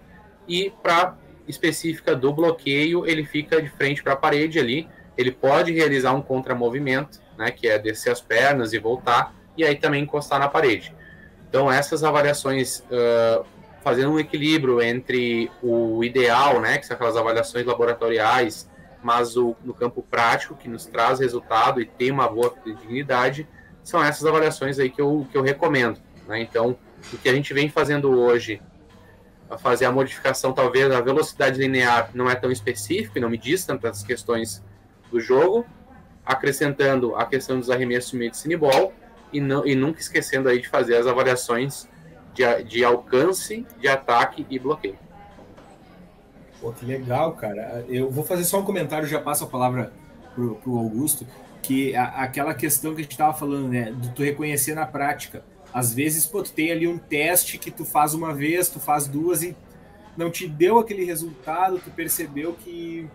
e 0.46 0.72
para 0.82 1.16
específica 1.48 2.14
do 2.14 2.32
bloqueio, 2.32 3.06
ele 3.06 3.24
fica 3.24 3.60
de 3.60 3.68
frente 3.68 4.02
para 4.02 4.14
a 4.14 4.16
parede 4.16 4.58
ali. 4.58 4.88
Ele 5.16 5.30
pode 5.30 5.72
realizar 5.72 6.12
um 6.12 6.20
contramovimento, 6.20 7.20
né, 7.38 7.50
que 7.50 7.68
é 7.68 7.78
descer 7.78 8.10
as 8.10 8.20
pernas 8.20 8.72
e 8.72 8.78
voltar, 8.78 9.34
e 9.56 9.64
aí 9.64 9.76
também 9.76 10.02
encostar 10.02 10.38
na 10.38 10.48
parede. 10.48 10.94
Então, 11.48 11.70
essas 11.70 12.04
avaliações, 12.04 12.80
uh, 12.80 13.44
fazendo 13.82 14.12
um 14.12 14.18
equilíbrio 14.18 14.82
entre 14.82 15.50
o 15.62 16.04
ideal, 16.04 16.60
né, 16.60 16.78
que 16.78 16.86
são 16.86 16.94
aquelas 16.94 17.16
avaliações 17.16 17.64
laboratoriais, 17.64 18.68
mas 19.02 19.36
o, 19.36 19.56
no 19.64 19.72
campo 19.72 20.02
prático, 20.02 20.56
que 20.56 20.68
nos 20.68 20.86
traz 20.86 21.20
resultado 21.20 21.80
e 21.80 21.86
tem 21.86 22.10
uma 22.10 22.28
boa 22.28 22.52
dignidade, 22.64 23.48
são 23.82 24.02
essas 24.02 24.26
avaliações 24.26 24.78
aí 24.78 24.90
que 24.90 25.00
eu, 25.00 25.26
que 25.30 25.38
eu 25.38 25.42
recomendo. 25.42 26.00
Né? 26.26 26.40
Então, 26.40 26.76
o 27.12 27.18
que 27.18 27.28
a 27.28 27.32
gente 27.32 27.54
vem 27.54 27.68
fazendo 27.68 28.10
hoje 28.10 28.60
a 29.48 29.56
fazer 29.56 29.84
a 29.84 29.92
modificação, 29.92 30.52
talvez 30.52 30.90
a 30.90 31.00
velocidade 31.00 31.58
linear 31.58 32.10
não 32.14 32.28
é 32.28 32.34
tão 32.34 32.50
específica, 32.50 33.20
não 33.20 33.30
me 33.30 33.38
diz 33.38 33.64
tantas 33.64 34.02
questões 34.02 34.62
do 35.10 35.20
jogo, 35.20 35.64
acrescentando 36.24 37.14
a 37.14 37.24
questão 37.24 37.58
dos 37.58 37.70
arremessos 37.70 38.10
de 38.10 38.18
medicine 38.18 38.56
ball 38.56 38.92
e, 39.32 39.40
não, 39.40 39.66
e 39.66 39.74
nunca 39.74 40.00
esquecendo 40.00 40.48
aí 40.48 40.60
de 40.60 40.68
fazer 40.68 40.96
as 40.96 41.06
avaliações 41.06 41.88
de, 42.34 42.64
de 42.64 42.84
alcance, 42.84 43.66
de 43.78 43.88
ataque 43.88 44.44
e 44.50 44.58
bloqueio. 44.58 44.98
Pô, 46.60 46.72
que 46.72 46.84
legal, 46.84 47.34
cara. 47.34 47.84
Eu 47.88 48.10
vou 48.10 48.24
fazer 48.24 48.44
só 48.44 48.60
um 48.60 48.64
comentário, 48.64 49.06
já 49.06 49.20
passo 49.20 49.44
a 49.44 49.46
palavra 49.46 49.92
pro, 50.34 50.56
pro 50.56 50.78
Augusto, 50.78 51.26
que 51.62 51.94
a, 51.94 52.04
aquela 52.22 52.54
questão 52.54 52.94
que 52.94 53.00
a 53.00 53.02
gente 53.02 53.12
estava 53.12 53.32
falando, 53.32 53.68
né, 53.68 53.92
de 53.92 54.10
tu 54.10 54.22
reconhecer 54.22 54.74
na 54.74 54.86
prática 54.86 55.44
às 55.76 55.92
vezes, 55.92 56.24
pô, 56.24 56.42
tu 56.42 56.52
tem 56.52 56.72
ali 56.72 56.88
um 56.88 56.96
teste 56.96 57.58
que 57.58 57.70
tu 57.70 57.84
faz 57.84 58.14
uma 58.14 58.32
vez, 58.32 58.70
tu 58.70 58.80
faz 58.80 59.06
duas 59.06 59.42
e 59.42 59.54
não 60.16 60.30
te 60.30 60.48
deu 60.48 60.78
aquele 60.78 61.04
resultado, 61.04 61.78
tu 61.78 61.90
percebeu 61.90 62.54
que 62.54 63.06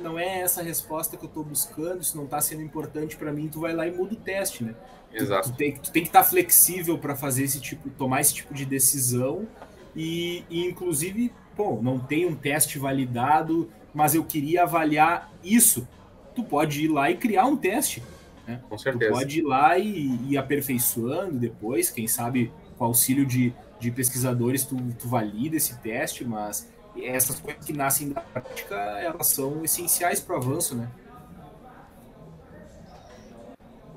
não 0.00 0.18
é 0.18 0.40
essa 0.40 0.62
resposta 0.62 1.18
que 1.18 1.24
eu 1.26 1.28
estou 1.28 1.44
buscando, 1.44 2.00
isso 2.00 2.16
não 2.16 2.24
está 2.24 2.40
sendo 2.40 2.62
importante 2.62 3.18
para 3.18 3.30
mim, 3.30 3.48
tu 3.48 3.60
vai 3.60 3.74
lá 3.74 3.86
e 3.86 3.90
muda 3.90 4.14
o 4.14 4.16
teste, 4.16 4.64
né? 4.64 4.74
Exato. 5.12 5.50
Tu, 5.50 5.52
tu, 5.52 5.56
tem, 5.58 5.72
tu 5.72 5.92
tem 5.92 6.02
que 6.02 6.08
estar 6.08 6.22
tá 6.22 6.30
flexível 6.30 6.96
para 6.96 7.14
fazer 7.14 7.44
esse 7.44 7.60
tipo, 7.60 7.90
tomar 7.90 8.22
esse 8.22 8.32
tipo 8.32 8.54
de 8.54 8.64
decisão 8.64 9.46
e, 9.94 10.42
e, 10.48 10.64
inclusive, 10.66 11.30
pô, 11.54 11.82
não 11.82 11.98
tem 11.98 12.24
um 12.24 12.34
teste 12.34 12.78
validado, 12.78 13.70
mas 13.92 14.14
eu 14.14 14.24
queria 14.24 14.62
avaliar 14.62 15.30
isso. 15.44 15.86
Tu 16.34 16.42
pode 16.42 16.82
ir 16.82 16.88
lá 16.88 17.10
e 17.10 17.18
criar 17.18 17.44
um 17.44 17.58
teste. 17.58 18.02
Né? 18.50 18.60
Com 18.68 18.76
certeza. 18.76 19.12
Tu 19.12 19.16
pode 19.16 19.38
ir 19.38 19.42
lá 19.42 19.78
e 19.78 20.32
ir 20.32 20.36
aperfeiçoando 20.36 21.38
depois, 21.38 21.90
quem 21.90 22.08
sabe 22.08 22.52
com 22.76 22.84
auxílio 22.84 23.24
de, 23.24 23.52
de 23.78 23.90
pesquisadores 23.90 24.64
tu, 24.64 24.76
tu 24.98 25.08
valida 25.08 25.56
esse 25.56 25.78
teste, 25.78 26.24
mas 26.24 26.68
essas 27.00 27.38
coisas 27.38 27.64
que 27.64 27.72
nascem 27.72 28.10
da 28.10 28.20
prática, 28.20 28.74
elas 28.74 29.28
são 29.28 29.64
essenciais 29.64 30.20
para 30.20 30.34
o 30.34 30.38
avanço, 30.38 30.74
né? 30.74 30.88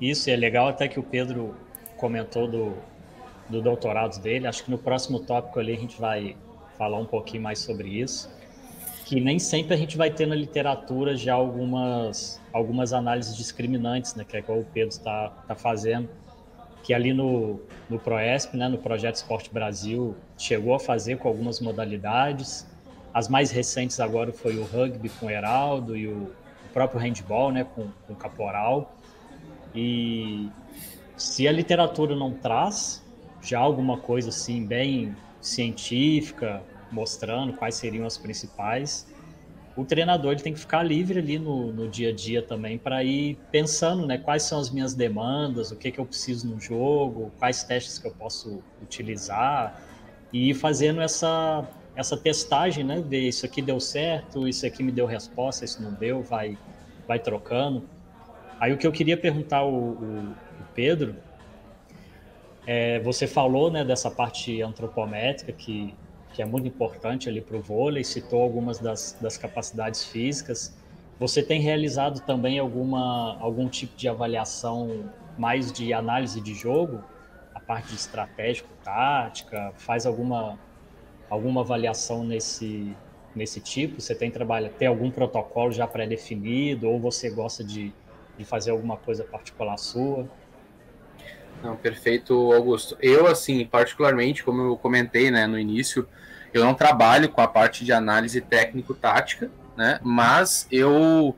Isso, 0.00 0.30
é 0.30 0.36
legal 0.36 0.68
até 0.68 0.86
que 0.86 1.00
o 1.00 1.02
Pedro 1.02 1.56
comentou 1.96 2.48
do, 2.48 2.74
do 3.48 3.60
doutorado 3.60 4.20
dele. 4.20 4.46
Acho 4.46 4.64
que 4.64 4.70
no 4.70 4.78
próximo 4.78 5.20
tópico 5.20 5.58
ali 5.58 5.72
a 5.72 5.78
gente 5.78 6.00
vai 6.00 6.36
falar 6.76 6.98
um 6.98 7.06
pouquinho 7.06 7.42
mais 7.42 7.58
sobre 7.58 7.88
isso 7.88 8.30
que 9.04 9.20
nem 9.20 9.38
sempre 9.38 9.74
a 9.74 9.76
gente 9.76 9.96
vai 9.96 10.10
ter 10.10 10.26
na 10.26 10.34
literatura 10.34 11.14
já 11.16 11.34
algumas, 11.34 12.40
algumas 12.52 12.92
análises 12.92 13.36
discriminantes, 13.36 14.14
né, 14.14 14.24
que 14.24 14.36
é 14.36 14.44
o 14.48 14.60
o 14.60 14.64
Pedro 14.64 14.88
está 14.88 15.28
tá 15.46 15.54
fazendo, 15.54 16.08
que 16.82 16.94
ali 16.94 17.12
no, 17.12 17.60
no 17.88 17.98
ProESP, 17.98 18.56
né, 18.56 18.66
no 18.68 18.78
Projeto 18.78 19.16
Esporte 19.16 19.52
Brasil, 19.52 20.16
chegou 20.38 20.74
a 20.74 20.80
fazer 20.80 21.18
com 21.18 21.28
algumas 21.28 21.60
modalidades. 21.60 22.66
As 23.12 23.28
mais 23.28 23.50
recentes 23.50 24.00
agora 24.00 24.32
foi 24.32 24.56
o 24.56 24.64
rugby 24.64 25.08
com 25.08 25.26
o 25.26 25.30
Heraldo 25.30 25.96
e 25.96 26.08
o, 26.08 26.32
o 26.64 26.72
próprio 26.72 27.00
handball 27.00 27.52
né, 27.52 27.64
com, 27.64 27.88
com 28.06 28.12
o 28.12 28.16
Caporal. 28.16 28.94
E 29.74 30.48
se 31.16 31.46
a 31.46 31.52
literatura 31.52 32.16
não 32.16 32.32
traz 32.32 33.02
já 33.42 33.58
alguma 33.58 33.98
coisa 33.98 34.30
assim 34.30 34.64
bem 34.64 35.14
científica, 35.40 36.62
mostrando 36.94 37.52
quais 37.52 37.74
seriam 37.74 38.06
as 38.06 38.16
principais. 38.16 39.06
O 39.76 39.84
treinador 39.84 40.32
ele 40.32 40.40
tem 40.40 40.54
que 40.54 40.60
ficar 40.60 40.84
livre 40.84 41.18
ali 41.18 41.38
no, 41.38 41.72
no 41.72 41.88
dia 41.88 42.10
a 42.10 42.12
dia 42.12 42.40
também 42.40 42.78
para 42.78 43.02
ir 43.02 43.36
pensando, 43.50 44.06
né? 44.06 44.16
Quais 44.16 44.44
são 44.44 44.60
as 44.60 44.70
minhas 44.70 44.94
demandas, 44.94 45.72
o 45.72 45.76
que, 45.76 45.90
que 45.90 45.98
eu 45.98 46.06
preciso 46.06 46.48
no 46.48 46.60
jogo, 46.60 47.32
quais 47.38 47.64
testes 47.64 47.98
que 47.98 48.06
eu 48.06 48.12
posso 48.12 48.62
utilizar 48.80 49.82
e 50.32 50.50
ir 50.50 50.54
fazendo 50.54 51.00
essa 51.00 51.68
essa 51.96 52.16
testagem, 52.16 52.82
né? 52.84 53.02
Ver 53.06 53.28
isso 53.28 53.44
aqui 53.46 53.60
deu 53.60 53.78
certo, 53.80 54.48
isso 54.48 54.64
aqui 54.66 54.82
me 54.82 54.92
deu 54.92 55.06
resposta, 55.06 55.64
isso 55.64 55.82
não 55.82 55.92
deu, 55.92 56.22
vai 56.22 56.56
vai 57.06 57.18
trocando. 57.18 57.88
Aí 58.60 58.72
o 58.72 58.78
que 58.78 58.86
eu 58.86 58.92
queria 58.92 59.16
perguntar 59.16 59.58
ao, 59.58 59.96
Pedro, 60.74 61.16
é, 62.66 62.98
você 63.00 63.26
falou 63.26 63.70
né, 63.70 63.84
dessa 63.84 64.10
parte 64.10 64.60
antropométrica 64.62 65.52
que, 65.52 65.94
que 66.34 66.42
é 66.42 66.44
muito 66.44 66.66
importante 66.66 67.28
ali 67.28 67.40
para 67.40 67.56
o 67.56 67.62
vôlei, 67.62 68.02
citou 68.02 68.42
algumas 68.42 68.80
das, 68.80 69.16
das 69.20 69.38
capacidades 69.38 70.04
físicas. 70.04 70.76
Você 71.18 71.42
tem 71.42 71.60
realizado 71.60 72.20
também 72.26 72.58
alguma, 72.58 73.38
algum 73.40 73.68
tipo 73.68 73.96
de 73.96 74.08
avaliação 74.08 75.12
mais 75.38 75.72
de 75.72 75.92
análise 75.92 76.40
de 76.40 76.52
jogo? 76.52 76.98
A 77.54 77.60
parte 77.60 77.90
de 77.90 77.94
estratégico, 77.94 78.68
tática, 78.82 79.72
faz 79.78 80.06
alguma, 80.06 80.58
alguma 81.30 81.60
avaliação 81.60 82.24
nesse, 82.24 82.96
nesse 83.32 83.60
tipo? 83.60 84.00
Você 84.00 84.12
tem 84.12 84.28
trabalho, 84.28 84.70
tem 84.76 84.88
algum 84.88 85.12
protocolo 85.12 85.70
já 85.70 85.86
pré-definido 85.86 86.90
ou 86.90 86.98
você 86.98 87.30
gosta 87.30 87.62
de, 87.62 87.92
de 88.36 88.44
fazer 88.44 88.72
alguma 88.72 88.96
coisa 88.96 89.22
particular 89.22 89.76
sua? 89.76 90.28
Não, 91.64 91.76
perfeito, 91.76 92.52
Augusto. 92.52 92.94
Eu, 93.00 93.26
assim, 93.26 93.64
particularmente, 93.64 94.44
como 94.44 94.60
eu 94.60 94.76
comentei 94.76 95.30
né, 95.30 95.46
no 95.46 95.58
início, 95.58 96.06
eu 96.52 96.62
não 96.62 96.74
trabalho 96.74 97.30
com 97.30 97.40
a 97.40 97.48
parte 97.48 97.86
de 97.86 97.92
análise 97.92 98.38
técnico-tática, 98.42 99.50
né? 99.74 99.98
Mas 100.02 100.68
eu, 100.70 101.34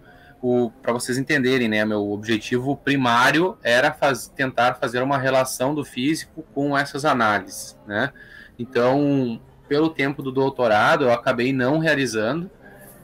para 0.83 0.93
vocês 0.93 1.17
entenderem, 1.17 1.69
né, 1.69 1.85
meu 1.85 2.11
objetivo 2.11 2.77
primário 2.77 3.57
era 3.63 3.93
faz, 3.93 4.27
tentar 4.27 4.75
fazer 4.75 5.01
uma 5.01 5.17
relação 5.17 5.73
do 5.73 5.85
físico 5.85 6.45
com 6.53 6.77
essas 6.77 7.05
análises, 7.05 7.79
né? 7.87 8.13
Então, 8.59 9.41
pelo 9.69 9.91
tempo 9.91 10.23
do 10.23 10.33
doutorado, 10.33 11.05
eu 11.05 11.13
acabei 11.13 11.53
não 11.53 11.79
realizando, 11.79 12.51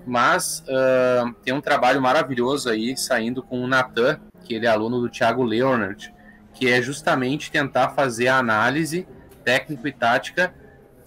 mas 0.04 0.64
uh, 0.66 1.32
tem 1.44 1.54
um 1.54 1.60
trabalho 1.60 2.02
maravilhoso 2.02 2.68
aí 2.68 2.96
saindo 2.96 3.44
com 3.44 3.62
o 3.62 3.68
Natan, 3.68 4.18
que 4.42 4.54
ele 4.54 4.66
é 4.66 4.68
aluno 4.68 5.00
do 5.00 5.08
Thiago 5.08 5.44
Leonard, 5.44 6.11
que 6.62 6.70
é 6.70 6.80
justamente 6.80 7.50
tentar 7.50 7.88
fazer 7.88 8.28
a 8.28 8.38
análise 8.38 9.04
técnico 9.44 9.88
e 9.88 9.90
tática 9.90 10.54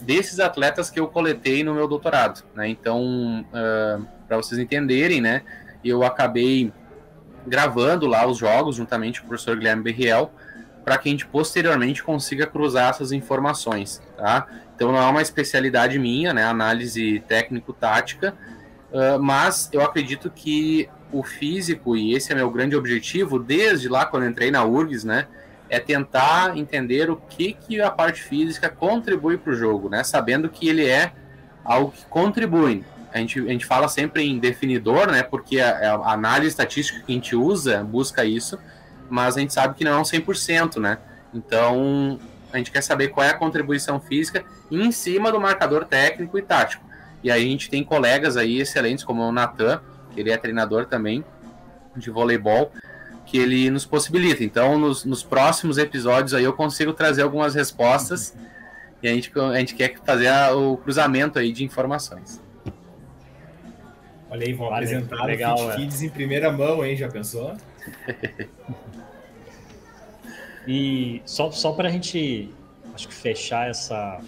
desses 0.01 0.41
atletas 0.41 0.89
que 0.89 0.99
eu 0.99 1.08
coletei 1.08 1.64
no 1.64 1.74
meu 1.74 1.88
doutorado. 1.88 2.43
Né? 2.53 2.68
Então, 2.68 3.39
uh, 3.41 3.45
ah, 3.53 4.01
para 4.28 4.36
vocês 4.36 4.60
entenderem, 4.60 5.22
né, 5.22 5.43
eu 5.82 6.03
acabei 6.03 6.74
gravando 7.47 8.06
lá 8.06 8.28
os 8.28 8.38
jogos 8.38 8.76
juntamente 8.76 9.22
com 9.22 9.28
o 9.28 9.30
professor 9.30 9.56
Guilherme 9.56 9.82
Berriel 9.82 10.30
para 10.84 10.97
que 10.97 11.08
a 11.08 11.12
gente 11.14 11.26
posteriormente 11.26 12.03
consiga 12.03 12.45
cruzar 12.45 12.89
essas 12.89 13.14
informações, 13.14 14.01
tá? 14.18 14.47
Então 14.76 14.91
não 14.91 14.99
é 14.99 15.08
uma 15.08 15.22
especialidade 15.22 15.97
minha, 15.97 16.34
né, 16.34 16.43
análise 16.43 17.24
técnico-tática, 17.30 18.36
uh, 18.91 19.24
mas 19.24 19.70
eu 19.72 19.82
acredito 19.82 20.30
que 20.30 20.89
o 21.14 21.24
físico, 21.24 21.95
e 21.95 22.14
esse 22.14 22.34
é 22.34 22.36
meu 22.36 22.51
grande 22.51 22.76
objetivo, 22.76 23.39
desde 23.39 23.88
lá 23.88 24.06
quando 24.06 24.26
entrei 24.26 24.51
na 24.51 24.66
URGS, 24.66 25.06
né, 25.06 25.28
é 25.70 25.80
tentar 25.80 26.57
entender 26.57 27.09
o 27.09 27.16
que, 27.16 27.53
que 27.53 27.82
a 27.82 27.89
parte 27.89 28.22
física 28.22 28.70
contribui 28.70 29.38
para 29.38 29.51
o 29.51 29.55
jogo, 29.55 29.89
né? 29.89 30.03
Sabendo 30.03 30.49
que 30.49 30.68
ele 30.68 30.88
é 30.88 31.11
algo 31.63 31.91
que 31.91 32.05
contribui. 32.05 32.84
A 33.11 33.18
gente, 33.18 33.39
a 33.39 33.51
gente 33.51 33.66
fala 33.66 33.88
sempre 33.88 34.24
em 34.24 34.38
definidor, 34.38 35.11
né? 35.11 35.24
Porque 35.24 35.59
a, 35.59 35.95
a 35.95 36.13
análise 36.13 36.49
estatística 36.49 36.99
que 36.99 37.11
a 37.11 37.16
gente 37.16 37.36
usa 37.36 37.84
busca 37.84 38.24
isso, 38.24 38.59
mas 39.09 39.38
a 39.38 39.39
gente 39.39 39.53
sabe 39.53 39.76
que 39.76 39.84
não 39.84 39.93
é 39.93 39.97
um 39.97 40.03
100%, 40.03 40.80
né? 40.80 40.97
Então, 41.34 42.20
a 42.53 42.57
gente 42.57 42.72
quer 42.72 42.82
saber 42.82 43.09
qual 43.09 43.26
é 43.26 43.30
a 43.30 43.34
contribuição 43.34 43.99
física 43.99 44.43
em 44.72 44.91
cima 44.91 45.32
do 45.32 45.39
marcador 45.39 45.86
técnico 45.86 46.38
e 46.38 46.41
tático. 46.41 46.84
E 47.24 47.32
aí 47.32 47.43
a 47.43 47.49
gente 47.49 47.70
tem 47.70 47.84
colegas 47.84 48.38
aí 48.38 48.59
excelentes, 48.59 49.03
como 49.03 49.24
o 49.24 49.32
Natan, 49.32 49.82
que 50.13 50.20
ele 50.20 50.30
é 50.30 50.38
treinador 50.38 50.86
também 50.86 51.26
de 51.95 52.09
voleibol, 52.09 52.72
que 53.26 53.38
ele 53.38 53.69
nos 53.69 53.86
possibilita. 53.86 54.43
Então, 54.43 54.78
nos, 54.78 55.03
nos 55.03 55.23
próximos 55.23 55.78
episódios 55.78 56.34
aí 56.34 56.43
eu 56.43 56.53
consigo 56.53 56.93
trazer 56.93 57.23
algumas 57.23 57.55
respostas 57.55 58.36
e 59.01 59.07
a 59.07 59.13
gente, 59.13 59.32
a 59.39 59.59
gente 59.59 59.76
quer 59.76 59.95
fazer 60.03 60.28
a, 60.28 60.55
o 60.55 60.78
cruzamento 60.78 61.38
aí 61.39 61.51
de 61.51 61.63
informações. 61.63 62.41
Olha 64.30 64.45
aí, 64.45 64.53
vão 64.53 64.69
vale, 64.69 64.86
apresentar 64.86 65.23
legal, 65.26 65.55
o 65.55 65.71
Fit 65.71 65.78
Kids 65.78 66.01
em 66.01 66.09
primeira 66.09 66.51
mão, 66.51 66.84
hein? 66.84 66.95
Já 66.95 67.07
pensou? 67.07 67.55
e 70.67 71.21
só, 71.26 71.51
só 71.51 71.71
para 71.73 71.88
a 71.88 71.91
gente, 71.91 72.51
acho 72.93 73.07
que 73.07 73.13
fechar 73.13 73.69
essa, 73.69 74.19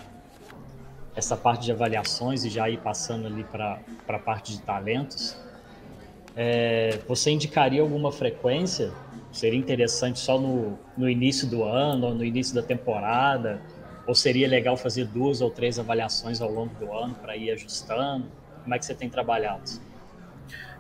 essa 1.16 1.36
parte 1.36 1.66
de 1.66 1.72
avaliações 1.72 2.46
e 2.46 2.50
já 2.50 2.70
ir 2.70 2.78
passando 2.78 3.28
ali 3.28 3.44
para 3.44 3.80
a 4.08 4.20
parte 4.20 4.54
de 4.54 4.62
talentos, 4.62 5.36
é, 6.40 7.00
você 7.08 7.32
indicaria 7.32 7.82
alguma 7.82 8.12
frequência? 8.12 8.92
Seria 9.32 9.58
interessante 9.58 10.20
só 10.20 10.40
no, 10.40 10.78
no 10.96 11.10
início 11.10 11.48
do 11.48 11.64
ano, 11.64 12.08
ou 12.08 12.14
no 12.14 12.24
início 12.24 12.54
da 12.54 12.62
temporada? 12.62 13.60
Ou 14.06 14.14
seria 14.14 14.48
legal 14.48 14.78
fazer 14.78 15.06
duas 15.06 15.42
ou 15.42 15.50
três 15.50 15.80
avaliações 15.80 16.40
ao 16.40 16.52
longo 16.52 16.74
do 16.76 16.94
ano 16.94 17.16
para 17.16 17.36
ir 17.36 17.50
ajustando? 17.50 18.26
Como 18.62 18.76
é 18.76 18.78
que 18.78 18.86
você 18.86 18.94
tem 18.94 19.10
trabalhado? 19.10 19.64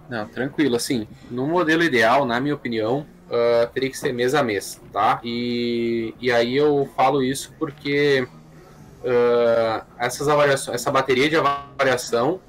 Não, 0.07 0.27
tranquilo. 0.27 0.75
Assim, 0.75 1.07
no 1.29 1.47
modelo 1.47 1.83
ideal, 1.83 2.23
na 2.23 2.39
minha 2.39 2.53
opinião, 2.53 3.05
uh, 3.27 3.67
teria 3.73 3.89
que 3.89 3.97
ser 3.97 4.13
mês 4.13 4.35
a 4.35 4.43
mês, 4.43 4.79
tá? 4.93 5.19
E, 5.23 6.13
e 6.21 6.31
aí 6.31 6.55
eu 6.55 6.87
falo 6.95 7.23
isso 7.23 7.53
porque 7.57 8.27
uh, 9.01 9.85
essas 9.97 10.27
avaliações, 10.27 10.75
essa 10.75 10.91
bateria 10.91 11.27
de 11.27 11.35
avaliação 11.35 12.39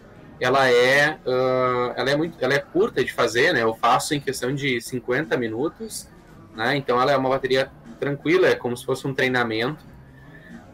ela 0.41 0.69
é, 0.71 1.19
uh, 1.27 1.93
ela 1.97 2.11
é 2.11 2.17
muito, 2.17 2.37
ela 2.41 2.55
é 2.55 2.59
curta 2.59 3.05
de 3.05 3.13
fazer, 3.13 3.53
né? 3.53 3.63
Eu 3.63 3.75
faço 3.75 4.15
em 4.15 4.21
questão 4.21 4.55
de 4.55 4.81
50 4.81 5.37
minutos, 5.37 6.09
né? 6.55 6.77
Então 6.77 7.01
ela 7.01 7.13
é 7.13 7.17
uma 7.17 7.29
bateria 7.29 7.71
tranquila, 7.99 8.49
é 8.49 8.55
como 8.55 8.77
se 8.77 8.85
fosse 8.85 9.07
um 9.07 9.15
treinamento. 9.15 9.85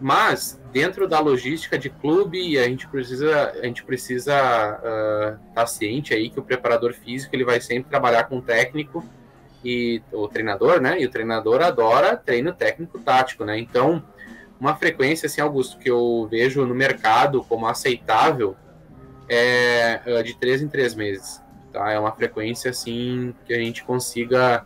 Mas 0.01 0.61
dentro 0.73 1.09
da 1.09 1.21
logística 1.21 1.79
de 1.79 1.89
clube, 1.89 2.59
a 2.59 2.65
gente 2.65 2.87
precisa, 2.89 3.53
a 3.53 3.65
gente 3.65 3.85
precisa 3.85 4.35
uh, 4.35 5.49
estar 5.49 5.67
ciente 5.67 6.13
aí 6.13 6.29
que 6.29 6.39
o 6.39 6.43
preparador 6.43 6.93
físico 6.93 7.35
ele 7.35 7.45
vai 7.45 7.61
sempre 7.61 7.89
trabalhar 7.89 8.25
com 8.25 8.39
o 8.39 8.43
técnico 8.43 9.05
e 9.65 10.03
o 10.13 10.29
treinador, 10.29 10.81
né? 10.81 11.01
E 11.01 11.07
o 11.07 11.11
treinador 11.11 11.63
adora 11.63 12.17
treino 12.17 12.53
técnico 12.53 12.99
tático, 12.99 13.45
né? 13.45 13.59
Então 13.59 14.03
uma 14.61 14.77
frequência 14.77 15.27
assim, 15.27 15.41
Augusto, 15.41 15.79
que 15.79 15.91
eu 15.91 16.29
vejo 16.31 16.65
no 16.65 16.75
mercado 16.75 17.43
como 17.45 17.67
aceitável 17.67 18.57
é, 19.29 20.01
é 20.05 20.23
de 20.23 20.35
três 20.35 20.63
em 20.63 20.69
três 20.69 20.95
meses. 20.95 21.41
Tá? 21.73 21.91
É 21.91 21.99
uma 21.99 22.13
frequência 22.13 22.71
assim 22.71 23.35
que 23.45 23.53
a 23.53 23.59
gente 23.59 23.85
consiga 23.85 24.65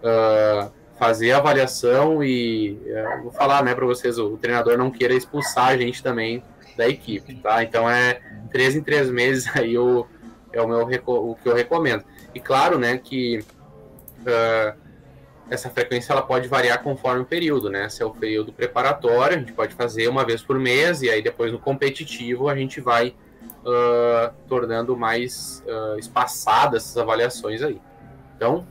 uh, 0.00 0.70
fazer 0.98 1.32
a 1.32 1.38
avaliação 1.38 2.22
e 2.22 2.78
uh, 2.86 3.22
vou 3.22 3.32
falar 3.32 3.64
né, 3.64 3.74
para 3.74 3.86
vocês, 3.86 4.18
o, 4.18 4.34
o, 4.34 4.36
treinador 4.36 4.76
não 4.76 4.90
queira 4.90 5.14
expulsar 5.14 5.68
a 5.68 5.76
gente 5.76 6.02
também 6.02 6.42
da 6.76 6.88
equipe. 6.88 7.36
Tá? 7.36 7.62
Então 7.62 7.88
é 7.88 8.20
três 8.52 8.76
em 8.76 8.82
três 8.82 9.10
meses 9.10 9.48
aí 9.56 9.78
o, 9.78 10.06
é 10.52 10.60
o, 10.60 10.68
meu, 10.68 10.86
o 10.86 11.36
que 11.36 11.48
eu 11.48 11.54
recomendo. 11.54 12.04
E 12.34 12.40
claro 12.40 12.78
né, 12.78 12.98
que 12.98 13.38
uh, 14.20 14.78
essa 15.50 15.68
frequência 15.68 16.12
ela 16.12 16.22
pode 16.22 16.46
variar 16.46 16.82
conforme 16.82 17.22
o 17.22 17.24
período, 17.24 17.68
né? 17.68 17.88
Se 17.88 18.02
é 18.02 18.06
o 18.06 18.10
período 18.10 18.52
preparatório, 18.52 19.36
a 19.36 19.40
gente 19.40 19.52
pode 19.52 19.74
fazer 19.74 20.08
uma 20.08 20.24
vez 20.24 20.42
por 20.42 20.56
mês, 20.58 21.02
e 21.02 21.10
aí 21.10 21.20
depois 21.20 21.50
no 21.50 21.58
competitivo 21.58 22.48
a 22.48 22.54
gente 22.54 22.80
vai 22.80 23.14
uh, 23.64 24.34
tornando 24.48 24.96
mais 24.96 25.64
uh, 25.66 25.98
espaçadas 25.98 26.84
essas 26.84 26.96
avaliações 26.96 27.62
aí. 27.62 27.80
Então, 28.36 28.66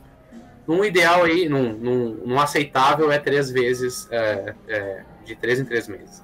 num 0.66 0.84
ideal 0.84 1.24
aí, 1.24 1.48
num, 1.48 1.72
num, 1.72 2.14
num 2.26 2.38
aceitável 2.38 3.10
é 3.10 3.18
três 3.18 3.50
vezes, 3.50 4.06
é, 4.10 4.54
é, 4.68 5.04
de 5.24 5.34
três 5.34 5.58
em 5.58 5.64
três 5.64 5.88
meses. 5.88 6.22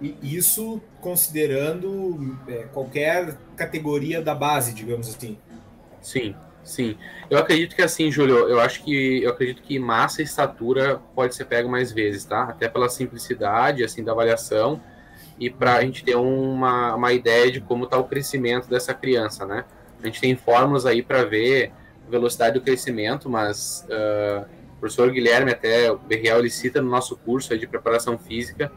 E 0.00 0.16
isso 0.22 0.80
considerando 1.00 2.36
é, 2.46 2.64
qualquer 2.72 3.36
categoria 3.56 4.22
da 4.22 4.34
base, 4.34 4.72
digamos 4.72 5.08
assim. 5.08 5.36
Sim, 6.00 6.36
sim. 6.62 6.96
Eu 7.28 7.38
acredito 7.38 7.74
que 7.74 7.82
assim, 7.82 8.10
Júlio, 8.10 8.48
eu 8.48 8.60
acho 8.60 8.84
que 8.84 9.22
eu 9.22 9.30
acredito 9.30 9.62
que 9.62 9.78
massa 9.78 10.22
e 10.22 10.24
estatura 10.24 11.00
pode 11.14 11.34
ser 11.34 11.46
pego 11.46 11.68
mais 11.68 11.90
vezes, 11.90 12.24
tá? 12.24 12.44
Até 12.44 12.68
pela 12.68 12.88
simplicidade 12.88 13.82
assim 13.82 14.04
da 14.04 14.12
avaliação 14.12 14.80
e 15.38 15.48
para 15.48 15.76
a 15.76 15.80
gente 15.82 16.04
ter 16.04 16.16
uma, 16.16 16.94
uma 16.94 17.12
ideia 17.12 17.50
de 17.50 17.60
como 17.60 17.84
está 17.84 17.96
o 17.96 18.04
crescimento 18.04 18.68
dessa 18.68 18.92
criança, 18.92 19.46
né? 19.46 19.64
A 20.02 20.06
gente 20.06 20.20
tem 20.20 20.36
fórmulas 20.36 20.86
aí 20.86 21.02
para 21.02 21.24
ver 21.24 21.72
a 22.06 22.10
velocidade 22.10 22.54
do 22.54 22.60
crescimento, 22.60 23.28
mas 23.28 23.86
uh, 23.88 24.46
o 24.76 24.80
professor 24.80 25.10
Guilherme, 25.10 25.50
até 25.50 25.90
o 25.90 25.98
Berriel, 25.98 26.38
ele 26.38 26.50
cita 26.50 26.80
no 26.80 26.90
nosso 26.90 27.16
curso 27.16 27.56
de 27.56 27.66
preparação 27.66 28.18
física 28.18 28.70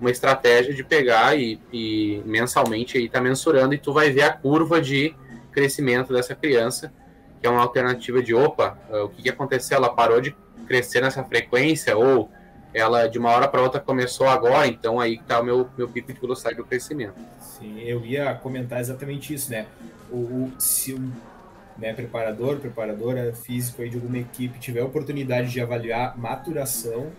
uma 0.00 0.10
estratégia 0.10 0.72
de 0.72 0.84
pegar 0.84 1.36
e, 1.36 1.60
e 1.72 2.22
mensalmente 2.24 2.96
aí 2.96 3.08
tá 3.08 3.20
mensurando 3.20 3.74
e 3.74 3.78
tu 3.78 3.92
vai 3.92 4.10
ver 4.10 4.22
a 4.22 4.32
curva 4.32 4.80
de 4.80 5.14
crescimento 5.50 6.12
dessa 6.12 6.36
criança, 6.36 6.92
que 7.40 7.46
é 7.46 7.50
uma 7.50 7.62
alternativa 7.62 8.22
de 8.22 8.32
opa, 8.34 8.78
uh, 8.88 9.04
o 9.04 9.08
que, 9.08 9.22
que 9.22 9.28
aconteceu? 9.28 9.76
Ela 9.76 9.92
parou 9.92 10.20
de 10.20 10.34
crescer 10.66 11.00
nessa 11.00 11.24
frequência 11.24 11.96
ou 11.96 12.30
ela 12.72 13.08
de 13.08 13.18
uma 13.18 13.30
hora 13.30 13.48
para 13.48 13.62
outra 13.62 13.80
começou 13.80 14.28
agora, 14.28 14.66
então 14.66 15.00
aí 15.00 15.14
está 15.14 15.40
o 15.40 15.44
meu, 15.44 15.68
meu 15.76 15.88
pico 15.88 16.12
de 16.12 16.20
velocidade 16.20 16.56
do 16.56 16.64
crescimento. 16.64 17.14
Sim, 17.40 17.80
eu 17.80 18.04
ia 18.04 18.34
comentar 18.34 18.80
exatamente 18.80 19.32
isso, 19.34 19.50
né? 19.50 19.66
O, 20.10 20.16
o 20.16 20.52
se 20.58 20.94
um 20.94 21.10
né, 21.76 21.92
preparador, 21.92 22.56
preparadora 22.58 23.32
físico 23.32 23.82
aí 23.82 23.88
de 23.88 23.96
alguma 23.96 24.18
equipe 24.18 24.58
tiver 24.58 24.80
a 24.80 24.84
oportunidade 24.84 25.50
de 25.50 25.60
avaliar 25.60 26.18
maturação, 26.18 27.10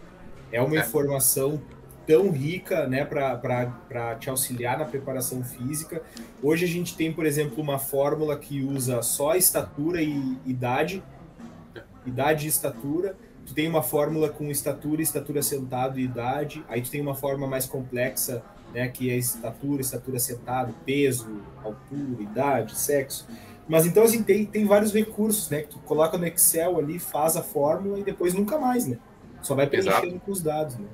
é 0.51 0.61
uma 0.61 0.75
é. 0.75 0.79
informação 0.79 1.61
tão 2.05 2.31
rica 2.31 2.87
né, 2.87 3.05
para 3.05 4.15
te 4.19 4.29
auxiliar 4.29 4.77
na 4.79 4.85
preparação 4.85 5.43
física. 5.43 6.01
Hoje 6.41 6.65
a 6.65 6.67
gente 6.67 6.95
tem, 6.95 7.13
por 7.13 7.25
exemplo, 7.25 7.61
uma 7.61 7.77
fórmula 7.77 8.35
que 8.35 8.63
usa 8.63 9.01
só 9.03 9.35
estatura 9.35 10.01
e 10.01 10.37
idade, 10.45 11.03
idade 12.05 12.47
e 12.47 12.49
estatura, 12.49 13.15
tu 13.49 13.55
tem 13.55 13.67
uma 13.67 13.81
fórmula 13.81 14.29
com 14.29 14.49
estatura, 14.51 15.01
estatura 15.01 15.41
sentado 15.41 15.99
e 15.99 16.03
idade, 16.03 16.63
aí 16.69 16.81
tu 16.81 16.91
tem 16.91 17.01
uma 17.01 17.15
forma 17.15 17.47
mais 17.47 17.65
complexa, 17.65 18.43
né, 18.73 18.87
que 18.87 19.09
é 19.09 19.17
estatura, 19.17 19.81
estatura 19.81 20.19
sentado, 20.19 20.73
peso, 20.85 21.41
altura, 21.63 22.21
idade, 22.21 22.77
sexo. 22.77 23.27
Mas 23.67 23.87
então 23.87 24.03
assim 24.03 24.21
tem, 24.21 24.45
tem 24.45 24.65
vários 24.65 24.93
recursos, 24.93 25.49
né, 25.49 25.63
que 25.63 25.69
tu 25.69 25.79
coloca 25.79 26.15
no 26.17 26.27
Excel 26.27 26.77
ali, 26.77 26.99
faz 26.99 27.35
a 27.35 27.41
fórmula 27.41 27.99
e 27.99 28.03
depois 28.03 28.35
nunca 28.35 28.57
mais, 28.59 28.85
né? 28.85 28.99
Só 29.41 29.55
vai 29.55 29.65
preenchendo 29.65 29.97
Exato. 29.97 30.19
com 30.19 30.31
os 30.31 30.41
dados, 30.41 30.77
né? 30.77 30.85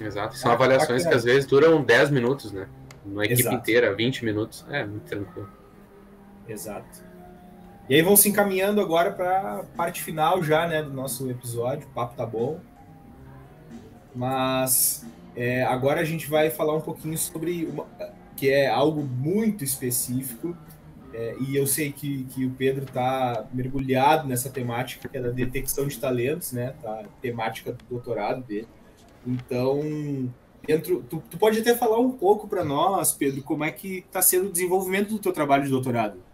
Exato. 0.00 0.36
São 0.36 0.50
ah, 0.50 0.54
avaliações 0.54 1.04
bacana. 1.04 1.08
que 1.10 1.14
às 1.16 1.24
vezes 1.24 1.46
duram 1.46 1.82
10 1.82 2.10
minutos, 2.10 2.52
né? 2.52 2.68
Uma 3.06 3.24
equipe 3.24 3.40
Exato. 3.40 3.56
inteira, 3.56 3.94
20 3.94 4.24
minutos. 4.24 4.66
É, 4.68 4.84
muito 4.84 5.04
tranquilo. 5.04 5.48
Exato. 6.46 7.07
E 7.88 7.94
aí 7.94 8.02
vão 8.02 8.16
se 8.16 8.28
encaminhando 8.28 8.82
agora 8.82 9.10
para 9.10 9.64
parte 9.74 10.02
final 10.02 10.42
já, 10.42 10.66
né, 10.66 10.82
do 10.82 10.92
nosso 10.92 11.30
episódio. 11.30 11.88
O 11.88 11.90
papo 11.90 12.14
tá 12.14 12.26
bom. 12.26 12.60
Mas 14.14 15.06
é, 15.34 15.62
agora 15.64 16.00
a 16.00 16.04
gente 16.04 16.28
vai 16.28 16.50
falar 16.50 16.74
um 16.74 16.80
pouquinho 16.82 17.16
sobre 17.16 17.64
uma, 17.64 17.86
que 18.36 18.50
é 18.50 18.68
algo 18.68 19.02
muito 19.02 19.64
específico. 19.64 20.54
É, 21.14 21.34
e 21.40 21.56
eu 21.56 21.66
sei 21.66 21.90
que, 21.90 22.24
que 22.24 22.44
o 22.44 22.50
Pedro 22.50 22.84
está 22.84 23.46
mergulhado 23.54 24.28
nessa 24.28 24.50
temática 24.50 25.08
que 25.08 25.16
é 25.16 25.22
da 25.22 25.30
detecção 25.30 25.86
de 25.86 25.98
talentos, 25.98 26.52
né? 26.52 26.74
Tá, 26.82 27.04
temática 27.22 27.72
do 27.72 27.84
doutorado 27.88 28.42
dele. 28.42 28.68
Então, 29.26 30.30
dentro, 30.66 31.02
tu, 31.08 31.22
tu 31.30 31.38
pode 31.38 31.58
até 31.58 31.74
falar 31.74 31.98
um 31.98 32.10
pouco 32.10 32.46
para 32.46 32.64
nós, 32.64 33.12
Pedro, 33.12 33.42
como 33.42 33.64
é 33.64 33.70
que 33.70 34.04
está 34.06 34.20
sendo 34.20 34.48
o 34.48 34.52
desenvolvimento 34.52 35.08
do 35.08 35.18
teu 35.18 35.32
trabalho 35.32 35.64
de 35.64 35.70
doutorado? 35.70 36.27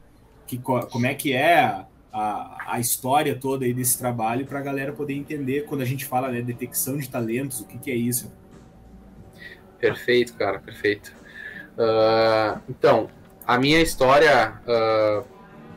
Que, 0.46 0.58
como 0.58 1.06
é 1.06 1.14
que 1.14 1.32
é 1.32 1.84
a, 2.12 2.74
a, 2.74 2.80
história 2.80 3.34
toda 3.34 3.64
aí 3.64 3.74
desse 3.74 3.98
trabalho 3.98 4.46
para 4.46 4.60
a 4.60 4.62
galera 4.62 4.92
poder 4.92 5.14
entender 5.14 5.64
quando 5.64 5.80
a 5.80 5.84
gente 5.84 6.04
fala 6.04 6.30
né, 6.30 6.40
detecção 6.40 6.96
de 6.96 7.08
talentos, 7.08 7.60
o 7.60 7.66
que, 7.66 7.76
que 7.76 7.90
é 7.90 7.94
isso. 7.94 8.32
Perfeito, 9.80 10.34
cara, 10.34 10.60
perfeito. 10.60 11.12
Uh, 11.76 12.60
então, 12.68 13.10
a 13.44 13.58
minha 13.58 13.80
história 13.80 14.54
uh, 14.62 15.24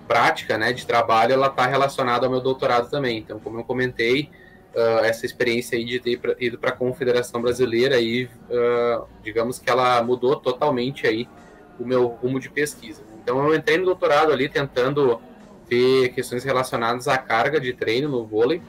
prática, 0.07 0.57
né, 0.57 0.71
de 0.71 0.85
trabalho, 0.85 1.33
ela 1.33 1.47
está 1.47 1.65
relacionada 1.65 2.27
ao 2.27 2.31
meu 2.31 2.39
doutorado 2.39 2.89
também. 2.89 3.17
Então, 3.17 3.39
como 3.39 3.59
eu 3.59 3.63
comentei, 3.63 4.29
uh, 4.75 5.03
essa 5.03 5.25
experiência 5.25 5.75
aí 5.75 5.85
de 5.85 5.99
ter 5.99 6.19
ido 6.39 6.59
para 6.59 6.69
a 6.69 6.73
Confederação 6.73 7.41
Brasileira, 7.41 7.95
aí, 7.95 8.29
digamos 9.23 9.57
que 9.57 9.69
ela 9.69 10.01
mudou 10.03 10.35
totalmente 10.35 11.07
aí 11.07 11.27
o 11.79 11.85
meu 11.85 12.05
rumo 12.07 12.39
de 12.39 12.49
pesquisa. 12.49 13.06
Então 13.27 13.45
eu 13.45 13.53
entrei 13.53 13.77
no 13.77 13.83
doutorado 13.83 14.31
ali 14.31 14.47
tentando 14.47 15.19
ver 15.69 16.13
questões 16.13 16.45
relacionadas 16.45 17.09
à 17.09 17.17
carga 17.17 17.59
de 17.59 17.73
treino 17.73 18.07
no 18.07 18.25
vôlei. 18.25 18.61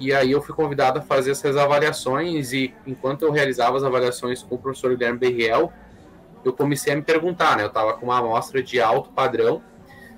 E 0.00 0.12
aí 0.12 0.32
eu 0.32 0.42
fui 0.42 0.52
convidado 0.52 0.98
a 0.98 1.02
fazer 1.02 1.30
essas 1.30 1.56
avaliações 1.56 2.52
e 2.52 2.74
enquanto 2.84 3.22
eu 3.22 3.30
realizava 3.30 3.76
as 3.76 3.84
avaliações 3.84 4.42
com 4.42 4.56
o 4.56 4.58
professor 4.58 4.90
Guilherme 4.96 5.20
Berriel, 5.20 5.72
eu 6.44 6.52
comecei 6.52 6.92
a 6.92 6.96
me 6.96 7.02
perguntar, 7.02 7.56
né? 7.56 7.62
Eu 7.62 7.68
estava 7.68 7.94
com 7.94 8.06
uma 8.06 8.18
amostra 8.18 8.60
de 8.60 8.80
alto 8.80 9.10
padrão, 9.10 9.62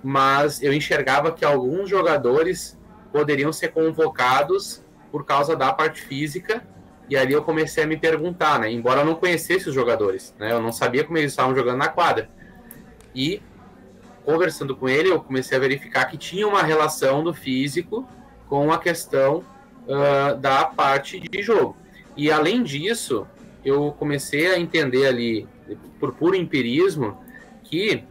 mas 0.03 0.63
eu 0.63 0.73
enxergava 0.73 1.31
que 1.31 1.45
alguns 1.45 1.87
jogadores 1.87 2.79
poderiam 3.13 3.53
ser 3.53 3.69
convocados 3.73 4.83
por 5.13 5.27
causa 5.27 5.55
da 5.55 5.71
parte 5.71 6.01
física 6.01 6.67
e 7.11 7.17
ali 7.17 7.35
eu 7.35 7.43
comecei 7.43 7.85
a 7.85 7.87
me 7.87 7.99
perguntar, 7.99 8.59
né? 8.59 8.73
Embora 8.73 9.03
eu 9.03 9.05
não 9.05 9.17
conhecesse 9.17 9.69
os 9.69 9.75
jogadores, 9.75 10.35
né? 10.39 10.51
Eu 10.51 10.63
não 10.63 10.73
sabia 10.73 11.05
como 11.05 11.19
eles 11.19 11.33
estavam 11.33 11.55
jogando 11.55 11.77
na 11.77 11.89
quadra. 11.89 12.31
E 13.15 13.43
conversando 14.25 14.77
com 14.77 14.89
ele, 14.89 15.11
eu 15.11 15.21
comecei 15.21 15.57
a 15.57 15.61
verificar 15.61 16.05
que 16.07 16.17
tinha 16.17 16.47
uma 16.47 16.63
relação 16.63 17.23
do 17.23 17.33
físico 17.33 18.07
com 18.49 18.73
a 18.73 18.79
questão 18.79 19.45
uh, 19.87 20.37
da 20.39 20.65
parte 20.65 21.21
de 21.21 21.43
jogo. 21.43 21.77
E 22.17 22.31
além 22.31 22.63
disso, 22.63 23.27
eu 23.65 23.95
comecei 23.99 24.53
a 24.53 24.59
entender 24.59 25.07
ali, 25.07 25.47
por 25.99 26.13
puro 26.13 26.35
empirismo, 26.35 27.19
que 27.65 28.05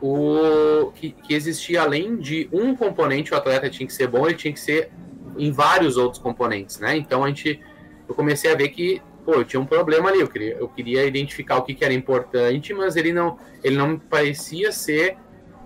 o 0.00 0.92
que, 0.94 1.10
que, 1.10 1.34
existia 1.34 1.82
além 1.82 2.16
de 2.16 2.48
um 2.52 2.76
componente 2.76 3.34
o 3.34 3.36
atleta 3.36 3.68
tinha 3.68 3.86
que 3.86 3.92
ser 3.92 4.06
bom, 4.06 4.26
ele 4.26 4.36
tinha 4.36 4.52
que 4.52 4.60
ser 4.60 4.90
em 5.36 5.50
vários 5.50 5.96
outros 5.96 6.22
componentes, 6.22 6.78
né? 6.78 6.96
Então 6.96 7.24
a 7.24 7.28
gente 7.28 7.60
eu 8.08 8.14
comecei 8.14 8.52
a 8.52 8.54
ver 8.54 8.68
que 8.68 9.02
pô, 9.24 9.34
eu 9.34 9.44
tinha 9.44 9.60
um 9.60 9.66
problema 9.66 10.08
ali, 10.08 10.20
eu 10.20 10.28
queria, 10.28 10.54
eu 10.54 10.68
queria 10.68 11.04
identificar 11.04 11.56
o 11.56 11.62
que, 11.62 11.74
que 11.74 11.84
era 11.84 11.92
importante, 11.92 12.72
mas 12.72 12.96
ele 12.96 13.12
não 13.12 13.38
ele 13.62 13.76
não 13.76 13.98
parecia 13.98 14.70
ser 14.70 15.16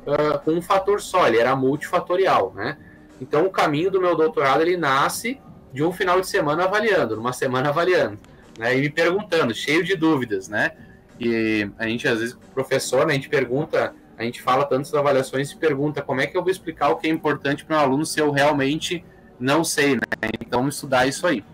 uh, 0.07 0.39
com 0.45 0.53
um 0.53 0.63
fator 0.63 1.01
só, 1.01 1.27
ele 1.27 1.39
era 1.39 1.55
multifatorial, 1.55 2.53
né? 2.55 2.77
Então 3.21 3.47
o 3.47 3.51
caminho 3.51 3.91
do 3.91 4.01
meu 4.01 4.17
doutorado 4.17 4.63
ele 4.63 4.77
nasce 4.77 5.41
de 5.73 5.83
um 5.83 5.93
final 5.93 6.21
de 6.21 6.29
semana 6.29 6.65
avaliando, 6.65 7.17
numa 7.17 7.33
semana 7.33 7.69
avaliando, 7.69 8.19
né? 8.59 8.77
E 8.77 8.81
me 8.81 8.91
perguntando, 8.91 9.55
cheio 9.55 9.85
de 9.85 9.97
dúvidas, 9.97 10.49
né? 10.49 10.73
E 11.19 11.71
a 11.79 11.87
gente 11.87 12.07
às 12.09 12.19
vezes 12.19 12.37
professor, 12.55 13.07
né, 13.07 13.13
a 13.13 13.17
gente 13.17 13.29
pergunta, 13.29 13.95
a 14.19 14.23
gente 14.25 14.43
fala 14.43 14.65
tantas 14.65 14.93
avaliações 14.95 15.51
e 15.51 15.57
pergunta 15.57 16.03
como 16.03 16.21
é 16.21 16.27
que 16.27 16.37
eu 16.37 16.43
vou 16.43 16.51
explicar 16.51 16.89
o 16.91 16.97
que 16.97 17.07
é 17.07 17.11
importante 17.11 17.65
para 17.65 17.77
um 17.77 17.81
aluno 17.81 18.05
se 18.05 18.21
eu 18.21 18.31
realmente 18.31 19.05
não 19.39 19.65
sei, 19.65 19.95
né? 19.95 20.01
Então 20.41 20.69
estudar 20.69 21.07
isso 21.07 21.27
aí. 21.27 21.45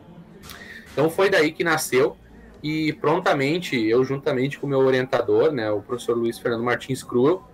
Então 0.92 1.08
foi 1.08 1.30
daí 1.30 1.52
que 1.52 1.62
nasceu 1.62 2.16
e 2.62 2.92
prontamente 2.94 3.76
eu 3.76 4.04
juntamente 4.04 4.58
com 4.58 4.66
o 4.66 4.70
meu 4.70 4.80
orientador, 4.80 5.52
né, 5.52 5.70
o 5.70 5.80
professor 5.80 6.16
Luiz 6.16 6.38
Fernando 6.38 6.64
Martins 6.64 7.02
Cruel, 7.02 7.47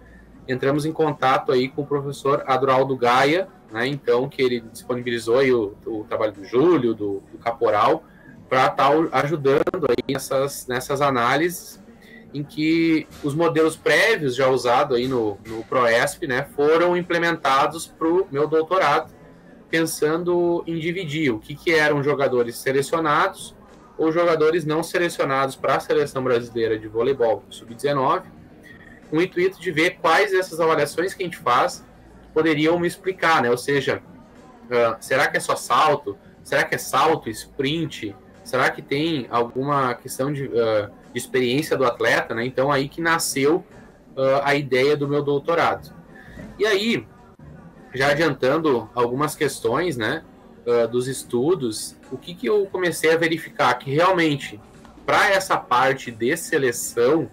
entramos 0.47 0.85
em 0.85 0.93
contato 0.93 1.53
aí 1.53 1.69
com 1.69 1.83
o 1.83 1.87
professor 1.87 2.43
Adroaldo 2.47 2.97
Gaia, 2.97 3.49
né, 3.73 3.87
então, 3.87 4.29
que 4.29 4.41
ele 4.43 4.61
disponibilizou 4.61 5.39
aí 5.39 5.53
o, 5.53 5.75
o 5.87 6.05
trabalho 6.05 6.33
do 6.33 6.45
Júlio, 6.45 6.95
do, 6.95 7.23
do 7.33 7.39
Caporal, 7.39 8.05
para 8.49 8.67
estar 8.67 8.91
tá 8.91 9.19
ajudando 9.19 9.87
aí 9.89 10.13
nessas, 10.15 10.67
nessas 10.67 11.01
análises 11.01 11.83
em 12.33 12.43
que 12.43 13.07
os 13.23 13.35
modelos 13.35 13.77
prévios 13.77 14.35
já 14.35 14.49
usados 14.49 14.97
aí 14.97 15.07
no, 15.07 15.39
no 15.47 15.63
ProESP, 15.65 16.27
né, 16.27 16.47
foram 16.55 16.97
implementados 16.97 17.87
para 17.87 18.09
o 18.09 18.27
meu 18.31 18.49
doutorado, 18.49 19.15
pensando 19.71 20.65
em 20.67 20.79
dividir 20.79 21.33
o 21.33 21.39
que, 21.39 21.55
que 21.55 21.73
eram 21.73 22.03
jogadores 22.03 22.57
selecionados 22.57 23.55
ou 23.97 24.11
jogadores 24.11 24.65
não 24.65 24.83
selecionados 24.83 25.55
para 25.55 25.77
a 25.77 25.81
seleção 25.81 26.25
brasileira 26.25 26.77
de 26.77 26.89
voleibol 26.89 27.45
sub-19 27.49 28.34
com 29.15 29.19
o 29.19 29.23
intuito 29.23 29.61
de 29.61 29.71
ver 29.71 29.99
quais 30.01 30.33
dessas 30.33 30.59
avaliações 30.59 31.15
que 31.15 31.23
a 31.23 31.27
gente 31.27 31.39
faz 31.39 31.85
poderiam 32.33 32.81
me 32.81 32.89
explicar, 32.89 33.41
né? 33.41 33.49
Ou 33.49 33.57
seja, 33.57 34.03
uh, 34.65 34.97
será 34.99 35.29
que 35.29 35.37
é 35.37 35.41
só 35.41 35.55
salto? 35.55 36.19
Será 36.43 36.65
que 36.65 36.75
é 36.75 36.79
salto, 36.79 37.31
sprint? 37.31 38.12
Será 38.43 38.69
que 38.73 38.83
tem 38.83 39.29
alguma 39.31 39.95
questão 39.95 40.33
de, 40.33 40.47
uh, 40.47 40.91
de 41.12 41.19
experiência 41.19 41.77
do 41.77 41.85
atleta, 41.85 42.35
né? 42.35 42.45
Então 42.45 42.73
aí 42.73 42.89
que 42.89 43.01
nasceu 43.01 43.65
uh, 44.17 44.43
a 44.43 44.57
ideia 44.57 44.97
do 44.97 45.07
meu 45.07 45.23
doutorado. 45.23 45.95
E 46.59 46.67
aí, 46.67 47.07
já 47.95 48.09
adiantando 48.09 48.91
algumas 48.97 49.37
questões, 49.37 49.97
né? 49.97 50.25
dos 50.91 51.09
estudos, 51.09 51.95
o 52.11 52.17
que, 52.17 52.35
que 52.35 52.47
eu 52.47 52.65
comecei 52.65 53.12
a 53.12 53.19
verificar? 53.19 53.75
Que 53.75 53.91
realmente, 53.91 54.59
para 55.05 55.29
essa 55.29 55.59
parte 55.59 56.11
de 56.11 56.35
seleção, 56.39 57.31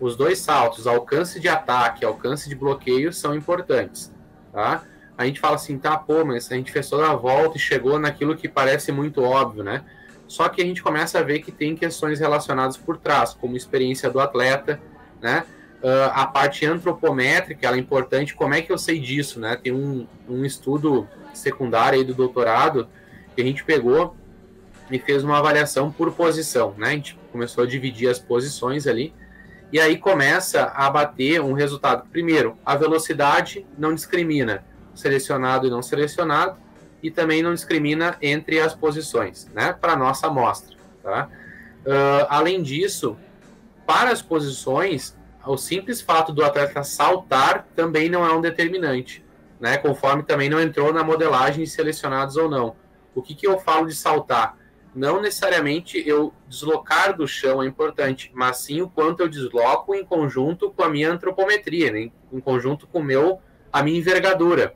os 0.00 0.16
dois 0.16 0.38
saltos, 0.38 0.86
alcance 0.86 1.38
de 1.38 1.48
ataque, 1.48 2.04
alcance 2.04 2.48
de 2.48 2.54
bloqueio, 2.54 3.12
são 3.12 3.34
importantes, 3.34 4.12
tá? 4.52 4.82
A 5.16 5.26
gente 5.26 5.38
fala 5.38 5.56
assim, 5.56 5.78
tá, 5.78 5.98
pô, 5.98 6.24
mas 6.24 6.50
a 6.50 6.54
gente 6.54 6.72
fez 6.72 6.88
toda 6.88 7.10
a 7.10 7.14
volta 7.14 7.58
e 7.58 7.60
chegou 7.60 7.98
naquilo 7.98 8.34
que 8.34 8.48
parece 8.48 8.90
muito 8.90 9.22
óbvio, 9.22 9.62
né? 9.62 9.84
Só 10.26 10.48
que 10.48 10.62
a 10.62 10.64
gente 10.64 10.82
começa 10.82 11.18
a 11.18 11.22
ver 11.22 11.40
que 11.40 11.52
tem 11.52 11.76
questões 11.76 12.20
relacionadas 12.20 12.78
por 12.78 12.96
trás, 12.96 13.34
como 13.34 13.54
experiência 13.54 14.08
do 14.08 14.18
atleta, 14.18 14.80
né? 15.20 15.44
Uh, 15.82 16.10
a 16.12 16.26
parte 16.26 16.64
antropométrica, 16.64 17.66
ela 17.66 17.76
é 17.76 17.78
importante. 17.78 18.34
Como 18.34 18.54
é 18.54 18.62
que 18.62 18.70
eu 18.72 18.78
sei 18.78 18.98
disso, 18.98 19.40
né? 19.40 19.58
Tem 19.62 19.72
um, 19.72 20.06
um 20.28 20.44
estudo 20.44 21.06
secundário 21.34 21.98
aí 21.98 22.04
do 22.04 22.14
doutorado 22.14 22.88
que 23.34 23.42
a 23.42 23.44
gente 23.44 23.64
pegou 23.64 24.14
e 24.90 24.98
fez 24.98 25.22
uma 25.22 25.38
avaliação 25.38 25.90
por 25.90 26.12
posição, 26.12 26.74
né? 26.78 26.88
A 26.88 26.92
gente 26.92 27.18
começou 27.30 27.64
a 27.64 27.66
dividir 27.66 28.08
as 28.08 28.18
posições 28.18 28.86
ali, 28.86 29.12
e 29.72 29.80
aí 29.80 29.96
começa 29.96 30.64
a 30.74 30.90
bater 30.90 31.40
um 31.40 31.52
resultado. 31.52 32.08
Primeiro, 32.10 32.56
a 32.64 32.76
velocidade 32.76 33.66
não 33.78 33.94
discrimina 33.94 34.64
selecionado 34.94 35.66
e 35.66 35.70
não 35.70 35.82
selecionado, 35.82 36.58
e 37.02 37.10
também 37.10 37.42
não 37.42 37.54
discrimina 37.54 38.16
entre 38.20 38.60
as 38.60 38.74
posições, 38.74 39.48
né, 39.54 39.72
para 39.72 39.96
nossa 39.96 40.26
amostra. 40.26 40.76
Tá? 41.02 41.28
Uh, 41.80 42.26
além 42.28 42.62
disso, 42.62 43.16
para 43.86 44.10
as 44.10 44.20
posições, 44.20 45.16
o 45.46 45.56
simples 45.56 46.00
fato 46.00 46.32
do 46.32 46.44
atleta 46.44 46.82
saltar 46.82 47.66
também 47.74 48.10
não 48.10 48.24
é 48.26 48.34
um 48.34 48.40
determinante, 48.40 49.24
né, 49.58 49.78
conforme 49.78 50.22
também 50.22 50.50
não 50.50 50.60
entrou 50.60 50.92
na 50.92 51.02
modelagem 51.02 51.64
de 51.64 51.70
selecionados 51.70 52.36
ou 52.36 52.48
não. 52.50 52.76
O 53.14 53.22
que, 53.22 53.34
que 53.34 53.46
eu 53.46 53.58
falo 53.58 53.86
de 53.86 53.94
saltar? 53.94 54.56
Não 54.94 55.20
necessariamente 55.20 56.02
eu 56.06 56.32
deslocar 56.48 57.16
do 57.16 57.26
chão 57.26 57.62
é 57.62 57.66
importante, 57.66 58.30
mas 58.34 58.58
sim 58.58 58.82
o 58.82 58.88
quanto 58.88 59.20
eu 59.20 59.28
desloco 59.28 59.94
em 59.94 60.04
conjunto 60.04 60.70
com 60.70 60.82
a 60.82 60.88
minha 60.88 61.10
antropometria, 61.10 61.92
né? 61.92 62.10
em 62.32 62.40
conjunto 62.40 62.86
com 62.86 63.02
meu, 63.02 63.40
a 63.72 63.82
minha 63.82 63.98
envergadura. 63.98 64.74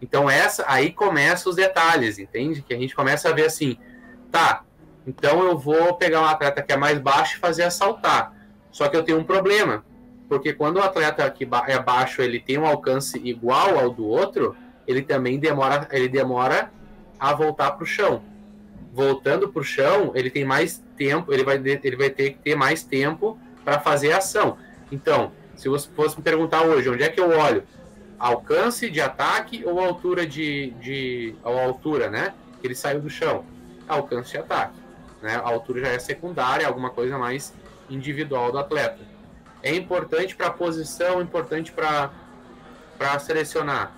Então 0.00 0.30
essa 0.30 0.64
aí 0.68 0.92
começa 0.92 1.48
os 1.48 1.56
detalhes, 1.56 2.18
entende? 2.18 2.62
Que 2.62 2.74
a 2.74 2.78
gente 2.78 2.94
começa 2.94 3.28
a 3.28 3.32
ver 3.32 3.46
assim, 3.46 3.76
tá? 4.30 4.62
Então 5.06 5.42
eu 5.42 5.58
vou 5.58 5.94
pegar 5.94 6.20
um 6.20 6.26
atleta 6.26 6.62
que 6.62 6.72
é 6.72 6.76
mais 6.76 6.98
baixo 6.98 7.36
e 7.36 7.40
fazer 7.40 7.64
a 7.64 7.70
saltar. 7.70 8.34
Só 8.70 8.88
que 8.88 8.96
eu 8.96 9.02
tenho 9.02 9.18
um 9.18 9.24
problema, 9.24 9.84
porque 10.28 10.52
quando 10.52 10.76
o 10.76 10.82
atleta 10.82 11.28
que 11.30 11.48
é 11.66 11.78
baixo 11.78 12.22
ele 12.22 12.38
tem 12.38 12.58
um 12.58 12.66
alcance 12.66 13.18
igual 13.24 13.78
ao 13.78 13.90
do 13.90 14.06
outro, 14.06 14.54
ele 14.86 15.02
também 15.02 15.38
demora, 15.38 15.88
ele 15.90 16.08
demora 16.08 16.70
a 17.18 17.32
voltar 17.32 17.72
para 17.72 17.84
o 17.84 17.86
chão. 17.86 18.22
Voltando 18.96 19.50
para 19.50 19.60
o 19.60 19.62
chão, 19.62 20.12
ele 20.14 20.30
tem 20.30 20.42
mais 20.42 20.82
tempo, 20.96 21.30
ele 21.30 21.44
vai, 21.44 21.56
ele 21.56 21.96
vai 21.96 22.08
ter 22.08 22.30
que 22.30 22.38
ter 22.38 22.54
mais 22.56 22.82
tempo 22.82 23.38
para 23.62 23.78
fazer 23.78 24.12
a 24.12 24.16
ação. 24.16 24.56
Então, 24.90 25.32
se 25.54 25.68
você 25.68 25.86
fosse 25.94 26.16
me 26.16 26.22
perguntar 26.22 26.62
hoje, 26.62 26.88
onde 26.88 27.02
é 27.02 27.10
que 27.10 27.20
eu 27.20 27.28
olho? 27.28 27.62
Alcance 28.18 28.88
de 28.88 28.98
ataque 28.98 29.62
ou 29.66 29.78
altura 29.80 30.26
de, 30.26 30.70
de 30.80 31.34
ou 31.44 31.58
altura, 31.58 32.08
né? 32.08 32.32
Que 32.58 32.68
ele 32.68 32.74
saiu 32.74 32.98
do 32.98 33.10
chão. 33.10 33.44
Alcance 33.86 34.30
de 34.30 34.38
ataque, 34.38 34.78
né? 35.20 35.34
A 35.34 35.46
altura 35.46 35.82
já 35.82 35.88
é 35.88 35.98
secundária, 35.98 36.66
alguma 36.66 36.88
coisa 36.88 37.18
mais 37.18 37.52
individual 37.90 38.50
do 38.50 38.58
atleta. 38.58 39.00
É 39.62 39.74
importante 39.74 40.34
para 40.34 40.46
a 40.46 40.50
posição, 40.50 41.20
importante 41.20 41.70
para 41.70 42.10
para 42.96 43.18
selecionar 43.18 43.92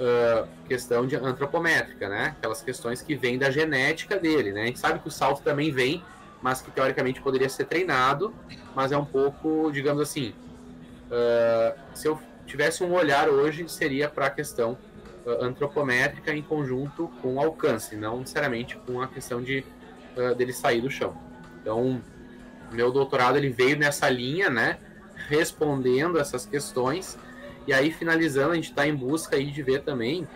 uh, 0.00 0.48
questão 0.66 1.06
de 1.06 1.16
antropométrica, 1.16 2.08
né? 2.08 2.34
Aquelas 2.38 2.62
questões 2.62 3.02
que 3.02 3.14
vêm 3.14 3.38
da 3.38 3.50
genética 3.50 4.18
dele, 4.18 4.52
né? 4.52 4.62
A 4.62 4.66
gente 4.66 4.78
sabe 4.78 4.98
que 4.98 5.08
o 5.08 5.10
salto 5.10 5.42
também 5.42 5.70
vem, 5.70 6.02
mas 6.42 6.60
que 6.60 6.70
teoricamente 6.70 7.20
poderia 7.20 7.48
ser 7.48 7.64
treinado, 7.64 8.34
mas 8.74 8.92
é 8.92 8.96
um 8.96 9.04
pouco, 9.04 9.70
digamos 9.72 10.02
assim, 10.02 10.34
uh, 11.10 11.78
se 11.94 12.06
eu 12.06 12.20
tivesse 12.46 12.84
um 12.84 12.92
olhar 12.92 13.28
hoje, 13.28 13.68
seria 13.68 14.08
para 14.08 14.26
a 14.26 14.30
questão 14.30 14.78
uh, 15.24 15.44
antropométrica 15.44 16.34
em 16.34 16.42
conjunto 16.42 17.10
com 17.22 17.40
alcance, 17.40 17.96
não 17.96 18.20
necessariamente 18.20 18.76
com 18.76 19.00
a 19.00 19.08
questão 19.08 19.42
de 19.42 19.64
uh, 20.16 20.34
dele 20.34 20.52
sair 20.52 20.80
do 20.80 20.90
chão. 20.90 21.16
Então, 21.60 22.00
meu 22.70 22.92
doutorado 22.92 23.38
ele 23.38 23.48
veio 23.48 23.78
nessa 23.78 24.08
linha, 24.08 24.50
né? 24.50 24.78
Respondendo 25.28 26.18
essas 26.18 26.44
questões 26.44 27.18
e 27.66 27.72
aí, 27.72 27.90
finalizando, 27.90 28.52
a 28.52 28.54
gente 28.54 28.70
está 28.70 28.86
em 28.86 28.94
busca 28.94 29.36
aí 29.36 29.50
de 29.50 29.62
ver 29.62 29.82
também 29.82 30.26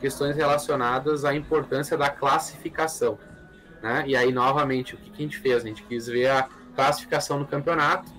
questões 0.00 0.36
relacionadas 0.36 1.24
à 1.24 1.34
importância 1.34 1.96
da 1.96 2.08
classificação. 2.08 3.18
Né? 3.82 4.04
E 4.06 4.16
aí, 4.16 4.32
novamente, 4.32 4.94
o 4.94 4.98
que, 4.98 5.10
que 5.10 5.22
a 5.22 5.26
gente 5.26 5.38
fez? 5.38 5.64
A 5.64 5.66
gente 5.66 5.82
quis 5.82 6.06
ver 6.06 6.30
a 6.30 6.48
classificação 6.74 7.38
no 7.38 7.46
campeonato. 7.46 8.10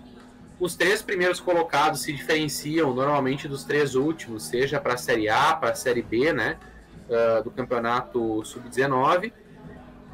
Os 0.60 0.76
três 0.76 1.02
primeiros 1.02 1.40
colocados 1.40 2.02
se 2.02 2.12
diferenciam 2.12 2.94
normalmente 2.94 3.48
dos 3.48 3.64
três 3.64 3.94
últimos, 3.94 4.44
seja 4.44 4.80
para 4.80 4.94
a 4.94 4.98
Série 4.98 5.30
A, 5.30 5.54
para 5.54 5.72
a 5.72 5.76
Série 5.76 6.02
B, 6.02 6.34
né? 6.34 6.58
Uh, 7.08 7.44
do 7.44 7.52
campeonato 7.52 8.44
sub-19. 8.44 9.32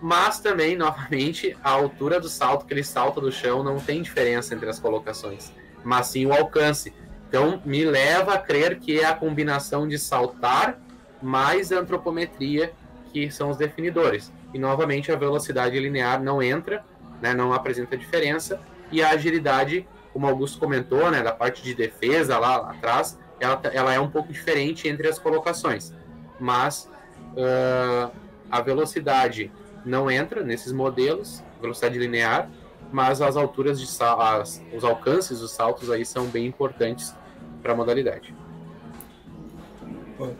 Mas 0.01 0.39
também, 0.39 0.75
novamente, 0.77 1.55
a 1.63 1.71
altura 1.71 2.19
do 2.19 2.27
salto 2.27 2.65
que 2.65 2.73
ele 2.73 2.83
salta 2.83 3.21
do 3.21 3.31
chão 3.31 3.63
não 3.63 3.79
tem 3.79 4.01
diferença 4.01 4.53
entre 4.53 4.69
as 4.69 4.79
colocações, 4.79 5.51
mas 5.83 6.07
sim 6.07 6.25
o 6.25 6.33
alcance. 6.33 6.93
Então, 7.29 7.61
me 7.65 7.85
leva 7.85 8.33
a 8.33 8.37
crer 8.37 8.79
que 8.79 8.99
é 8.99 9.05
a 9.05 9.15
combinação 9.15 9.87
de 9.87 9.97
saltar 9.97 10.77
mais 11.23 11.71
antropometria 11.71 12.73
que 13.11 13.31
são 13.31 13.49
os 13.49 13.57
definidores. 13.57 14.31
E, 14.53 14.59
novamente, 14.59 15.11
a 15.11 15.15
velocidade 15.15 15.79
linear 15.79 16.21
não 16.21 16.41
entra, 16.41 16.83
né, 17.21 17.33
não 17.33 17.53
apresenta 17.53 17.97
diferença, 17.97 18.59
e 18.91 19.01
a 19.01 19.11
agilidade, 19.11 19.87
como 20.11 20.27
Augusto 20.27 20.59
comentou, 20.59 21.09
né, 21.09 21.21
da 21.21 21.31
parte 21.31 21.63
de 21.63 21.73
defesa 21.73 22.37
lá, 22.37 22.57
lá 22.57 22.71
atrás, 22.71 23.17
ela, 23.39 23.61
ela, 23.73 23.93
é 23.93 23.99
um 23.99 24.09
pouco 24.09 24.31
diferente 24.31 24.87
entre 24.87 25.07
as 25.07 25.17
colocações. 25.17 25.93
Mas 26.39 26.89
uh, 27.35 28.11
a 28.49 28.61
velocidade 28.61 29.51
não 29.85 30.09
entra 30.09 30.43
nesses 30.43 30.71
modelos, 30.71 31.43
velocidade 31.61 31.97
linear, 31.97 32.49
mas 32.91 33.21
as 33.21 33.35
alturas 33.35 33.79
de 33.79 33.87
as, 34.01 34.61
os 34.73 34.83
alcances, 34.83 35.41
os 35.41 35.51
saltos 35.51 35.89
aí 35.89 36.05
são 36.05 36.27
bem 36.27 36.45
importantes 36.45 37.15
para 37.61 37.73
a 37.73 37.75
modalidade. 37.75 38.33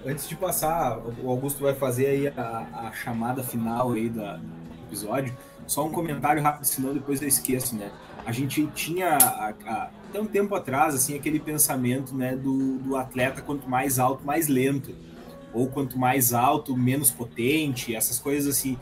Antes 0.06 0.28
de 0.28 0.36
passar, 0.36 0.98
o 0.98 1.30
Augusto 1.30 1.64
vai 1.64 1.74
fazer 1.74 2.08
aí 2.08 2.28
a, 2.28 2.88
a 2.88 2.92
chamada 2.94 3.44
final 3.44 3.92
aí 3.92 4.10
da, 4.10 4.38
do 4.38 4.44
episódio. 4.88 5.36
Só 5.66 5.86
um 5.86 5.92
comentário 5.92 6.42
rápido, 6.42 6.66
senão 6.66 6.94
depois 6.94 7.22
eu 7.22 7.28
esqueço, 7.28 7.76
né? 7.76 7.92
A 8.26 8.32
gente 8.32 8.66
tinha 8.68 9.18
até 9.18 10.20
um 10.20 10.26
tempo 10.26 10.56
atrás 10.56 10.96
assim 10.96 11.16
aquele 11.16 11.40
pensamento, 11.40 12.16
né, 12.16 12.36
do, 12.36 12.78
do 12.78 12.96
atleta 12.96 13.42
quanto 13.42 13.70
mais 13.70 14.00
alto, 14.00 14.26
mais 14.26 14.48
lento, 14.48 14.96
ou 15.54 15.68
quanto 15.68 15.98
mais 15.98 16.34
alto, 16.34 16.76
menos 16.76 17.12
potente, 17.12 17.96
essas 17.96 18.20
coisas 18.20 18.56
assim. 18.56 18.78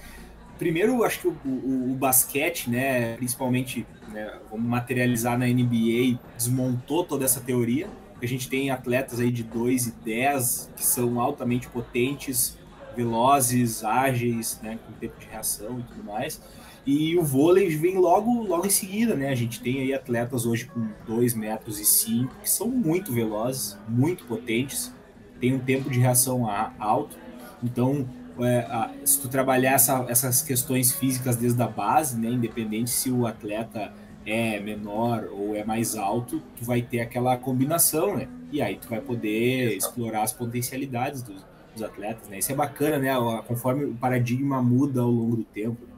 Primeiro, 0.60 1.04
acho 1.04 1.22
que 1.22 1.28
o, 1.28 1.38
o, 1.44 1.92
o 1.92 1.96
basquete, 1.96 2.70
né, 2.70 3.16
principalmente, 3.16 3.86
né, 4.10 4.32
vamos 4.50 4.66
materializar 4.66 5.38
na 5.38 5.48
NBA, 5.48 6.20
desmontou 6.38 7.04
toda 7.04 7.26
essa 7.26 7.42
teoria 7.42 7.88
a 8.26 8.30
gente 8.30 8.50
tem 8.50 8.70
atletas 8.70 9.20
aí 9.20 9.32
de 9.32 9.44
2 9.44 9.88
e 9.88 9.92
10 9.92 10.72
que 10.76 10.86
são 10.86 11.20
altamente 11.20 11.68
potentes, 11.68 12.58
velozes, 12.96 13.84
ágeis, 13.84 14.60
né, 14.62 14.78
com 14.86 14.94
tempo 14.94 15.20
de 15.20 15.26
reação 15.26 15.80
e 15.80 15.84
tudo 15.84 16.04
mais. 16.04 16.42
E 16.86 17.18
o 17.18 17.24
vôlei 17.24 17.70
vem 17.76 17.98
logo, 17.98 18.44
logo 18.44 18.66
em 18.66 18.70
seguida, 18.70 19.16
né? 19.16 19.30
A 19.30 19.36
gente 19.36 19.62
tem 19.62 19.82
aí 19.82 19.94
atletas 19.94 20.46
hoje 20.46 20.66
com 20.66 20.88
2 21.06 21.36
metros 21.36 21.80
e 21.80 21.86
5 21.86 22.36
que 22.42 22.50
são 22.50 22.68
muito 22.68 23.14
velozes, 23.14 23.78
muito 23.88 24.26
potentes, 24.26 24.92
tem 25.40 25.54
um 25.54 25.60
tempo 25.60 25.90
de 25.90 26.00
reação 26.00 26.48
alto. 26.80 27.16
Então, 27.64 28.08
é, 28.40 28.90
se 29.06 29.22
tu 29.22 29.28
trabalhar 29.28 29.74
essa, 29.74 30.06
essas 30.10 30.42
questões 30.42 30.92
físicas 30.92 31.36
desde 31.36 31.62
a 31.62 31.68
base, 31.68 32.18
né, 32.18 32.30
independente 32.30 32.90
se 32.90 33.12
o 33.12 33.28
atleta 33.28 33.94
é 34.26 34.60
menor 34.60 35.28
ou 35.32 35.56
é 35.56 35.64
mais 35.64 35.96
alto, 35.96 36.42
tu 36.58 36.64
vai 36.64 36.82
ter 36.82 37.02
aquela 37.02 37.38
combinação, 37.38 38.16
né? 38.16 38.28
E 38.52 38.62
aí 38.62 38.78
tu 38.78 38.88
vai 38.88 39.02
poder 39.02 39.76
explorar 39.76 40.24
as 40.24 40.34
potencialidades 40.34 41.22
dos, 41.22 41.46
dos 41.74 41.84
atletas, 41.84 42.28
né? 42.28 42.40
Isso 42.40 42.52
é 42.52 42.56
bacana, 42.56 43.00
né? 43.00 43.14
Conforme 43.48 43.86
o 43.86 43.94
paradigma 43.96 44.62
muda 44.62 45.02
ao 45.02 45.10
longo 45.10 45.38
do 45.38 45.44
tempo. 45.44 45.86
Né? 45.86 45.94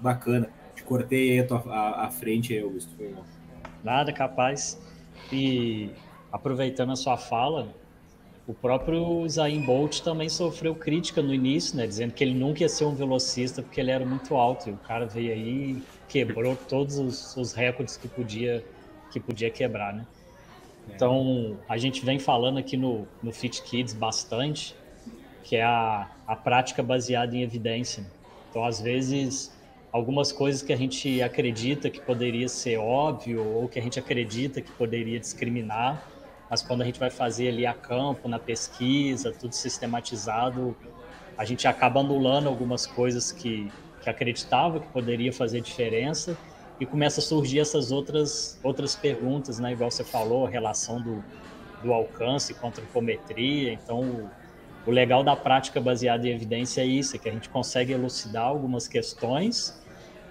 Bacana. 0.00 0.48
Te 0.74 0.82
cortei 0.84 1.32
aí 1.32 1.40
a, 1.40 1.46
tua, 1.46 1.62
a, 1.68 2.06
a 2.06 2.10
frente 2.10 2.52
aí, 2.52 2.60
Augusto. 2.60 2.92
Nada, 3.82 4.12
capaz. 4.12 4.80
E 5.32 5.90
aproveitando 6.32 6.92
a 6.92 6.96
sua 6.96 7.16
fala, 7.16 7.74
o 8.46 8.54
próprio 8.54 9.28
Zayn 9.28 9.62
Bolt 9.62 10.00
também 10.00 10.28
sofreu 10.28 10.74
crítica 10.74 11.20
no 11.20 11.34
início, 11.34 11.76
né? 11.76 11.86
Dizendo 11.86 12.12
que 12.12 12.22
ele 12.22 12.34
nunca 12.34 12.62
ia 12.62 12.68
ser 12.68 12.84
um 12.84 12.94
velocista 12.94 13.62
porque 13.62 13.80
ele 13.80 13.90
era 13.90 14.04
muito 14.06 14.36
alto. 14.36 14.68
E 14.68 14.72
o 14.72 14.76
cara 14.76 15.06
veio 15.06 15.32
aí 15.32 15.82
quebrou 16.08 16.56
todos 16.68 16.98
os, 16.98 17.36
os, 17.36 17.52
recordes 17.52 17.96
que 17.96 18.08
podia, 18.08 18.64
que 19.10 19.20
podia 19.20 19.50
quebrar, 19.50 19.92
né? 19.94 20.06
É. 20.88 20.94
Então, 20.94 21.58
a 21.68 21.76
gente 21.76 22.04
vem 22.04 22.18
falando 22.18 22.58
aqui 22.58 22.76
no, 22.76 23.06
no 23.22 23.32
Fit 23.32 23.62
Kids 23.62 23.94
bastante, 23.94 24.74
que 25.42 25.56
é 25.56 25.62
a, 25.62 26.08
a 26.26 26.36
prática 26.36 26.82
baseada 26.82 27.36
em 27.36 27.42
evidência. 27.42 28.04
Então, 28.50 28.64
às 28.64 28.80
vezes, 28.80 29.52
algumas 29.92 30.32
coisas 30.32 30.62
que 30.62 30.72
a 30.72 30.76
gente 30.76 31.22
acredita 31.22 31.88
que 31.88 32.00
poderia 32.00 32.48
ser 32.48 32.78
óbvio 32.78 33.46
ou 33.46 33.68
que 33.68 33.78
a 33.78 33.82
gente 33.82 33.98
acredita 33.98 34.60
que 34.60 34.70
poderia 34.72 35.18
discriminar, 35.18 36.06
mas 36.50 36.62
quando 36.62 36.82
a 36.82 36.84
gente 36.84 37.00
vai 37.00 37.10
fazer 37.10 37.48
ali 37.48 37.66
a 37.66 37.74
campo, 37.74 38.28
na 38.28 38.38
pesquisa, 38.38 39.32
tudo 39.32 39.54
sistematizado, 39.54 40.76
a 41.36 41.44
gente 41.44 41.66
acaba 41.66 42.00
anulando 42.00 42.48
algumas 42.48 42.86
coisas 42.86 43.32
que, 43.32 43.70
que 44.06 44.10
acreditava 44.10 44.78
que 44.78 44.86
poderia 44.88 45.32
fazer 45.32 45.60
diferença 45.60 46.36
e 46.78 46.86
começa 46.86 47.20
a 47.20 47.22
surgir 47.22 47.58
essas 47.58 47.90
outras 47.90 48.58
outras 48.62 48.94
perguntas, 48.94 49.58
né? 49.58 49.72
Igual 49.72 49.90
você 49.90 50.04
falou, 50.04 50.46
a 50.46 50.48
relação 50.48 51.00
do, 51.00 51.24
do 51.82 51.92
alcance 51.92 52.54
com 52.54 52.66
a 52.66 52.70
antropometria. 52.70 53.72
Então, 53.72 54.00
o, 54.00 54.30
o 54.86 54.90
legal 54.92 55.24
da 55.24 55.34
prática 55.34 55.80
baseada 55.80 56.28
em 56.28 56.30
evidência 56.30 56.82
é 56.82 56.86
isso, 56.86 57.16
é 57.16 57.18
que 57.18 57.28
a 57.28 57.32
gente 57.32 57.48
consegue 57.48 57.92
elucidar 57.92 58.44
algumas 58.44 58.86
questões 58.86 59.76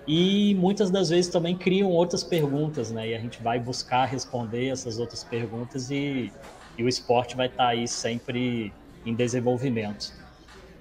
e 0.08 0.56
muitas 0.56 0.90
das 0.90 1.10
vezes 1.10 1.30
também 1.30 1.58
criam 1.58 1.90
outras 1.90 2.24
perguntas, 2.24 2.92
né? 2.92 3.10
E 3.10 3.16
a 3.16 3.20
gente 3.20 3.42
vai 3.44 3.60
buscar 3.60 4.06
responder 4.06 4.70
essas 4.70 5.00
outras 5.00 5.24
perguntas 5.24 5.92
e, 5.92 6.32
e 6.78 6.84
o 6.84 6.88
esporte 6.88 7.36
vai 7.36 7.48
estar 7.48 7.66
tá 7.66 7.70
aí 7.70 7.88
sempre 7.88 8.72
em 9.06 9.14
desenvolvimento. 9.14 10.14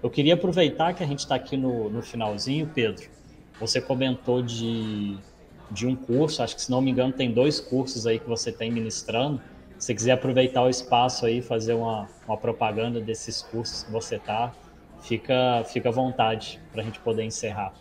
Eu 0.04 0.10
queria 0.10 0.34
aproveitar 0.34 0.92
que 0.92 1.02
a 1.02 1.06
gente 1.06 1.20
está 1.20 1.34
aqui 1.34 1.56
no, 1.56 1.88
no 1.88 2.02
finalzinho, 2.02 2.70
Pedro. 2.74 3.08
Você 3.58 3.80
comentou 3.80 4.42
de, 4.42 5.16
de 5.70 5.86
um 5.86 5.96
curso, 5.96 6.42
acho 6.42 6.54
que 6.54 6.60
se 6.60 6.70
não 6.70 6.82
me 6.82 6.90
engano 6.90 7.10
tem 7.10 7.32
dois 7.32 7.58
cursos 7.58 8.06
aí 8.06 8.18
que 8.18 8.28
você 8.28 8.52
tem 8.52 8.70
ministrando. 8.70 9.40
Se 9.78 9.86
você 9.86 9.94
quiser 9.94 10.12
aproveitar 10.12 10.62
o 10.62 10.68
espaço 10.68 11.24
aí, 11.24 11.40
fazer 11.40 11.72
uma, 11.72 12.06
uma 12.28 12.36
propaganda 12.36 13.00
desses 13.00 13.40
cursos 13.40 13.84
que 13.84 13.90
você 13.90 14.16
está, 14.16 14.52
fica, 15.00 15.64
fica 15.72 15.88
à 15.88 15.92
vontade 15.92 16.60
para 16.70 16.82
a 16.82 16.84
gente 16.84 17.00
poder 17.00 17.24
encerrar. 17.24 17.72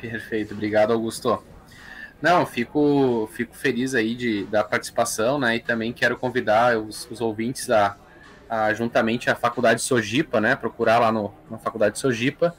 Perfeito, 0.00 0.54
obrigado 0.54 0.94
Augusto. 0.94 1.44
Não, 2.22 2.46
fico, 2.46 3.28
fico 3.34 3.54
feliz 3.54 3.94
aí 3.94 4.14
de, 4.14 4.44
da 4.46 4.64
participação, 4.64 5.38
né? 5.38 5.56
E 5.56 5.60
também 5.60 5.92
quero 5.92 6.16
convidar 6.16 6.78
os, 6.78 7.06
os 7.10 7.20
ouvintes 7.20 7.68
a, 7.68 7.98
a, 8.52 8.74
juntamente 8.74 9.30
à 9.30 9.34
Faculdade 9.34 9.80
Sojipa, 9.80 10.38
né? 10.38 10.54
Procurar 10.54 10.98
lá 10.98 11.10
no, 11.10 11.32
na 11.50 11.56
Faculdade 11.56 11.98
Sojipa 11.98 12.54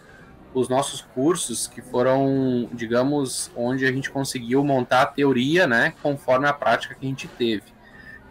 os 0.52 0.68
nossos 0.68 1.02
cursos 1.02 1.68
que 1.68 1.82
foram, 1.82 2.68
digamos, 2.74 3.52
onde 3.56 3.86
a 3.86 3.92
gente 3.92 4.10
conseguiu 4.10 4.64
montar 4.64 5.04
a 5.04 5.06
teoria, 5.06 5.68
né? 5.68 5.94
Conforme 6.02 6.48
a 6.48 6.54
prática 6.54 6.96
que 6.96 7.06
a 7.06 7.10
gente 7.10 7.28
teve. 7.28 7.64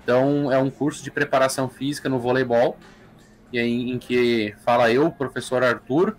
Então, 0.03 0.51
é 0.51 0.59
um 0.59 0.71
curso 0.71 1.05
de 1.05 1.11
preparação 1.11 1.69
física 1.69 2.09
no 2.09 2.19
voleibol, 2.19 2.77
em, 3.53 3.93
em 3.93 3.99
que 3.99 4.55
fala 4.65 4.91
eu, 4.91 5.07
o 5.07 5.13
professor 5.13 5.63
Arthur, 5.63 6.17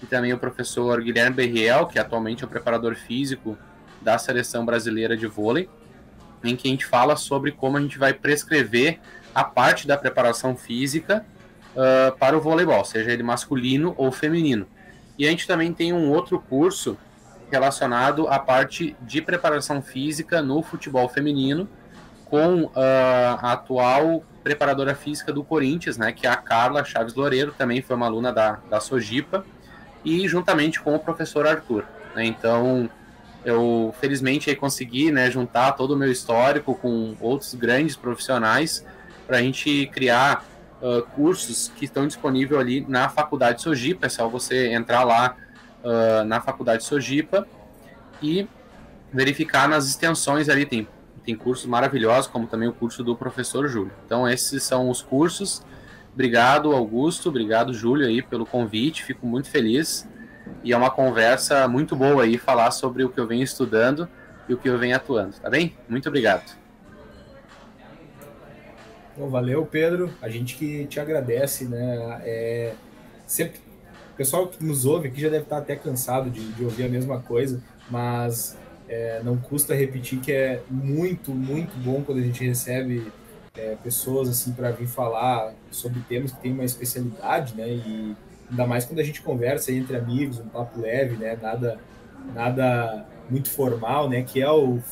e 0.00 0.06
também 0.06 0.32
o 0.32 0.38
professor 0.38 1.00
Guilherme 1.00 1.34
Berriel, 1.34 1.86
que 1.86 1.98
atualmente 1.98 2.44
é 2.44 2.46
o 2.46 2.50
preparador 2.50 2.94
físico 2.94 3.56
da 4.00 4.18
seleção 4.18 4.64
brasileira 4.64 5.16
de 5.16 5.26
vôlei, 5.26 5.68
em 6.42 6.54
que 6.54 6.68
a 6.68 6.70
gente 6.70 6.86
fala 6.86 7.16
sobre 7.16 7.52
como 7.52 7.78
a 7.78 7.80
gente 7.80 7.98
vai 7.98 8.12
prescrever 8.12 9.00
a 9.34 9.44
parte 9.44 9.86
da 9.86 9.96
preparação 9.96 10.56
física 10.56 11.24
uh, 11.74 12.16
para 12.16 12.36
o 12.36 12.40
voleibol, 12.40 12.84
seja 12.84 13.10
ele 13.10 13.22
masculino 13.22 13.94
ou 13.96 14.12
feminino. 14.12 14.66
E 15.18 15.26
a 15.26 15.30
gente 15.30 15.46
também 15.46 15.72
tem 15.72 15.92
um 15.92 16.10
outro 16.10 16.38
curso 16.38 16.96
relacionado 17.50 18.26
à 18.28 18.38
parte 18.38 18.96
de 19.02 19.20
preparação 19.20 19.82
física 19.82 20.42
no 20.42 20.62
futebol 20.62 21.08
feminino, 21.08 21.68
com 22.24 22.64
uh, 22.64 22.70
a 22.74 23.52
atual 23.52 24.24
preparadora 24.42 24.94
física 24.94 25.32
do 25.32 25.42
Corinthians, 25.42 25.96
né, 25.96 26.12
que 26.12 26.26
é 26.26 26.30
a 26.30 26.36
Carla 26.36 26.84
Chaves 26.84 27.14
Loureiro, 27.14 27.54
também 27.56 27.80
foi 27.80 27.96
uma 27.96 28.06
aluna 28.06 28.32
da, 28.32 28.58
da 28.68 28.80
Sojipa, 28.80 29.44
e 30.04 30.28
juntamente 30.28 30.80
com 30.80 30.94
o 30.94 30.98
professor 30.98 31.46
Arthur. 31.46 31.84
Né? 32.14 32.26
Então, 32.26 32.90
eu 33.44 33.94
felizmente 34.00 34.50
aí 34.50 34.56
consegui 34.56 35.10
né, 35.10 35.30
juntar 35.30 35.72
todo 35.72 35.92
o 35.92 35.96
meu 35.96 36.10
histórico 36.10 36.74
com 36.74 37.16
outros 37.20 37.54
grandes 37.54 37.96
profissionais 37.96 38.84
para 39.26 39.38
a 39.38 39.42
gente 39.42 39.86
criar 39.92 40.44
uh, 40.80 41.02
cursos 41.14 41.72
que 41.76 41.84
estão 41.84 42.06
disponíveis 42.06 42.60
ali 42.60 42.84
na 42.88 43.08
Faculdade 43.08 43.62
Sojipa. 43.62 44.06
É 44.06 44.08
só 44.08 44.28
você 44.28 44.72
entrar 44.72 45.04
lá 45.04 45.36
uh, 45.82 46.24
na 46.24 46.40
Faculdade 46.40 46.84
Sojipa 46.84 47.46
e 48.22 48.46
verificar 49.12 49.68
nas 49.68 49.86
extensões 49.86 50.48
ali. 50.48 50.66
Tem, 50.66 50.88
tem 51.24 51.34
cursos 51.34 51.66
maravilhosos, 51.66 52.30
como 52.30 52.46
também 52.46 52.68
o 52.68 52.72
curso 52.72 53.02
do 53.02 53.16
professor 53.16 53.68
Júlio. 53.68 53.92
Então, 54.04 54.28
esses 54.28 54.62
são 54.62 54.90
os 54.90 55.02
cursos 55.02 55.62
Obrigado, 56.14 56.72
Augusto. 56.72 57.28
Obrigado, 57.28 57.74
Júlio, 57.74 58.06
aí, 58.06 58.22
pelo 58.22 58.46
convite. 58.46 59.02
Fico 59.02 59.26
muito 59.26 59.50
feliz. 59.50 60.08
E 60.62 60.72
é 60.72 60.76
uma 60.76 60.90
conversa 60.90 61.66
muito 61.66 61.96
boa 61.96 62.22
aí 62.22 62.38
falar 62.38 62.70
sobre 62.70 63.02
o 63.02 63.08
que 63.08 63.18
eu 63.18 63.26
venho 63.26 63.42
estudando 63.42 64.08
e 64.48 64.54
o 64.54 64.58
que 64.58 64.68
eu 64.68 64.78
venho 64.78 64.94
atuando, 64.94 65.34
tá 65.40 65.50
bem? 65.50 65.74
Muito 65.88 66.08
obrigado. 66.08 66.63
Bom, 69.16 69.28
valeu, 69.28 69.64
Pedro. 69.64 70.12
A 70.20 70.28
gente 70.28 70.56
que 70.56 70.86
te 70.86 70.98
agradece, 70.98 71.66
né? 71.66 72.20
É, 72.24 72.74
sempre, 73.26 73.60
o 74.12 74.16
pessoal 74.16 74.48
que 74.48 74.62
nos 74.64 74.84
ouve 74.84 75.06
aqui 75.06 75.20
já 75.20 75.28
deve 75.28 75.44
estar 75.44 75.58
até 75.58 75.76
cansado 75.76 76.30
de, 76.30 76.52
de 76.52 76.64
ouvir 76.64 76.84
a 76.84 76.88
mesma 76.88 77.20
coisa, 77.20 77.62
mas 77.88 78.56
é, 78.88 79.22
não 79.22 79.36
custa 79.36 79.72
repetir 79.72 80.18
que 80.18 80.32
é 80.32 80.62
muito, 80.68 81.30
muito 81.30 81.76
bom 81.78 82.02
quando 82.02 82.18
a 82.18 82.22
gente 82.22 82.44
recebe 82.44 83.06
é, 83.56 83.76
pessoas 83.84 84.28
assim 84.28 84.52
para 84.52 84.72
vir 84.72 84.88
falar 84.88 85.54
sobre 85.70 86.00
temas 86.08 86.32
que 86.32 86.40
tem 86.40 86.52
uma 86.52 86.64
especialidade, 86.64 87.54
né? 87.54 87.68
E 87.68 88.16
ainda 88.50 88.66
mais 88.66 88.84
quando 88.84 88.98
a 88.98 89.04
gente 89.04 89.22
conversa 89.22 89.70
entre 89.70 89.96
amigos, 89.96 90.40
um 90.40 90.48
papo 90.48 90.80
leve, 90.80 91.16
né? 91.16 91.38
Nada, 91.40 91.78
nada 92.34 93.06
muito 93.30 93.48
formal, 93.48 94.08
né? 94.08 94.24
Que 94.24 94.42
é 94.42 94.50
o, 94.50 94.74
o 94.74 94.82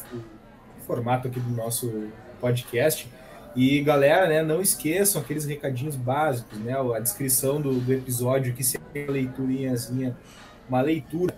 formato 0.87 1.27
aqui 1.27 1.41
do 1.41 1.51
nosso 1.57 2.09
podcast. 2.41 3.09
E 3.55 3.83
galera, 3.83 4.29
né, 4.29 4.43
não 4.43 4.61
esqueçam 4.61 5.21
aqueles 5.21 5.45
recadinhos 5.45 5.95
básicos, 5.95 6.59
né? 6.59 6.75
A 6.75 6.99
descrição 6.99 7.61
do, 7.61 7.81
do 7.81 7.93
episódio 7.93 8.55
que 8.55 8.65
se 8.65 8.79
é 8.95 9.05
uma 9.05 9.13
leiturinhazinha, 9.13 10.17
uma 10.69 10.81
leitura 10.81 11.35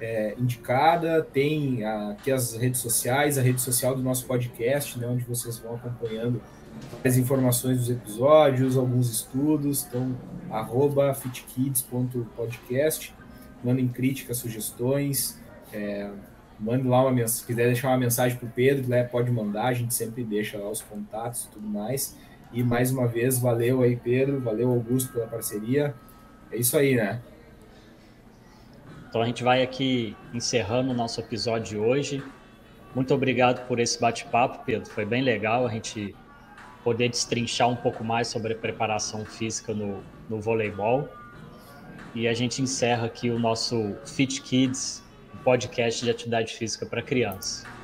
é, 0.00 0.34
indicada, 0.38 1.22
tem 1.22 1.84
aqui 1.84 2.32
as 2.32 2.54
redes 2.54 2.80
sociais, 2.80 3.38
a 3.38 3.42
rede 3.42 3.60
social 3.60 3.94
do 3.94 4.02
nosso 4.02 4.26
podcast, 4.26 4.98
né, 4.98 5.06
onde 5.06 5.22
vocês 5.24 5.58
vão 5.58 5.76
acompanhando 5.76 6.42
as 7.04 7.16
informações 7.16 7.78
dos 7.78 7.90
episódios, 7.90 8.76
alguns 8.76 9.10
estudos, 9.10 9.86
então, 9.86 10.14
arroba 10.50 11.14
fitkids.podcast, 11.14 13.14
mandem 13.64 13.88
críticas, 13.88 14.36
sugestões, 14.38 15.40
é, 15.72 16.10
mande 16.58 16.86
lá 16.86 17.02
uma 17.02 17.10
mensagem, 17.10 17.40
se 17.40 17.46
quiser 17.46 17.66
deixar 17.66 17.88
uma 17.88 17.98
mensagem 17.98 18.38
para 18.38 18.46
o 18.46 18.50
Pedro, 18.50 18.88
né, 18.88 19.04
pode 19.04 19.30
mandar, 19.30 19.66
a 19.66 19.72
gente 19.74 19.94
sempre 19.94 20.24
deixa 20.24 20.58
lá 20.58 20.70
os 20.70 20.80
contatos 20.80 21.44
e 21.44 21.48
tudo 21.50 21.66
mais, 21.66 22.16
e 22.52 22.62
mais 22.62 22.90
uma 22.90 23.06
vez, 23.06 23.38
valeu 23.38 23.82
aí 23.82 23.96
Pedro, 23.96 24.40
valeu 24.40 24.70
Augusto 24.70 25.12
pela 25.12 25.26
parceria, 25.26 25.94
é 26.50 26.56
isso 26.56 26.76
aí, 26.76 26.94
né? 26.94 27.20
Então 29.08 29.22
a 29.22 29.26
gente 29.26 29.42
vai 29.42 29.62
aqui 29.62 30.16
encerrando 30.34 30.90
o 30.90 30.94
nosso 30.94 31.20
episódio 31.20 31.64
de 31.64 31.78
hoje. 31.78 32.22
Muito 32.94 33.14
obrigado 33.14 33.66
por 33.66 33.78
esse 33.78 34.00
bate-papo, 34.00 34.64
Pedro. 34.64 34.90
Foi 34.90 35.04
bem 35.04 35.22
legal 35.22 35.66
a 35.66 35.70
gente 35.70 36.14
poder 36.84 37.08
destrinchar 37.08 37.68
um 37.68 37.76
pouco 37.76 38.04
mais 38.04 38.28
sobre 38.28 38.52
a 38.52 38.56
preparação 38.56 39.24
física 39.24 39.74
no, 39.74 40.02
no 40.28 40.40
voleibol. 40.40 41.08
E 42.14 42.28
a 42.28 42.34
gente 42.34 42.62
encerra 42.62 43.06
aqui 43.06 43.30
o 43.30 43.38
nosso 43.38 43.96
Fit 44.04 44.40
Kids, 44.40 45.02
podcast 45.46 46.04
de 46.04 46.10
atividade 46.10 46.52
física 46.52 46.84
para 46.84 47.00
crianças. 47.00 47.75